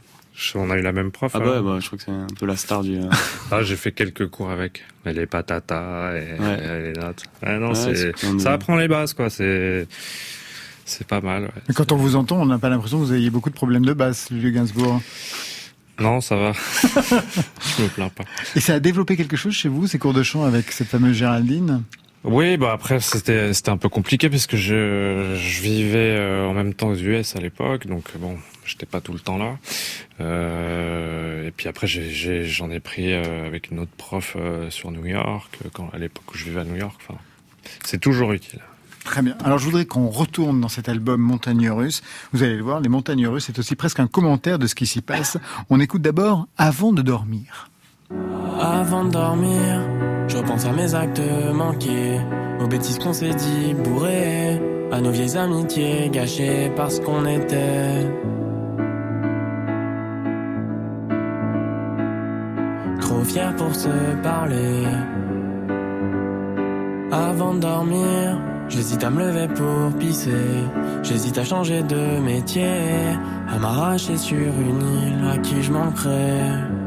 On 0.56 0.70
a 0.70 0.76
eu 0.76 0.82
la 0.82 0.92
même 0.92 1.10
prof. 1.10 1.30
Ah 1.34 1.38
bah, 1.38 1.62
bah, 1.62 1.78
je 1.80 1.86
crois 1.86 1.98
que 1.98 2.04
c'est 2.04 2.10
un 2.10 2.26
peu 2.38 2.46
la 2.46 2.56
star 2.56 2.82
du. 2.82 2.96
Euh, 2.96 3.08
ah, 3.50 3.62
j'ai 3.62 3.76
fait 3.76 3.92
quelques 3.92 4.28
cours 4.28 4.50
avec. 4.50 4.84
Elle 5.04 5.18
est 5.18 5.26
patata 5.26 6.12
et 6.16 6.40
ouais. 6.40 6.82
les 6.82 6.92
notes. 6.92 7.22
Ah, 7.42 7.58
non, 7.58 7.74
c'est 7.74 8.12
ça 8.38 8.52
apprend 8.52 8.76
les 8.76 8.88
bases 8.88 9.14
quoi. 9.14 9.30
C'est 9.30 9.86
c'est 10.84 11.06
pas 11.06 11.20
mal. 11.20 11.44
Ouais. 11.44 11.62
Mais 11.68 11.74
quand 11.74 11.92
on 11.92 11.96
vous 11.96 12.16
entend, 12.16 12.40
on 12.40 12.46
n'a 12.46 12.58
pas 12.58 12.68
l'impression 12.68 12.98
que 12.98 13.04
vous 13.04 13.14
ayez 13.14 13.30
beaucoup 13.30 13.50
de 13.50 13.54
problèmes 13.54 13.84
de 13.84 13.92
basse, 13.92 14.30
Louis 14.30 14.52
Gainsbourg. 14.52 15.00
Non, 16.00 16.20
ça 16.20 16.36
va. 16.36 16.52
je 16.82 17.82
me 17.82 17.88
plains 17.88 18.08
pas. 18.08 18.24
Et 18.56 18.60
ça 18.60 18.74
a 18.74 18.80
développé 18.80 19.16
quelque 19.16 19.36
chose 19.36 19.52
chez 19.52 19.68
vous, 19.68 19.86
ces 19.86 19.98
cours 19.98 20.12
de 20.12 20.22
chant 20.22 20.44
avec 20.44 20.72
cette 20.72 20.88
fameuse 20.88 21.16
Géraldine? 21.16 21.84
Oui, 22.24 22.56
bah 22.56 22.72
après 22.72 23.00
c'était 23.00 23.52
c'était 23.52 23.70
un 23.70 23.76
peu 23.76 23.90
compliqué 23.90 24.30
parce 24.30 24.46
que 24.46 24.56
je 24.56 25.34
je 25.36 25.62
vivais 25.62 26.16
euh, 26.16 26.46
en 26.46 26.54
même 26.54 26.72
temps 26.72 26.88
aux 26.88 26.96
US 26.96 27.36
à 27.36 27.40
l'époque, 27.40 27.86
donc 27.86 28.04
bon, 28.16 28.38
j'étais 28.64 28.86
pas 28.86 29.02
tout 29.02 29.12
le 29.12 29.20
temps 29.20 29.36
là. 29.36 29.58
Euh, 30.20 31.46
et 31.46 31.50
puis 31.50 31.68
après 31.68 31.86
j'ai 31.86 32.44
j'en 32.44 32.70
ai, 32.70 32.80
pris 32.80 33.12
euh, 33.12 33.46
avec 33.46 33.70
une 33.70 33.78
autre 33.78 33.92
prof 33.96 34.36
euh, 34.38 34.70
sur 34.70 34.90
New 34.90 35.04
York 35.04 35.58
quand 35.74 35.90
à 35.92 35.98
l'époque 35.98 36.32
où 36.32 36.38
je 36.38 36.44
vivais 36.44 36.60
à 36.60 36.64
New 36.64 36.76
York. 36.76 36.98
Enfin, 37.06 37.18
c'est 37.84 38.00
toujours 38.00 38.32
utile. 38.32 38.60
Très 39.04 39.20
bien. 39.20 39.36
Alors 39.44 39.58
je 39.58 39.66
voudrais 39.66 39.84
qu'on 39.84 40.08
retourne 40.08 40.62
dans 40.62 40.68
cet 40.68 40.88
album 40.88 41.20
Montagne 41.20 41.68
Russe. 41.68 42.02
Vous 42.32 42.42
allez 42.42 42.56
le 42.56 42.62
voir, 42.62 42.80
les 42.80 42.88
Montagnes 42.88 43.26
Russes, 43.26 43.44
c'est 43.44 43.58
aussi 43.58 43.76
presque 43.76 44.00
un 44.00 44.06
commentaire 44.06 44.58
de 44.58 44.66
ce 44.66 44.74
qui 44.74 44.86
s'y 44.86 45.02
passe. 45.02 45.36
On 45.68 45.78
écoute 45.78 46.00
d'abord 46.00 46.48
Avant 46.56 46.92
de 46.92 47.02
dormir. 47.02 47.68
Avant 48.60 49.04
de 49.04 49.10
dormir, 49.10 49.80
je 50.28 50.36
repense 50.36 50.64
à 50.64 50.72
mes 50.72 50.94
actes 50.94 51.20
manqués, 51.52 52.18
aux 52.60 52.66
bêtises 52.66 52.98
qu'on 52.98 53.12
s'est 53.12 53.34
dit 53.34 53.74
bourrées, 53.74 54.60
à 54.92 55.00
nos 55.00 55.10
vieilles 55.10 55.36
amitiés 55.36 56.08
gâchées 56.10 56.70
parce 56.76 57.00
qu'on 57.00 57.26
était. 57.26 58.08
Trop 63.00 63.24
fiers 63.24 63.54
pour 63.56 63.74
se 63.74 64.22
parler. 64.22 64.84
Avant 67.10 67.54
de 67.54 67.60
dormir, 67.60 68.40
j'hésite 68.68 69.04
à 69.04 69.10
me 69.10 69.20
lever 69.20 69.48
pour 69.48 69.98
pisser. 69.98 70.30
J'hésite 71.02 71.38
à 71.38 71.44
changer 71.44 71.82
de 71.82 72.18
métier, 72.20 72.70
à 73.48 73.58
m'arracher 73.58 74.16
sur 74.16 74.38
une 74.38 74.80
île 74.80 75.24
à 75.32 75.38
qui 75.38 75.62
je 75.62 75.70
manquerais. 75.70 76.83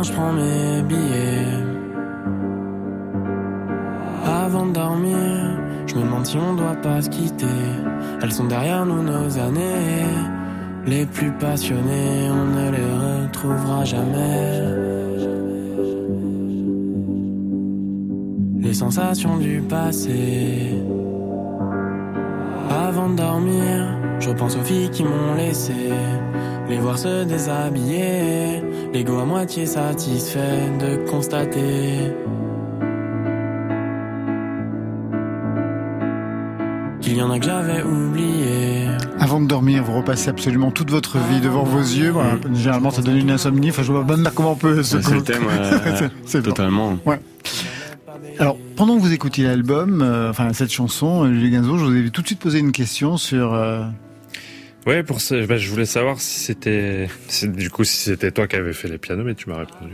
Je 0.00 0.12
prends 0.12 0.32
mes 0.32 0.82
billets. 0.82 1.58
Avant 4.24 4.66
de 4.66 4.72
dormir, 4.72 5.16
je 5.86 5.94
me 5.96 6.02
demande 6.02 6.24
si 6.24 6.36
on 6.36 6.54
doit 6.54 6.76
pas 6.76 7.02
se 7.02 7.10
quitter. 7.10 7.46
Elles 8.22 8.32
sont 8.32 8.44
derrière 8.44 8.86
nous 8.86 9.02
nos 9.02 9.38
années. 9.38 10.06
Les 10.86 11.04
plus 11.04 11.32
passionnés, 11.32 12.28
on 12.30 12.44
ne 12.44 12.70
les 12.70 13.24
retrouvera 13.24 13.84
jamais. 13.84 14.62
Les 18.60 18.74
sensations 18.74 19.36
du 19.38 19.60
passé. 19.62 20.80
Avant 22.70 23.08
de 23.10 23.16
dormir, 23.16 23.98
je 24.20 24.30
pense 24.30 24.56
aux 24.56 24.62
filles 24.62 24.90
qui 24.90 25.02
m'ont 25.02 25.34
laissé. 25.36 25.90
Les 26.68 26.78
voir 26.78 26.98
se 26.98 27.24
déshabiller 27.24 28.62
l'ego 28.92 29.18
à 29.18 29.24
moitié 29.24 29.66
satisfait 29.66 30.70
de 30.80 31.08
constater 31.10 32.12
qu'il 37.00 37.16
y 37.16 37.22
en 37.22 37.30
a 37.30 37.38
que 37.38 37.44
j'avais 37.44 37.82
oublié. 37.82 38.88
Avant 39.18 39.40
de 39.40 39.46
dormir, 39.46 39.84
vous 39.84 39.94
repassez 39.94 40.30
absolument 40.30 40.70
toute 40.70 40.90
votre 40.90 41.18
vie 41.18 41.40
devant 41.40 41.62
vos 41.62 41.80
yeux. 41.80 42.12
Généralement, 42.54 42.90
ça 42.90 43.02
donne 43.02 43.16
une 43.16 43.30
insomnie. 43.30 43.70
Enfin, 43.70 43.82
je 43.82 43.92
vois 43.92 44.04
même 44.04 44.28
comment 44.34 44.52
on 44.52 44.56
peut 44.56 44.82
se. 44.82 45.00
C'est 45.00 45.14
le 45.14 45.22
thème, 45.22 45.44
c'est 46.24 46.42
totalement. 46.42 46.98
Ouais. 47.04 47.20
Alors, 48.38 48.56
pendant 48.76 48.96
que 48.96 49.00
vous 49.00 49.12
écoutiez 49.12 49.44
l'album, 49.44 50.00
euh, 50.02 50.30
enfin 50.30 50.52
cette 50.52 50.72
chanson, 50.72 51.26
Julie 51.26 51.50
Gainsbourg, 51.50 51.78
je 51.78 51.84
vous 51.84 51.96
ai 51.96 52.10
tout 52.10 52.22
de 52.22 52.26
suite 52.26 52.38
posé 52.38 52.58
une 52.60 52.72
question 52.72 53.16
sur 53.16 53.54
euh, 53.54 53.82
Ouais, 54.88 55.02
pour 55.02 55.20
ça, 55.20 55.36
bah, 55.46 55.58
je 55.58 55.68
voulais 55.68 55.84
savoir 55.84 56.18
si 56.18 56.40
c'était, 56.40 57.08
du 57.42 57.68
coup, 57.68 57.84
si 57.84 57.96
c'était 57.96 58.30
toi 58.30 58.46
qui 58.46 58.56
avais 58.56 58.72
fait 58.72 58.88
les 58.88 58.96
pianos, 58.96 59.22
mais 59.22 59.34
tu 59.34 59.50
m'as 59.50 59.58
répondu. 59.58 59.92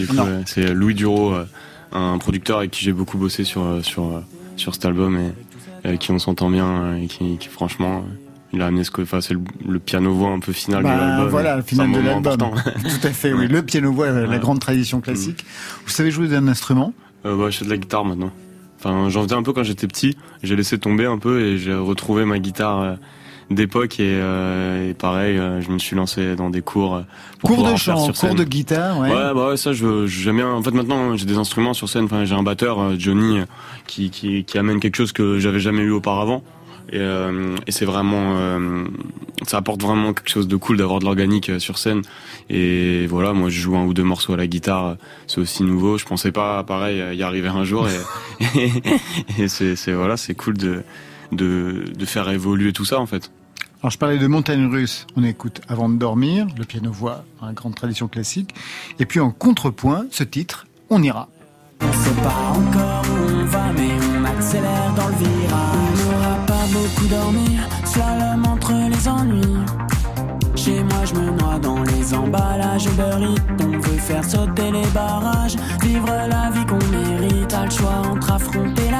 du 0.00 0.06
coup, 0.08 0.16
c'est 0.46 0.74
Louis 0.74 0.94
Duro, 0.94 1.32
euh, 1.32 1.44
un 1.92 2.18
producteur 2.18 2.58
avec 2.58 2.72
qui 2.72 2.84
j'ai 2.84 2.92
beaucoup 2.92 3.18
bossé 3.18 3.44
sur 3.44 3.62
euh, 3.62 3.82
sur 3.82 4.16
euh, 4.16 4.20
sur 4.56 4.74
cet 4.74 4.84
album 4.84 5.16
et 5.16 5.86
avec 5.86 6.00
qui 6.00 6.10
on 6.10 6.18
s'entend 6.18 6.50
bien 6.50 6.96
et 6.96 7.06
qui, 7.06 7.38
qui 7.38 7.46
franchement 7.46 8.04
il 8.52 8.62
a 8.62 8.66
amené 8.66 8.82
ce 8.82 8.90
que, 8.90 9.02
enfin, 9.02 9.20
c'est 9.20 9.34
le, 9.34 9.78
piano 9.78 10.12
voix 10.12 10.30
un 10.30 10.40
peu 10.40 10.52
final 10.52 10.82
bah, 10.82 10.94
de 10.96 11.00
l'album. 11.00 11.28
Voilà, 11.28 11.56
le 11.56 11.62
final 11.62 11.92
de 11.92 12.00
l'album. 12.00 12.36
Tout 12.40 13.06
à 13.06 13.10
fait, 13.10 13.32
oui. 13.32 13.46
Le 13.46 13.62
piano 13.62 13.92
voix, 13.92 14.10
la 14.10 14.38
grande 14.38 14.58
tradition 14.58 15.00
classique. 15.00 15.44
Mm. 15.44 15.84
Vous 15.84 15.92
savez 15.92 16.10
jouer 16.10 16.26
d'un 16.26 16.48
instrument? 16.48 16.92
Euh, 17.26 17.36
bah, 17.36 17.50
Je 17.50 17.58
fais 17.58 17.64
de 17.64 17.70
la 17.70 17.76
guitare 17.76 18.04
maintenant. 18.04 18.32
Enfin, 18.80 19.08
j'en 19.08 19.22
faisais 19.22 19.36
un 19.36 19.44
peu 19.44 19.52
quand 19.52 19.62
j'étais 19.62 19.86
petit. 19.86 20.16
J'ai 20.42 20.56
laissé 20.56 20.78
tomber 20.78 21.06
un 21.06 21.18
peu 21.18 21.42
et 21.42 21.58
j'ai 21.58 21.74
retrouvé 21.74 22.24
ma 22.24 22.40
guitare 22.40 22.96
d'époque 23.50 24.00
et, 24.00 24.18
euh, 24.20 24.90
et, 24.90 24.94
pareil, 24.94 25.38
euh, 25.38 25.60
je 25.60 25.70
me 25.70 25.78
suis 25.78 25.96
lancé 25.96 26.36
dans 26.36 26.50
des 26.50 26.62
cours. 26.62 26.96
Euh, 26.96 27.02
pour 27.40 27.50
cours 27.50 27.70
de 27.70 27.76
chant, 27.76 28.12
cours 28.12 28.34
de 28.34 28.44
guitare, 28.44 28.98
ouais. 28.98 29.08
Ouais, 29.08 29.34
bah 29.34 29.50
ouais, 29.50 29.56
ça, 29.56 29.72
je 29.72 30.06
j'aime 30.06 30.36
bien. 30.36 30.50
En 30.50 30.62
fait, 30.62 30.72
maintenant, 30.72 31.16
j'ai 31.16 31.26
des 31.26 31.36
instruments 31.36 31.74
sur 31.74 31.88
scène. 31.88 32.04
Enfin, 32.04 32.24
j'ai 32.24 32.34
un 32.34 32.42
batteur, 32.42 32.98
Johnny, 32.98 33.40
qui, 33.86 34.10
qui, 34.10 34.44
qui 34.44 34.58
amène 34.58 34.80
quelque 34.80 34.96
chose 34.96 35.12
que 35.12 35.38
j'avais 35.38 35.60
jamais 35.60 35.82
eu 35.82 35.90
auparavant. 35.90 36.42
Et, 36.92 36.98
euh, 36.98 37.56
et 37.66 37.72
c'est 37.72 37.84
vraiment, 37.84 38.36
euh, 38.36 38.84
ça 39.46 39.58
apporte 39.58 39.82
vraiment 39.82 40.12
quelque 40.12 40.30
chose 40.30 40.46
de 40.46 40.54
cool 40.54 40.76
d'avoir 40.76 41.00
de 41.00 41.04
l'organique 41.04 41.50
sur 41.58 41.78
scène. 41.78 42.02
Et 42.48 43.06
voilà, 43.08 43.32
moi 43.32 43.48
je 43.50 43.60
joue 43.60 43.76
un 43.76 43.84
ou 43.84 43.92
deux 43.92 44.04
morceaux 44.04 44.34
à 44.34 44.36
la 44.36 44.46
guitare, 44.46 44.96
c'est 45.26 45.40
aussi 45.40 45.64
nouveau. 45.64 45.98
Je 45.98 46.04
pensais 46.04 46.30
pas, 46.30 46.62
pareil, 46.62 47.16
y 47.16 47.22
arriver 47.24 47.48
un 47.48 47.64
jour. 47.64 47.88
Et, 48.54 48.70
et 49.42 49.48
c'est, 49.48 49.92
voilà, 49.92 50.16
c'est 50.16 50.34
cool 50.34 50.56
de, 50.56 50.84
de, 51.32 51.84
de 51.96 52.04
faire 52.04 52.28
évoluer 52.28 52.72
tout 52.72 52.84
ça 52.84 53.00
en 53.00 53.06
fait. 53.06 53.30
Alors 53.82 53.90
je 53.90 53.98
parlais 53.98 54.18
de 54.18 54.26
montagne 54.26 54.66
russe, 54.66 55.06
on 55.16 55.22
écoute 55.22 55.60
avant 55.68 55.88
de 55.88 55.96
dormir, 55.96 56.46
le 56.58 56.64
piano-voix, 56.64 57.24
une 57.42 57.52
grande 57.52 57.74
tradition 57.74 58.08
classique. 58.08 58.54
Et 58.98 59.06
puis 59.06 59.20
en 59.20 59.30
contrepoint, 59.30 60.06
ce 60.10 60.24
titre, 60.24 60.66
On 60.88 61.02
ira. 61.02 61.28
On 61.82 61.92
sait 61.92 62.22
pas 62.22 62.52
encore 62.54 63.04
où 63.10 63.32
on 63.32 63.44
va, 63.44 63.72
mais 63.74 63.90
on 64.18 64.24
accélère 64.24 64.94
dans 64.94 65.08
le 65.08 65.14
virage. 65.14 65.98
On 66.08 66.12
n'aura 66.12 66.46
pas 66.46 66.66
beaucoup 66.72 67.06
dormi, 67.06 67.58
slalom 67.84 68.46
entre 68.46 68.72
les 68.72 69.08
ennuis. 69.08 69.60
Chez 70.56 70.82
moi, 70.82 71.04
je 71.04 71.14
me 71.14 71.30
noie 71.38 71.58
dans 71.58 71.82
les 71.82 72.14
emballages 72.14 72.86
Uber 72.86 73.34
On 73.60 73.78
veut 73.78 73.98
faire 73.98 74.24
sauter 74.24 74.70
les 74.70 74.86
barrages, 74.94 75.56
vivre 75.82 76.06
la 76.06 76.50
vie 76.50 76.64
qu'on 76.66 76.78
mérite. 76.90 77.52
A 77.52 77.64
le 77.64 77.70
choix 77.70 78.02
entre 78.10 78.32
affronter 78.32 78.90
la 78.90 78.95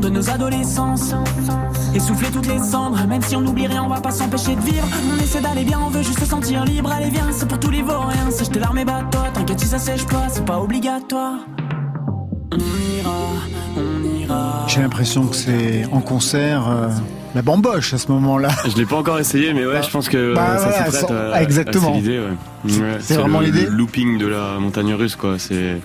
de 0.00 0.08
nos 0.08 0.30
adolescences. 0.30 1.14
Essouffler 1.94 2.28
toutes 2.30 2.46
les 2.46 2.58
cendres, 2.58 3.04
même 3.08 3.22
si 3.22 3.36
on 3.36 3.44
oublie 3.44 3.66
rien, 3.66 3.82
on 3.84 3.88
va 3.88 4.00
pas 4.00 4.10
s'empêcher 4.10 4.54
de 4.54 4.60
vivre. 4.60 4.86
On 5.16 5.22
essaie 5.22 5.40
d'aller 5.40 5.64
bien, 5.64 5.78
on 5.84 5.90
veut 5.90 6.02
juste 6.02 6.20
se 6.20 6.26
sentir 6.26 6.64
libre. 6.64 6.90
Allez, 6.92 7.10
viens, 7.10 7.26
c'est 7.32 7.46
pour 7.48 7.58
tous 7.58 7.70
les 7.70 7.82
vauriens. 7.82 8.30
C'est 8.30 8.44
jeter 8.44 8.60
l'arme 8.60 8.78
et 8.78 8.84
toi 8.84 9.24
t'inquiète 9.34 9.60
si 9.60 9.66
ça 9.66 9.78
sèche 9.78 10.06
pas, 10.06 10.26
c'est 10.28 10.44
pas 10.44 10.58
obligatoire. 10.60 11.38
On 12.52 12.56
ira, 12.58 13.16
on 13.76 14.18
ira. 14.20 14.66
J'ai 14.68 14.80
l'impression 14.82 15.26
que 15.26 15.36
c'est 15.36 15.84
en 15.92 16.00
concert 16.00 16.68
euh, 16.68 16.88
la 17.34 17.42
bamboche 17.42 17.92
à 17.94 17.98
ce 17.98 18.10
moment-là. 18.12 18.48
Je 18.68 18.76
l'ai 18.76 18.86
pas 18.86 18.96
encore 18.96 19.18
essayé, 19.18 19.52
mais 19.52 19.66
ouais, 19.66 19.82
je 19.82 19.90
pense 19.90 20.08
que 20.08 20.34
Bah, 20.34 20.50
euh, 20.52 20.58
ça 20.58 20.68
voilà, 20.68 20.76
s'y 20.76 20.90
prête. 20.90 21.08
ça- 21.08 21.30
à- 21.32 21.36
à- 21.36 21.42
exactement. 21.42 21.92
C'est 21.94 22.00
l'idée, 22.00 22.18
ouais. 22.20 22.72
Ouais, 22.80 22.96
c'est 23.00 23.14
vraiment 23.14 23.40
l'idée 23.40 23.62
le 23.64 23.70
looping 23.70 24.18
de 24.18 24.26
la 24.26 24.58
montagne 24.60 24.94
russe, 24.94 25.16
quoi. 25.16 25.38
C'est 25.38 25.80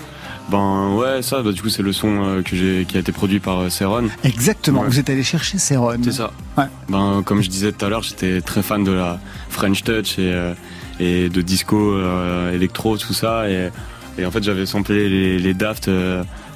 ben 0.49 0.95
ouais, 0.95 1.21
ça. 1.21 1.41
Bah, 1.41 1.51
du 1.51 1.61
coup, 1.61 1.69
c'est 1.69 1.81
le 1.81 1.91
son 1.93 2.23
euh, 2.23 2.41
que 2.41 2.55
j'ai 2.55 2.85
qui 2.87 2.97
a 2.97 2.99
été 2.99 3.11
produit 3.11 3.39
par 3.39 3.59
euh, 3.61 3.69
Céron. 3.69 4.07
Exactement, 4.23 4.81
Ouais. 4.81 4.87
vous 4.87 4.99
êtes 4.99 5.09
allé 5.09 5.23
chercher 5.23 5.57
Céron. 5.57 5.97
C'est 6.03 6.11
ça. 6.11 6.31
Ouais. 6.57 6.65
Ben, 6.89 7.23
comme 7.25 7.41
je 7.41 7.49
disais 7.49 7.71
tout 7.71 7.85
à 7.85 7.89
l'heure, 7.89 8.03
j'étais 8.03 8.41
très 8.41 8.61
fan 8.61 8.83
de 8.83 8.91
la 8.91 9.19
French 9.49 9.83
Touch 9.83 10.19
et, 10.19 10.31
euh, 10.33 10.53
et 10.99 11.29
de 11.29 11.41
disco, 11.41 11.97
électro, 12.53 12.97
tout 12.97 13.13
ça. 13.13 13.49
Et, 13.49 13.69
et 14.17 14.25
en 14.25 14.31
fait, 14.31 14.43
j'avais 14.43 14.65
samplé 14.65 15.09
les, 15.09 15.39
les 15.39 15.53
Daft 15.53 15.89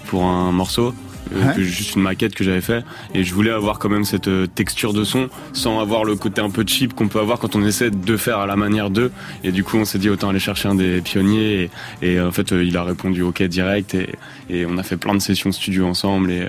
pour 0.07 0.23
un 0.25 0.51
morceau. 0.51 0.93
Euh, 1.35 1.47
Ouais. 1.47 1.55
que- 1.55 1.61
juste 1.63 1.95
une 1.95 2.01
maquette 2.01 2.35
que 2.35 2.43
j'avais 2.43 2.61
fait. 2.61 2.83
Et 3.13 3.23
je 3.23 3.33
voulais 3.33 3.51
avoir 3.51 3.79
quand 3.79 3.89
même 3.89 4.05
cette 4.05 4.27
euh, 4.27 4.47
texture 4.47 4.93
de 4.93 5.03
son 5.03 5.29
sans 5.53 5.79
avoir 5.79 6.03
le 6.03 6.15
côté 6.15 6.41
un 6.41 6.49
peu 6.49 6.63
cheap 6.65 6.93
qu'on 6.93 7.07
peut 7.07 7.19
avoir 7.19 7.39
quand 7.39 7.55
on 7.55 7.65
essaie 7.65 7.91
de 7.91 8.17
faire 8.17 8.39
à 8.39 8.45
la 8.47 8.55
manière 8.55 8.89
d'eux. 8.89 9.11
Et 9.43 9.51
du 9.51 9.63
coup 9.63 9.77
on 9.77 9.85
s'est 9.85 9.99
dit 9.99 10.09
autant 10.09 10.29
aller 10.29 10.39
chercher 10.39 10.67
un 10.69 10.75
des 10.75 11.01
pionniers. 11.01 11.69
Et, 12.01 12.13
et 12.13 12.19
en 12.21 12.31
fait 12.31 12.51
euh, 12.51 12.63
il 12.63 12.75
a 12.77 12.83
répondu 12.83 13.21
ok 13.21 13.43
direct. 13.43 13.93
Et, 13.95 14.09
et 14.49 14.65
on 14.65 14.77
a 14.77 14.83
fait 14.83 14.97
plein 14.97 15.13
de 15.15 15.19
sessions 15.21 15.51
studio 15.51 15.85
ensemble. 15.85 16.31
Et, 16.31 16.47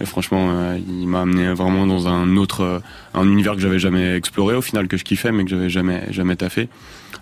et 0.00 0.06
franchement 0.06 0.48
euh, 0.50 0.78
il 0.88 1.06
m'a 1.06 1.20
amené 1.22 1.52
vraiment 1.52 1.86
dans 1.86 2.08
un 2.08 2.36
autre 2.36 2.62
euh, 2.62 2.78
un 3.14 3.24
univers 3.28 3.54
que 3.54 3.60
j'avais 3.60 3.78
jamais 3.78 4.16
exploré 4.16 4.54
au 4.56 4.62
final 4.62 4.88
que 4.88 4.96
je 4.96 5.04
kiffais 5.04 5.30
mais 5.30 5.44
que 5.44 5.50
j'avais 5.50 5.70
jamais 5.70 6.06
jamais 6.10 6.34
taffé 6.34 6.68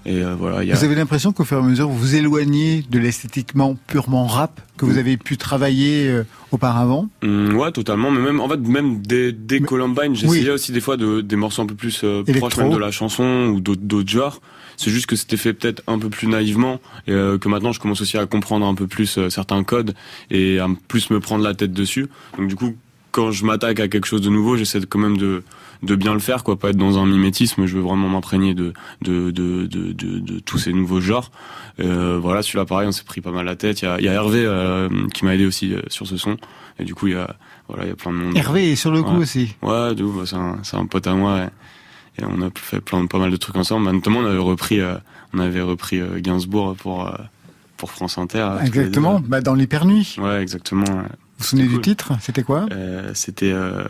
et 0.06 0.22
euh, 0.22 0.34
voilà 0.34 0.62
il 0.62 0.68
y 0.68 0.72
a 0.72 0.74
Vous 0.74 0.84
avez 0.84 0.94
l'impression 0.94 1.32
qu'au 1.32 1.44
fur 1.44 1.58
et 1.58 1.60
à 1.60 1.62
mesure, 1.62 1.88
vous 1.88 1.98
vous 1.98 2.14
éloignez 2.14 2.84
de 2.88 2.98
l'esthétiquement 2.98 3.76
purement 3.86 4.26
rap 4.26 4.60
que 4.76 4.84
vous 4.84 4.98
avez 4.98 5.16
pu 5.16 5.36
travailler 5.36 6.08
euh, 6.08 6.24
auparavant? 6.52 7.08
Hum, 7.22 7.54
ouais, 7.56 7.72
totalement. 7.72 8.10
Mais 8.10 8.20
même, 8.20 8.40
en 8.40 8.48
fait, 8.48 8.58
même 8.58 9.02
dès, 9.02 9.32
dès 9.32 9.60
Columbine, 9.60 10.14
j'essayais 10.14 10.44
oui. 10.44 10.50
aussi 10.50 10.72
des 10.72 10.80
fois 10.80 10.96
de, 10.96 11.20
des 11.20 11.36
morceaux 11.36 11.62
un 11.62 11.66
peu 11.66 11.74
plus 11.74 12.00
euh, 12.04 12.22
proches 12.38 12.56
même 12.56 12.70
de 12.70 12.78
la 12.78 12.90
chanson 12.90 13.52
ou 13.54 13.60
d'autres, 13.60 14.08
genres. 14.08 14.40
C'est 14.76 14.90
juste 14.90 15.06
que 15.06 15.16
c'était 15.16 15.36
fait 15.36 15.52
peut-être 15.52 15.82
un 15.86 15.98
peu 15.98 16.08
plus 16.08 16.26
naïvement 16.26 16.80
et 17.06 17.12
euh, 17.12 17.36
que 17.36 17.48
maintenant 17.48 17.72
je 17.72 17.80
commence 17.80 18.00
aussi 18.00 18.16
à 18.16 18.24
comprendre 18.24 18.66
un 18.66 18.74
peu 18.74 18.86
plus 18.86 19.18
euh, 19.18 19.28
certains 19.28 19.62
codes 19.62 19.94
et 20.30 20.58
à 20.58 20.68
plus 20.88 21.10
me 21.10 21.20
prendre 21.20 21.44
la 21.44 21.54
tête 21.54 21.72
dessus. 21.72 22.08
Donc 22.38 22.48
du 22.48 22.56
coup, 22.56 22.74
quand 23.10 23.30
je 23.30 23.44
m'attaque 23.44 23.80
à 23.80 23.88
quelque 23.88 24.06
chose 24.06 24.22
de 24.22 24.30
nouveau, 24.30 24.56
j'essaie 24.56 24.80
quand 24.88 24.98
même 24.98 25.18
de 25.18 25.42
de 25.82 25.94
bien 25.94 26.12
le 26.12 26.20
faire, 26.20 26.44
quoi, 26.44 26.58
pas 26.58 26.70
être 26.70 26.76
dans 26.76 26.98
un 26.98 27.06
mimétisme. 27.06 27.66
Je 27.66 27.76
veux 27.76 27.82
vraiment 27.82 28.08
m'imprégner 28.08 28.54
de 28.54 28.72
de, 29.02 29.30
de 29.30 29.66
de 29.66 30.38
tous 30.40 30.58
ces 30.58 30.72
nouveaux 30.72 31.00
genres. 31.00 31.30
Euh, 31.80 32.18
voilà, 32.20 32.42
celui-là 32.42 32.64
pareil, 32.66 32.88
on 32.88 32.92
s'est 32.92 33.04
pris 33.04 33.20
pas 33.20 33.30
mal 33.30 33.46
la 33.46 33.56
tête. 33.56 33.80
Il 33.82 33.86
y 33.86 33.88
a, 33.88 33.98
il 33.98 34.04
y 34.04 34.08
a 34.08 34.12
Hervé 34.12 34.44
euh, 34.44 34.88
qui 35.14 35.24
m'a 35.24 35.34
aidé 35.34 35.46
aussi 35.46 35.72
euh, 35.72 35.80
sur 35.88 36.06
ce 36.06 36.16
son. 36.16 36.36
Et 36.78 36.84
du 36.84 36.94
coup, 36.94 37.06
il 37.06 37.14
y 37.14 37.16
a 37.16 37.34
voilà, 37.68 37.84
il 37.84 37.88
y 37.88 37.92
a 37.92 37.96
plein 37.96 38.12
de 38.12 38.16
monde. 38.18 38.36
Hervé 38.36 38.72
est 38.72 38.76
sur 38.76 38.90
le 38.90 39.02
coup 39.02 39.16
aussi. 39.16 39.54
Ouais, 39.62 39.94
de 39.94 40.04
bah, 40.04 40.24
c'est 40.26 40.36
un, 40.36 40.58
c'est 40.62 40.76
un 40.76 40.86
pote 40.86 41.06
à 41.06 41.14
moi. 41.14 41.40
Et, 42.18 42.22
et 42.22 42.24
on 42.26 42.42
a 42.42 42.50
fait 42.54 42.80
plein, 42.80 43.06
pas 43.06 43.18
mal 43.18 43.30
de 43.30 43.36
trucs 43.36 43.56
ensemble. 43.56 43.86
Bah, 43.86 43.92
notamment, 43.92 44.20
on 44.20 44.26
avait 44.26 44.38
repris, 44.38 44.80
euh, 44.80 44.96
on 45.32 45.38
avait 45.38 45.62
repris 45.62 46.00
Gainsbourg 46.18 46.76
pour, 46.76 47.10
pour 47.76 47.90
France 47.90 48.18
Inter. 48.18 48.48
Exactement, 48.62 49.20
bah, 49.20 49.40
dans 49.40 49.54
l'hypernuit. 49.54 50.16
Ouais, 50.18 50.42
exactement. 50.42 50.84
ouais. 50.84 51.08
Vous 51.40 51.44
vous 51.44 51.62
souvenez 51.62 51.68
du 51.68 51.80
titre? 51.80 52.12
C'était 52.20 52.42
quoi? 52.42 52.66
Euh, 52.70 53.12
C'était 53.14 53.50
euh, 53.50 53.82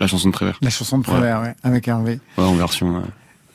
la 0.00 0.06
chanson 0.06 0.28
de 0.28 0.32
Prévert. 0.32 0.58
La 0.62 0.70
chanson 0.70 0.96
de 0.96 1.02
Prévert, 1.02 1.42
ouais, 1.42 1.54
avec 1.62 1.86
Hervé. 1.86 2.18
Ouais, 2.38 2.44
en 2.44 2.54
version. 2.54 2.96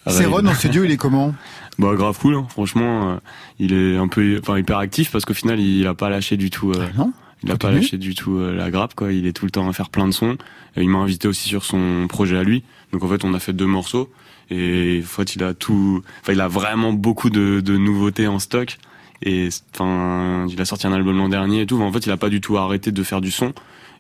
Euh, 0.08 0.12
Céron 0.12 0.36
rave. 0.36 0.48
en 0.48 0.54
studio, 0.54 0.84
il 0.84 0.92
est 0.92 0.98
comment? 0.98 1.34
Bah 1.80 1.96
grave 1.96 2.18
cool, 2.20 2.36
hein. 2.36 2.46
franchement. 2.50 3.10
euh, 3.14 3.16
il 3.58 3.74
est 3.74 3.96
un 3.98 4.08
peu, 4.10 4.38
enfin 4.42 4.58
hyper 4.60 4.78
actif 4.80 5.12
parce 5.12 5.24
qu'au 5.26 5.34
final, 5.34 5.60
il 5.62 5.88
a 5.88 5.94
pas 5.96 6.10
lâché 6.10 6.38
du 6.38 6.50
tout. 6.52 6.72
euh, 6.72 6.86
Ah 6.90 6.98
Non? 6.98 7.14
Il 7.42 7.52
a 7.52 7.56
pas 7.58 7.72
lâché 7.72 7.98
du 7.98 8.14
tout 8.16 8.36
euh, 8.38 8.54
la 8.54 8.70
grappe, 8.70 8.94
quoi. 8.96 9.14
Il 9.14 9.26
est 9.26 9.32
tout 9.34 9.46
le 9.46 9.52
temps 9.52 9.68
à 9.68 9.74
faire 9.74 9.90
plein 9.90 10.06
de 10.06 10.12
sons. 10.12 10.38
Et 10.76 10.84
il 10.84 10.90
m'a 10.90 11.00
invité 11.00 11.28
aussi 11.30 11.48
sur 11.50 11.64
son 11.66 12.06
projet 12.10 12.38
à 12.38 12.44
lui. 12.44 12.64
Donc 12.92 13.04
en 13.04 13.08
fait, 13.08 13.24
on 13.24 13.34
a 13.34 13.40
fait 13.40 13.54
deux 13.54 13.66
morceaux. 13.66 14.12
Et 14.52 15.02
en 15.04 15.08
fait, 15.08 15.36
il 15.36 15.44
a 15.44 15.54
tout. 15.54 16.04
Enfin, 16.22 16.34
il 16.34 16.42
a 16.42 16.48
vraiment 16.50 16.92
beaucoup 16.94 17.30
de, 17.30 17.62
de 17.62 17.78
nouveautés 17.78 18.28
en 18.28 18.40
stock. 18.40 18.78
Et 19.24 19.50
enfin, 19.74 20.48
il 20.50 20.60
a 20.62 20.66
sorti 20.66 20.88
un 20.88 20.94
album 20.94 21.18
l'an 21.18 21.30
dernier 21.30 21.62
et 21.62 21.66
tout. 21.66 21.82
En 21.82 21.92
fait, 21.92 22.06
il 22.06 22.12
a 22.12 22.18
pas 22.18 22.30
du 22.30 22.42
tout 22.42 22.58
arrêté 22.58 22.92
de 22.92 23.04
faire 23.04 23.22
du 23.22 23.32
son. 23.32 23.54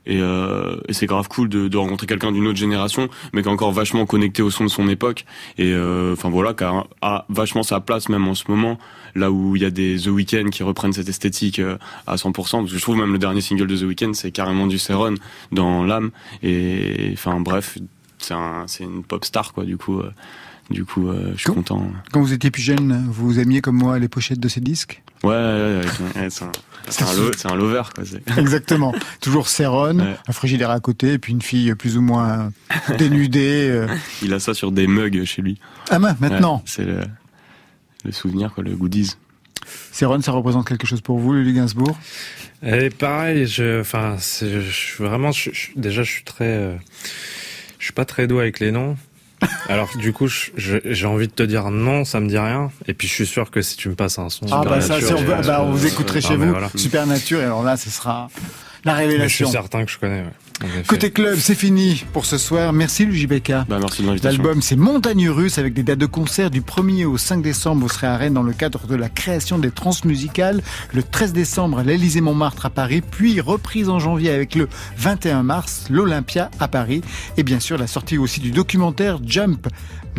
Et, 0.05 0.21
euh, 0.21 0.77
et 0.87 0.93
c'est 0.93 1.05
grave 1.05 1.27
cool 1.27 1.49
de, 1.49 1.67
de 1.67 1.77
rencontrer 1.77 2.07
quelqu'un 2.07 2.31
d'une 2.31 2.47
autre 2.47 2.57
génération, 2.57 3.09
mais 3.33 3.41
qui 3.41 3.49
est 3.49 3.51
encore 3.51 3.71
vachement 3.71 4.05
connecté 4.05 4.41
au 4.41 4.49
son 4.49 4.63
de 4.63 4.69
son 4.69 4.87
époque. 4.87 5.25
Et 5.57 5.73
euh, 5.73 6.13
enfin 6.13 6.29
voilà, 6.29 6.53
qui 6.53 6.63
a, 6.63 6.85
a 7.01 7.25
vachement 7.29 7.63
sa 7.63 7.79
place 7.79 8.09
même 8.09 8.27
en 8.27 8.33
ce 8.33 8.45
moment, 8.47 8.79
là 9.13 9.29
où 9.29 9.55
il 9.55 9.61
y 9.61 9.65
a 9.65 9.71
des 9.71 9.99
The 9.99 10.07
Weeknd 10.07 10.49
qui 10.51 10.63
reprennent 10.63 10.93
cette 10.93 11.09
esthétique 11.09 11.59
euh, 11.59 11.77
à 12.07 12.15
100%. 12.15 12.33
Parce 12.33 12.71
que 12.71 12.77
je 12.77 12.81
trouve 12.81 12.97
même 12.97 13.11
le 13.11 13.19
dernier 13.19 13.41
single 13.41 13.67
de 13.67 13.77
The 13.77 13.83
Weeknd, 13.83 14.13
c'est 14.13 14.31
carrément 14.31 14.67
du 14.67 14.79
Céron 14.79 15.15
dans 15.51 15.83
l'âme. 15.83 16.11
Et 16.43 17.11
enfin 17.13 17.39
bref, 17.39 17.77
c'est 18.19 18.33
un, 18.33 18.65
une 18.79 19.03
pop 19.03 19.25
star 19.25 19.53
quoi. 19.53 19.65
Du 19.65 19.77
coup, 19.77 19.99
euh, 19.99 20.11
du 20.69 20.85
coup, 20.85 21.07
euh, 21.09 21.31
je 21.33 21.37
suis 21.37 21.45
Quand- 21.47 21.53
content. 21.55 21.91
Quand 22.11 22.21
vous 22.21 22.33
étiez 22.33 22.51
plus 22.51 22.61
jeune, 22.61 23.07
vous 23.09 23.39
aimiez 23.39 23.61
comme 23.61 23.75
moi 23.77 23.97
les 23.99 24.07
pochettes 24.07 24.39
de 24.39 24.47
ces 24.47 24.61
disques? 24.61 25.01
Ouais, 25.23 25.29
ouais, 25.31 25.35
ouais, 25.35 25.81
ouais, 26.15 26.21
ouais, 26.21 26.29
c'est 26.29 26.43
un, 26.45 26.51
c'est 26.89 27.03
un, 27.03 27.13
lo- 27.15 27.31
un 27.45 27.55
lover 27.55 27.81
quoi. 27.95 28.03
Exactement. 28.37 28.93
Toujours 29.21 29.47
Céron, 29.49 29.97
Ouais. 29.99 30.15
un 30.27 30.31
frigidaire 30.31 30.69
à 30.69 30.79
côté, 30.79 31.13
et 31.13 31.17
puis 31.19 31.33
une 31.33 31.41
fille 31.41 31.73
plus 31.75 31.97
ou 31.97 32.01
moins 32.01 32.51
dénudée. 32.97 33.67
euh. 33.69 33.87
Il 34.21 34.33
a 34.33 34.39
ça 34.39 34.53
sur 34.53 34.71
des 34.71 34.87
mugs 34.87 35.23
chez 35.25 35.41
lui. 35.41 35.59
Ah 35.89 35.99
ben, 35.99 36.15
maintenant, 36.19 36.57
Ouais, 36.57 36.61
c'est 36.65 36.85
le, 36.85 37.01
le 38.05 38.11
souvenir, 38.11 38.53
quoi, 38.53 38.63
le 38.63 38.75
goodies. 38.75 39.15
Céron, 39.91 40.21
ça 40.21 40.31
représente 40.31 40.67
quelque 40.67 40.87
chose 40.87 41.01
pour 41.01 41.19
vous, 41.19 41.33
Lulu 41.33 41.53
Gainsbourg 41.53 41.97
Et 42.63 42.89
pareil, 42.89 43.45
je, 43.45 43.81
enfin, 43.81 44.15
je 44.17 44.61
suis 44.71 45.03
vraiment, 45.03 45.31
je- 45.31 45.51
je- 45.51 45.67
déjà, 45.75 46.01
je 46.03 46.11
suis 46.11 46.23
très, 46.23 46.45
euh, 46.47 46.75
je 47.77 47.83
suis 47.85 47.93
pas 47.93 48.05
très 48.05 48.25
doux 48.27 48.39
avec 48.39 48.59
les 48.59 48.71
noms. 48.71 48.97
Alors 49.69 49.89
du 49.97 50.13
coup, 50.13 50.27
j'ai 50.57 51.05
envie 51.05 51.27
de 51.27 51.33
te 51.33 51.43
dire 51.43 51.69
non, 51.71 52.05
ça 52.05 52.19
me 52.19 52.27
dit 52.27 52.37
rien. 52.37 52.71
Et 52.87 52.93
puis 52.93 53.07
je 53.07 53.13
suis 53.13 53.25
sûr 53.27 53.51
que 53.51 53.61
si 53.61 53.77
tu 53.77 53.89
me 53.89 53.95
passes 53.95 54.19
un 54.19 54.29
son, 54.29 54.45
Ah 54.51 54.61
bah 54.65 54.81
ça, 54.81 54.99
si 54.99 55.13
on, 55.13 55.17
euh, 55.17 55.41
bah, 55.41 55.61
on 55.63 55.71
vous 55.71 55.85
euh, 55.85 55.89
écouterez 55.89 56.19
ah, 56.23 56.27
chez 56.27 56.35
vous, 56.35 56.49
voilà. 56.49 56.69
Super 56.75 57.05
Nature, 57.07 57.39
et 57.41 57.45
alors 57.45 57.63
là, 57.63 57.77
ce 57.77 57.89
sera 57.89 58.29
la 58.83 58.93
Mais 58.95 58.99
je 58.99 59.03
suis 59.03 59.11
révélation. 59.11 59.51
certain 59.51 59.85
que 59.85 59.91
je 59.91 59.97
connais. 59.97 60.21
ouais. 60.21 60.33
Côté 60.87 61.11
club, 61.11 61.37
c'est 61.39 61.55
fini 61.55 62.03
pour 62.11 62.25
ce 62.25 62.37
soir. 62.37 62.73
Merci 62.73 63.05
LuJBK. 63.05 63.49
Bah, 63.67 63.77
merci 63.79 64.01
de 64.01 64.07
l'invitation. 64.07 64.43
L'album, 64.43 64.61
c'est 64.61 64.75
Montagne 64.75 65.29
Russe 65.29 65.57
avec 65.57 65.73
des 65.73 65.83
dates 65.83 65.99
de 65.99 66.05
concert 66.05 66.49
du 66.51 66.61
1er 66.61 67.05
au 67.05 67.17
5 67.17 67.41
décembre. 67.41 67.83
Vous 67.83 67.89
serez 67.89 68.07
à 68.07 68.17
Rennes 68.17 68.33
dans 68.33 68.43
le 68.43 68.53
cadre 68.53 68.85
de 68.85 68.95
la 68.95 69.07
création 69.07 69.57
des 69.57 69.71
transmusicales. 69.71 70.61
Le 70.93 71.01
13 71.01 71.33
décembre 71.33 71.79
à 71.79 71.83
l'Élysée-Montmartre 71.83 72.65
à 72.65 72.69
Paris. 72.69 73.01
Puis 73.01 73.39
reprise 73.39 73.89
en 73.89 73.99
janvier 73.99 74.31
avec 74.31 74.55
le 74.55 74.67
21 74.97 75.43
mars, 75.43 75.85
l'Olympia 75.89 76.51
à 76.59 76.67
Paris. 76.67 77.01
Et 77.37 77.43
bien 77.43 77.59
sûr, 77.59 77.77
la 77.77 77.87
sortie 77.87 78.17
aussi 78.17 78.39
du 78.41 78.51
documentaire 78.51 79.19
Jump. 79.25 79.67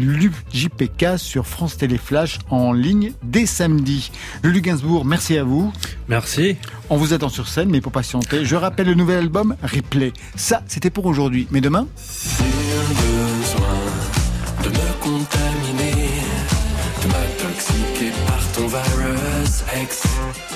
l'UJPK 0.00 1.18
sur 1.18 1.46
France 1.46 1.76
Télé 1.76 1.98
Flash 1.98 2.38
en 2.50 2.72
ligne 2.72 3.12
dès 3.22 3.46
samedi. 3.46 4.10
Lulu 4.42 4.60
Gainsbourg, 4.60 5.04
merci 5.04 5.36
à 5.38 5.44
vous. 5.44 5.72
Merci. 6.08 6.56
On 6.88 6.96
vous 6.96 7.12
attend 7.12 7.28
sur 7.28 7.48
scène, 7.48 7.70
mais 7.70 7.80
pour 7.80 7.92
patienter, 7.92 8.44
je 8.44 8.56
rappelle 8.56 8.86
le 8.86 8.94
nouvel 8.94 9.18
album 9.18 9.56
Replay. 9.62 10.12
Ça, 10.34 10.62
c'était 10.66 10.90
pour 10.90 11.06
aujourd'hui. 11.06 11.46
Mais 11.50 11.60
demain 11.60 11.86
de 14.62 14.68
me 14.68 14.92
contaminer, 15.00 16.10
de 17.02 17.06
m'intoxiquer 17.08 18.12
par 18.26 18.52
ton 18.52 18.66
virus 18.66 19.64
X. 19.82 20.49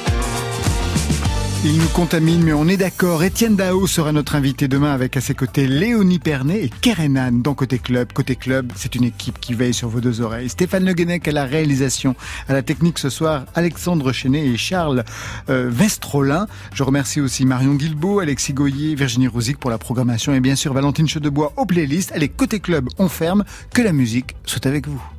Il 1.66 1.78
nous 1.78 1.88
contamine, 1.88 2.44
mais 2.44 2.52
on 2.52 2.68
est 2.68 2.76
d'accord. 2.76 3.24
Étienne 3.24 3.56
Dao 3.56 3.86
sera 3.86 4.12
notre 4.12 4.34
invité 4.34 4.68
demain 4.68 4.92
avec 4.92 5.16
à 5.16 5.22
ses 5.22 5.34
côtés 5.34 5.66
Léonie 5.66 6.18
Pernet 6.18 6.62
et 6.62 6.68
Kerenan 6.68 7.40
dans 7.40 7.54
Côté 7.54 7.78
Club. 7.78 8.12
Côté 8.12 8.36
Club, 8.36 8.70
c'est 8.76 8.94
une 8.94 9.04
équipe 9.04 9.40
qui 9.40 9.54
veille 9.54 9.72
sur 9.72 9.88
vos 9.88 10.02
deux 10.02 10.20
oreilles. 10.20 10.50
Stéphane 10.50 10.84
Le 10.84 10.92
Guenec 10.92 11.26
à 11.26 11.32
la 11.32 11.46
réalisation, 11.46 12.16
à 12.50 12.52
la 12.52 12.60
technique 12.60 12.98
ce 12.98 13.08
soir, 13.08 13.46
Alexandre 13.54 14.12
Chenet 14.12 14.46
et 14.46 14.58
Charles 14.58 15.04
euh, 15.48 15.70
Vestrolin. 15.72 16.48
Je 16.74 16.82
remercie 16.82 17.22
aussi 17.22 17.46
Marion 17.46 17.76
Guilbeault, 17.76 18.18
Alexis 18.18 18.52
Goyer, 18.52 18.94
Virginie 18.94 19.28
Rouzic 19.28 19.56
pour 19.56 19.70
la 19.70 19.78
programmation 19.78 20.34
et 20.34 20.40
bien 20.40 20.56
sûr 20.56 20.74
Valentine 20.74 21.08
Chedebois 21.08 21.54
aux 21.56 21.64
playlists. 21.64 22.12
Allez, 22.12 22.28
Côté 22.28 22.60
Club, 22.60 22.90
on 22.98 23.08
ferme. 23.08 23.42
Que 23.72 23.80
la 23.80 23.94
musique 23.94 24.36
soit 24.44 24.66
avec 24.66 24.86
vous. 24.86 25.13